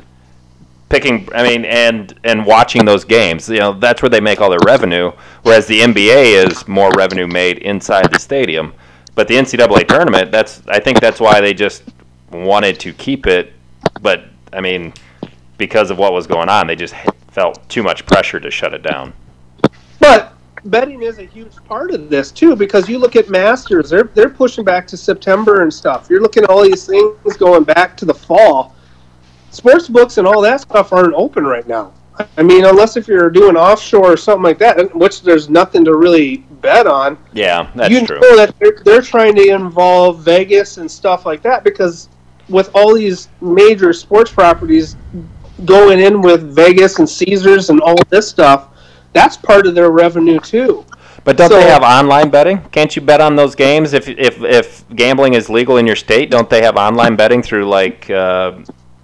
picking. 0.87 1.27
I 1.33 1.41
mean, 1.41 1.65
and 1.65 2.13
and 2.23 2.45
watching 2.45 2.85
those 2.85 3.03
games. 3.03 3.49
You 3.49 3.59
know, 3.59 3.73
that's 3.73 4.03
where 4.03 4.09
they 4.09 4.21
make 4.21 4.39
all 4.39 4.51
their 4.51 4.59
revenue. 4.63 5.11
Whereas 5.41 5.65
the 5.65 5.81
NBA 5.81 6.47
is 6.47 6.67
more 6.67 6.91
revenue 6.95 7.27
made 7.27 7.57
inside 7.59 8.11
the 8.13 8.19
stadium. 8.19 8.73
But 9.15 9.27
the 9.27 9.35
NCAA 9.35 9.87
tournament, 9.87 10.31
that's 10.31 10.61
I 10.67 10.79
think 10.79 10.99
that's 10.99 11.19
why 11.19 11.41
they 11.41 11.55
just 11.55 11.83
wanted 12.31 12.79
to 12.81 12.93
keep 12.93 13.25
it. 13.25 13.53
But 14.01 14.25
I 14.53 14.61
mean, 14.61 14.93
because 15.61 15.91
of 15.91 15.99
what 15.99 16.11
was 16.11 16.25
going 16.25 16.49
on, 16.49 16.65
they 16.65 16.75
just 16.75 16.95
felt 17.29 17.69
too 17.69 17.83
much 17.83 18.03
pressure 18.07 18.39
to 18.39 18.49
shut 18.49 18.73
it 18.73 18.81
down. 18.81 19.13
But 19.99 20.33
betting 20.65 21.03
is 21.03 21.19
a 21.19 21.25
huge 21.25 21.55
part 21.65 21.91
of 21.91 22.09
this 22.09 22.31
too, 22.31 22.55
because 22.55 22.89
you 22.89 22.97
look 22.97 23.15
at 23.15 23.29
Masters, 23.29 23.91
they're 23.91 24.09
they're 24.15 24.31
pushing 24.31 24.65
back 24.65 24.87
to 24.87 24.97
September 24.97 25.61
and 25.61 25.71
stuff. 25.71 26.07
You're 26.09 26.19
looking 26.21 26.43
at 26.43 26.49
all 26.49 26.63
these 26.63 26.87
things 26.87 27.37
going 27.37 27.63
back 27.63 27.95
to 27.97 28.05
the 28.05 28.13
fall. 28.13 28.75
Sports 29.51 29.87
books 29.87 30.17
and 30.17 30.25
all 30.25 30.41
that 30.41 30.61
stuff 30.61 30.91
aren't 30.93 31.13
open 31.13 31.43
right 31.45 31.67
now. 31.67 31.93
I 32.37 32.41
mean, 32.41 32.65
unless 32.65 32.97
if 32.97 33.07
you're 33.07 33.29
doing 33.29 33.55
offshore 33.55 34.13
or 34.13 34.17
something 34.17 34.43
like 34.43 34.57
that, 34.59 34.95
which 34.95 35.21
there's 35.21 35.47
nothing 35.47 35.85
to 35.85 35.95
really 35.95 36.37
bet 36.61 36.87
on. 36.87 37.19
Yeah, 37.33 37.69
that's 37.75 37.93
you 37.93 38.05
true. 38.05 38.19
know 38.19 38.35
that 38.35 38.55
they're, 38.57 38.81
they're 38.83 39.01
trying 39.03 39.35
to 39.35 39.47
involve 39.47 40.23
Vegas 40.23 40.77
and 40.77 40.89
stuff 40.89 41.27
like 41.27 41.43
that 41.43 41.63
because 41.63 42.09
with 42.49 42.69
all 42.73 42.95
these 42.95 43.29
major 43.41 43.93
sports 43.93 44.31
properties 44.31 44.95
going 45.65 45.99
in 45.99 46.21
with 46.21 46.53
Vegas 46.55 46.99
and 46.99 47.09
Caesars 47.09 47.69
and 47.69 47.81
all 47.81 47.95
this 48.09 48.27
stuff, 48.27 48.69
that's 49.13 49.37
part 49.37 49.67
of 49.67 49.75
their 49.75 49.91
revenue 49.91 50.39
too. 50.39 50.85
But 51.23 51.37
don't 51.37 51.49
So- 51.49 51.55
they 51.57 51.69
have 51.69 51.83
online 51.83 52.29
betting? 52.29 52.61
Can't 52.71 52.95
you 52.95 53.01
bet 53.01 53.21
on 53.21 53.35
those 53.35 53.53
games 53.55 53.93
if 53.93 54.07
if 54.09 54.41
if 54.43 54.83
gambling 54.95 55.33
is 55.35 55.49
legal 55.49 55.77
in 55.77 55.85
your 55.85 55.95
state? 55.95 56.31
Don't 56.31 56.49
they 56.49 56.63
have 56.63 56.77
online 56.77 57.15
betting 57.15 57.43
through 57.43 57.65
like 57.65 58.09
uh, 58.09 58.53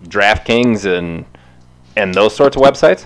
DraftKings 0.06 0.86
and 0.86 1.26
and 1.96 2.14
those 2.14 2.36
sorts 2.36 2.56
of 2.58 2.64
websites? 2.64 3.06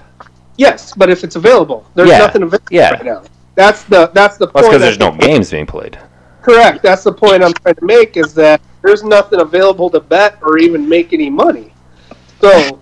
Yes, 0.58 0.94
but 0.96 1.10
if 1.10 1.24
it's 1.24 1.36
available, 1.36 1.86
there's 1.96 2.10
Yeah, 2.10 2.20
nothing 2.20 2.44
available 2.44 2.68
yeah. 2.72 2.92
right 2.92 3.06
now. 3.06 3.22
That's 3.56 3.84
the 3.84 4.08
that's 4.14 4.38
the 4.38 4.46
Well, 4.46 4.64
point. 4.64 4.66
because 4.68 4.82
there's 4.82 5.00
no 5.00 5.12
games 5.12 5.52
being 5.52 5.66
played. 5.66 5.98
Correct. 6.42 6.82
That's 6.82 7.04
the 7.04 7.12
point 7.14 7.44
I'm 7.44 7.54
trying 7.54 7.76
to 7.76 7.86
make 7.86 8.18
is 8.18 8.34
that 8.36 8.62
there's 8.82 9.04
nothing 9.04 9.42
available 9.42 9.90
to 9.92 10.00
bet 10.00 10.38
or 10.42 10.58
even 10.58 10.88
make 10.88 11.14
any 11.14 11.30
money. 11.30 11.74
So 12.40 12.80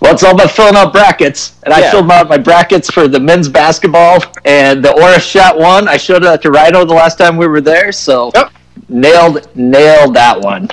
Well, 0.00 0.12
it's 0.12 0.22
all 0.22 0.34
about 0.34 0.50
filling 0.52 0.76
out 0.76 0.92
brackets, 0.92 1.58
and 1.64 1.74
I 1.74 1.90
filled 1.90 2.10
out 2.10 2.28
my 2.28 2.38
brackets 2.38 2.88
for 2.90 3.08
the 3.08 3.18
men's 3.18 3.48
basketball, 3.48 4.22
and 4.44 4.82
the 4.84 4.92
Oris 4.92 5.24
shot 5.24 5.58
one. 5.58 5.88
I 5.88 5.96
showed 5.96 6.22
that 6.22 6.40
to 6.42 6.50
Rhino 6.52 6.84
the 6.84 6.94
last 6.94 7.18
time 7.18 7.36
we 7.36 7.48
were 7.48 7.60
there, 7.60 7.90
so 7.90 8.30
Yep. 8.34 8.52
nailed 8.88 9.48
nailed 9.56 10.14
that 10.14 10.40
one. 10.40 10.70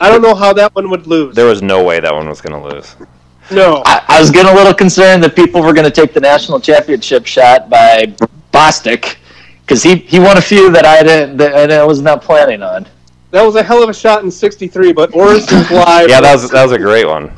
I 0.00 0.08
don't 0.10 0.22
know 0.22 0.34
how 0.34 0.52
that 0.54 0.74
one 0.74 0.88
would 0.90 1.06
lose. 1.06 1.34
There 1.34 1.46
was 1.46 1.60
no 1.62 1.82
way 1.84 2.00
that 2.00 2.12
one 2.14 2.28
was 2.28 2.40
going 2.40 2.60
to 2.60 2.68
lose. 2.74 2.96
no. 3.50 3.82
I, 3.86 4.02
I 4.08 4.20
was 4.20 4.30
getting 4.30 4.50
a 4.52 4.54
little 4.54 4.74
concerned 4.74 5.22
that 5.24 5.36
people 5.36 5.62
were 5.62 5.72
going 5.72 5.84
to 5.86 5.90
take 5.90 6.12
the 6.14 6.20
national 6.20 6.58
championship 6.60 7.26
shot 7.26 7.68
by 7.70 8.06
Bostic 8.52 9.16
because 9.62 9.82
he, 9.82 9.96
he 9.96 10.18
won 10.18 10.38
a 10.38 10.42
few 10.42 10.70
that 10.72 10.86
I 10.86 11.02
didn't 11.02 11.36
that 11.38 11.70
I 11.70 11.84
was 11.84 12.00
not 12.00 12.22
planning 12.22 12.62
on. 12.62 12.86
That 13.32 13.42
was 13.42 13.54
a 13.56 13.62
hell 13.62 13.82
of 13.82 13.88
a 13.90 13.94
shot 13.94 14.22
in 14.22 14.30
'63, 14.30 14.92
but 14.92 15.14
Oris 15.14 15.50
is 15.52 15.70
live. 15.70 16.08
Yeah, 16.08 16.20
that 16.22 16.32
was 16.34 16.50
that 16.50 16.62
was 16.62 16.72
a 16.72 16.78
great 16.78 17.06
one. 17.06 17.30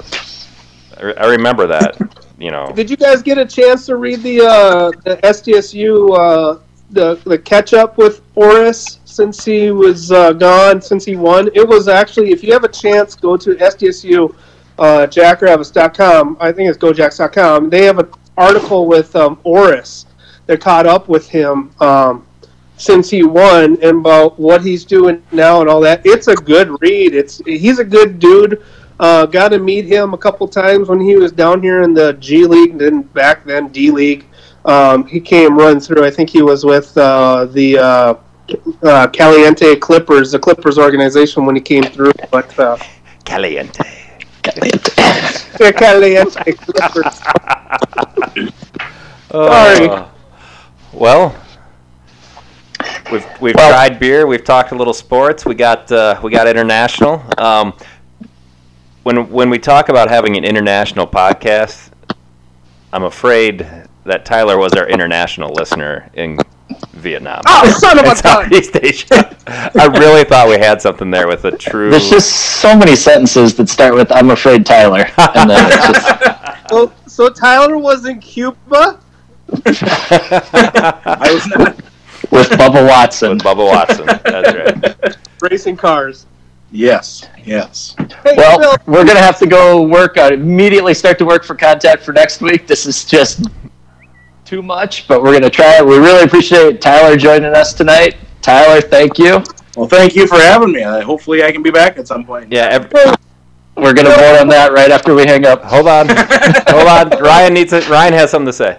I, 0.99 1.03
re- 1.05 1.17
I 1.17 1.27
remember 1.27 1.67
that. 1.67 1.97
You 2.41 2.53
know, 2.53 2.71
Did 2.73 2.89
you 2.89 2.97
guys 2.97 3.21
get 3.21 3.37
a 3.37 3.45
chance 3.45 3.85
to 3.87 3.97
read 3.97 4.23
the 4.23 4.43
uh, 4.43 4.93
the 5.03 5.17
SDSU 5.25 6.17
uh, 6.17 6.61
the 6.91 7.17
the 7.25 7.37
catch 7.37 7.75
up 7.75 7.99
with 7.99 8.21
Oris 8.37 9.01
since 9.05 9.45
he 9.45 9.73
was 9.73 10.13
uh, 10.13 10.35
gone 10.35 10.81
since 10.81 11.05
he 11.05 11.17
won? 11.17 11.51
It 11.53 11.67
was 11.67 11.89
actually 11.89 12.31
if 12.31 12.45
you 12.45 12.53
have 12.53 12.63
a 12.63 12.69
chance, 12.69 13.17
go 13.17 13.37
to 13.37 13.57
SDSU 13.57 14.33
uh, 14.79 15.07
jackrabbits.com. 15.09 16.37
I 16.41 16.53
think 16.53 16.71
it's 16.71 16.79
gojacks.com. 16.79 17.71
They 17.71 17.85
have 17.85 17.99
an 17.99 18.09
article 18.37 18.87
with 18.87 19.15
um, 19.17 19.41
Oris. 19.43 20.07
They're 20.47 20.57
caught 20.57 20.87
up 20.87 21.09
with 21.09 21.29
him 21.29 21.73
um, 21.81 22.25
since 22.77 23.11
he 23.11 23.25
won 23.25 23.77
and 23.83 23.99
about 23.99 24.39
what 24.39 24.63
he's 24.63 24.85
doing 24.85 25.23
now 25.33 25.61
and 25.61 25.69
all 25.69 25.81
that. 25.81 26.03
It's 26.05 26.29
a 26.29 26.37
good 26.37 26.81
read. 26.81 27.15
It's 27.15 27.39
he's 27.45 27.81
a 27.81 27.85
good 27.85 28.19
dude. 28.19 28.63
Uh, 29.01 29.27
got 29.27 29.49
to 29.51 29.59
meet 29.59 29.85
him 29.85 30.13
a 30.15 30.19
couple 30.19 30.49
times 30.49 30.89
when 30.89 31.01
he 31.01 31.17
was 31.17 31.31
down 31.33 31.63
here 31.63 31.83
in 31.83 31.95
the 31.95 32.15
G 32.15 32.47
League, 32.47 32.79
then 32.79 33.03
back 33.03 33.45
then 33.45 33.69
D 33.69 33.91
League. 33.91 34.25
Um, 34.65 35.07
he 35.07 35.21
came 35.21 35.57
run 35.57 35.79
through. 35.81 36.05
I 36.05 36.11
think 36.11 36.29
he 36.31 36.43
was 36.43 36.65
with 36.65 36.97
uh, 36.99 37.45
the 37.47 37.79
uh, 37.79 38.15
uh, 38.83 39.07
Caliente 39.09 39.77
Clippers, 39.77 40.33
the 40.33 40.39
Clippers 40.39 40.79
organization, 40.79 41.47
when 41.47 41.55
he 41.55 41.61
came 41.61 41.85
through. 41.85 42.13
But 42.31 42.59
uh, 42.59 42.77
caliente. 43.25 43.85
yeah, 44.45 45.73
Caliente 45.73 46.53
Clippers. 46.53 47.21
Sorry. 49.31 49.89
Uh, 49.89 50.09
well, 50.93 51.35
we've 53.13 53.27
we've 53.41 53.55
Well- 53.55 53.71
tried 53.71 53.99
beer. 53.99 54.27
We've 54.27 54.45
talked 54.45 54.73
a 54.73 54.75
little 54.75 54.95
sports. 54.95 55.45
We 55.45 55.55
got 55.55 55.91
uh, 55.93 56.19
we 56.23 56.31
got 56.31 56.49
international. 56.49 57.23
Um, 57.39 57.75
when 59.09 59.31
when 59.31 59.49
we 59.49 59.59
talk 59.59 59.89
about 59.89 60.11
having 60.11 60.37
an 60.37 60.45
international 60.45 61.07
podcast, 61.07 61.91
I'm 62.93 63.05
afraid 63.05 63.67
that 64.05 64.27
Tyler 64.27 64.59
was 64.59 64.75
our 64.75 64.87
international 64.87 65.51
listener 65.55 66.11
in 66.13 66.39
Vietnam. 66.93 67.41
Oh, 67.47 67.71
son 67.71 67.99
of 67.99 68.05
a 68.05 68.11
In! 68.11 68.17
Southeast 68.17 68.77
Asia. 68.77 69.35
I 69.47 69.87
really 69.99 70.25
thought 70.25 70.47
we 70.47 70.59
had 70.59 70.83
something 70.83 71.11
there 71.11 71.27
with 71.27 71.47
a 71.47 71.57
true. 71.57 71.91
There's 71.91 72.11
just 72.11 72.61
so 72.61 72.77
many 72.77 72.95
sentences 72.95 73.55
that 73.55 73.71
start 73.71 73.95
with 73.95 74.13
"I'm 74.13 74.29
afraid 74.29 74.67
Tyler," 74.67 75.07
and 75.17 75.49
then 75.49 75.73
it's 75.73 75.87
just 75.87 76.69
So, 76.69 76.93
so 77.07 77.31
Tyler 77.31 77.79
was 77.79 78.05
in 78.05 78.21
Cuba. 78.21 79.01
I 79.65 81.31
was 81.33 81.47
not. 81.47 81.77
with 82.31 82.51
Bubba 82.51 82.87
Watson. 82.87 83.31
with 83.31 83.43
Bubba 83.43 83.67
Watson. 83.67 84.05
That's 84.07 84.53
right. 84.55 85.17
Racing 85.51 85.79
cars. 85.79 86.27
Yes, 86.71 87.27
yes. 87.45 87.95
Hey, 88.25 88.35
Well, 88.37 88.59
Phil, 88.61 88.77
we're 88.87 89.05
gonna 89.07 89.21
have 89.21 89.39
to 89.39 89.47
go 89.47 89.83
work 89.83 90.19
on 90.19 90.33
immediately 90.35 90.93
start 90.95 91.19
to 91.19 91.25
work 91.25 91.45
for 91.45 91.55
contact 91.55 92.03
for 92.03 92.13
next 92.13 92.43
week. 92.43 92.67
This 92.67 92.85
is 92.85 93.05
just 93.07 93.47
too 94.45 94.61
much, 94.63 95.09
but 95.09 95.23
we're 95.23 95.33
gonna 95.33 95.49
try 95.49 95.79
it. 95.79 95.87
We 95.87 95.97
really 95.97 96.25
appreciate 96.25 96.81
Tyler 96.83 97.17
joining 97.17 97.55
us 97.55 97.73
tonight. 97.73 98.17
Tyler, 98.43 98.81
thank 98.83 99.19
you. 99.19 99.43
Well, 99.77 99.89
thank 99.89 100.15
you 100.15 100.27
for 100.27 100.37
having 100.37 100.73
me. 100.73 100.83
Uh, 100.83 101.01
hopefully, 101.03 101.43
I 101.43 101.53
can 101.53 101.63
be 101.63 101.71
back 101.71 101.99
at 101.99 102.07
some 102.07 102.25
point. 102.25 102.53
Yeah. 102.53 102.67
ev- 102.67 102.93
We're 103.77 103.95
gonna 103.95 104.11
vote 104.11 104.39
on 104.41 104.49
that 104.49 104.73
right 104.73 104.91
after 104.91 105.15
we 105.15 105.25
hang 105.25 105.47
up. 105.47 105.63
hold 105.65 105.87
on. 105.89 106.09
Hold 106.69 106.89
on. 106.89 107.09
Ryan 107.23 107.55
needs 107.55 107.73
it. 107.73 107.89
Ryan 107.89 108.13
has 108.13 108.31
something 108.31 108.47
to 108.47 108.53
say. 108.53 108.79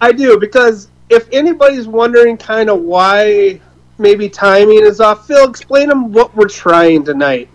I 0.00 0.12
do 0.12 0.38
because 0.38 0.88
if 1.10 1.28
anybody's 1.32 1.86
wondering 1.88 2.36
kind 2.38 2.70
of 2.70 2.80
why 2.80 3.60
maybe 4.02 4.28
timing 4.28 4.84
is 4.84 5.00
off, 5.00 5.26
Phil, 5.26 5.48
explain 5.48 5.88
them 5.88 6.12
what 6.12 6.34
we're 6.36 6.48
trying 6.48 7.04
tonight. 7.04 7.48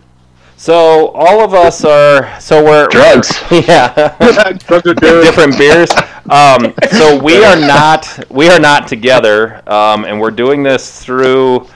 So 0.56 1.08
all 1.10 1.40
of 1.44 1.54
us 1.54 1.84
are. 1.84 2.40
So 2.40 2.64
we're 2.64 2.88
Drugs. 2.88 3.32
Yeah. 3.50 4.16
different 4.58 5.56
beers. 5.56 5.90
Um, 6.28 6.74
so 6.90 7.16
we 7.22 7.44
are 7.44 7.54
not 7.56 8.24
we 8.30 8.48
are 8.48 8.58
not 8.58 8.88
together, 8.88 9.62
um, 9.70 10.04
and 10.04 10.20
we're 10.20 10.32
doing 10.32 10.64
this 10.64 11.00
through 11.04 11.68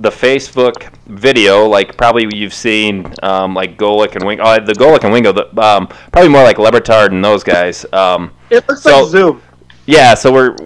the 0.00 0.08
Facebook 0.08 0.90
video. 1.06 1.66
Like 1.66 1.98
probably 1.98 2.34
you've 2.34 2.54
seen 2.54 3.12
um, 3.22 3.52
like 3.54 3.76
Golic 3.76 4.16
and 4.16 4.24
Wingo. 4.24 4.42
Oh, 4.44 4.54
the 4.58 4.72
Golic 4.72 5.04
and 5.04 5.12
Wingo. 5.12 5.32
The, 5.32 5.60
um, 5.60 5.86
probably 6.10 6.30
more 6.30 6.42
like 6.42 6.56
Le 6.58 6.72
Batard 6.72 7.08
and 7.12 7.22
those 7.22 7.44
guys. 7.44 7.84
Um, 7.92 8.30
It 8.48 8.66
looks 8.66 8.82
So- 8.82 9.02
like 9.02 9.10
Zoom. 9.10 9.42
yeah, 9.84 10.14
so 10.14 10.32
we're 10.32 10.56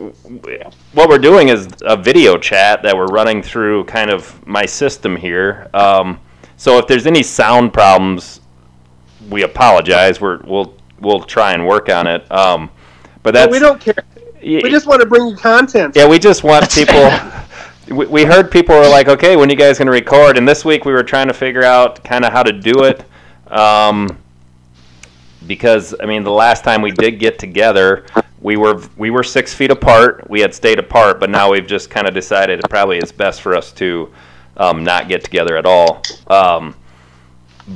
what 0.94 1.08
we're 1.08 1.18
doing 1.18 1.48
is 1.48 1.68
a 1.82 1.96
video 1.96 2.36
chat 2.38 2.82
that 2.82 2.96
we're 2.96 3.06
running 3.06 3.42
through 3.42 3.84
kind 3.84 4.10
of 4.10 4.44
my 4.46 4.64
system 4.64 5.16
here. 5.16 5.68
Um, 5.74 6.20
so 6.56 6.78
if 6.78 6.86
there's 6.86 7.06
any 7.06 7.22
sound 7.22 7.72
problems, 7.72 8.40
we 9.28 9.42
apologize. 9.42 10.20
We're 10.20 10.38
we'll 10.44 10.74
we'll 11.00 11.20
try 11.22 11.52
and 11.52 11.66
work 11.66 11.88
on 11.88 12.06
it. 12.06 12.30
Um, 12.30 12.70
but 13.22 13.34
that's 13.34 13.50
we 13.50 13.58
don't 13.58 13.80
care. 13.80 13.94
y- 14.16 14.60
We 14.62 14.70
just 14.70 14.86
want 14.86 15.00
to 15.00 15.06
bring 15.06 15.26
you 15.28 15.36
content. 15.36 15.96
yeah, 15.96 16.06
we 16.08 16.18
just 16.18 16.44
want 16.44 16.70
people. 16.74 17.10
we, 17.96 18.06
we 18.06 18.24
heard 18.24 18.50
people 18.50 18.74
were 18.76 18.88
like, 18.88 19.08
okay, 19.08 19.36
when 19.36 19.50
you 19.50 19.56
guys 19.56 19.78
going 19.78 19.86
to 19.86 19.92
record? 19.92 20.38
And 20.38 20.46
this 20.48 20.64
week 20.64 20.84
we 20.84 20.92
were 20.92 21.02
trying 21.02 21.28
to 21.28 21.34
figure 21.34 21.64
out 21.64 22.02
kind 22.04 22.24
of 22.24 22.32
how 22.32 22.42
to 22.42 22.52
do 22.52 22.84
it. 22.84 23.04
Um, 23.50 24.18
because 25.46 25.94
I 26.00 26.06
mean, 26.06 26.22
the 26.22 26.30
last 26.32 26.64
time 26.64 26.80
we 26.82 26.90
did 26.92 27.18
get 27.18 27.38
together, 27.38 28.06
we 28.44 28.58
were 28.58 28.80
we 28.98 29.10
were 29.10 29.24
six 29.24 29.54
feet 29.54 29.70
apart. 29.70 30.28
We 30.28 30.40
had 30.40 30.54
stayed 30.54 30.78
apart, 30.78 31.18
but 31.18 31.30
now 31.30 31.50
we've 31.50 31.66
just 31.66 31.88
kind 31.88 32.06
of 32.06 32.12
decided 32.12 32.60
it 32.60 32.68
probably 32.68 32.98
is 32.98 33.10
best 33.10 33.40
for 33.40 33.56
us 33.56 33.72
to 33.72 34.12
um, 34.58 34.84
not 34.84 35.08
get 35.08 35.24
together 35.24 35.56
at 35.56 35.64
all. 35.64 36.02
Um, 36.26 36.76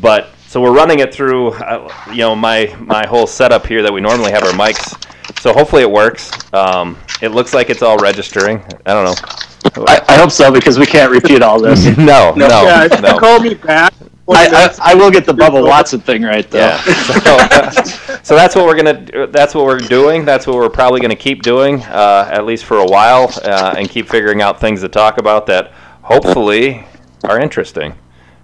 but 0.01 0.29
so 0.47 0.61
we're 0.61 0.75
running 0.75 0.99
it 0.99 1.13
through, 1.13 1.53
uh, 1.53 1.91
you 2.11 2.19
know, 2.19 2.37
my 2.37 2.77
my 2.81 3.07
whole 3.07 3.27
setup 3.27 3.67
here 3.67 3.83
that 3.83 3.93
we 3.93 4.03
normally 4.03 4.31
have 4.31 4.45
our 4.45 4.53
mics. 4.53 4.95
So 5.41 5.55
hopefully 5.55 5.83
it 5.83 5.91
works. 5.91 6.31
Um, 6.53 6.99
it 7.23 7.29
looks 7.29 7.55
like 7.55 7.71
it's 7.71 7.83
all 7.83 7.97
registering. 7.97 8.63
I 8.85 8.93
don't 8.93 9.05
know. 9.07 9.85
I, 9.89 10.03
I 10.07 10.19
hope 10.19 10.31
so 10.31 10.53
because 10.53 10.79
we 10.79 10.85
can't 10.85 11.11
repeat 11.11 11.43
all 11.43 11.61
this. 11.61 11.87
No, 11.97 12.35
no, 12.35 12.47
yeah, 12.47 12.89
no. 13.01 13.19
call 13.19 13.41
me 13.41 13.55
back. 13.55 13.95
I, 14.31 14.47
I, 14.81 14.93
I 14.93 14.95
will 14.95 15.11
get 15.11 15.25
the 15.25 15.33
Bubba 15.33 15.67
Watson 15.67 16.01
thing 16.01 16.23
right 16.23 16.49
though. 16.51 16.59
Yeah. 16.59 16.79
So, 16.83 18.07
so 18.23 18.35
that's 18.35 18.55
what 18.55 18.67
we're 18.67 18.77
gonna. 18.77 19.27
That's 19.29 19.55
what 19.55 19.65
we're 19.65 19.79
doing. 19.79 20.25
That's 20.25 20.47
what 20.47 20.57
we're 20.57 20.69
probably 20.69 21.01
gonna 21.01 21.17
keep 21.17 21.43
doing, 21.43 21.83
uh, 21.83 22.29
at 22.33 22.45
least 22.45 22.65
for 22.65 22.79
a 22.79 22.87
while, 22.87 23.33
uh, 23.45 23.75
and 23.77 23.89
keep 23.89 24.09
figuring 24.09 24.43
out 24.43 24.61
things 24.61 24.81
to 24.83 24.89
talk 24.89 25.19
about 25.19 25.47
that 25.47 25.73
hopefully 26.03 26.87
are 27.25 27.41
interesting. 27.41 27.95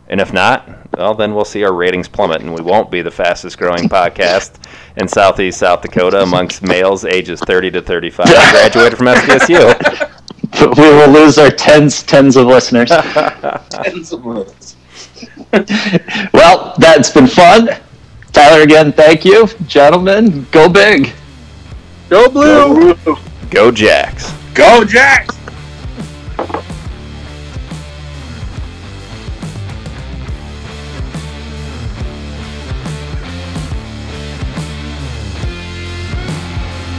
And 0.09 0.21
if 0.21 0.33
not, 0.33 0.69
well, 0.99 1.15
then 1.15 1.35
we'll 1.35 1.47
see 1.47 1.65
our 1.65 1.73
ratings 1.73 2.09
plummet, 2.09 2.43
and 2.43 2.55
we 2.55 2.61
won't 2.61 2.91
be 2.91 3.01
the 3.03 3.11
fastest 3.11 3.59
growing 3.59 3.89
podcast 3.89 4.63
in 4.97 5.09
Southeast 5.09 5.59
South 5.59 5.81
Dakota 5.83 6.23
amongst 6.23 6.63
males 6.63 7.05
ages 7.05 7.41
30 7.41 7.71
to 7.73 7.83
35 7.83 8.27
graduated 8.27 8.99
from 8.99 9.07
SDSU. 9.07 10.11
we 10.77 10.83
will 10.83 11.11
lose 11.11 11.39
our 11.39 11.51
tens 11.51 12.03
tens 12.03 12.37
of 12.37 12.47
listeners. 12.47 12.91
Tens 13.71 14.13
of 14.13 14.25
minutes. 14.25 14.77
well, 16.33 16.75
that's 16.79 17.11
been 17.11 17.27
fun. 17.27 17.71
Tyler, 18.35 18.63
again, 18.63 18.93
thank 18.93 19.25
you, 19.25 19.47
gentlemen. 19.69 20.47
Go 20.51 20.69
big. 20.69 21.13
Go 22.09 22.29
blue. 22.29 22.97
Go 23.51 23.71
Jacks. 23.71 24.33
Go 24.55 24.85
Jacks! 24.85 25.34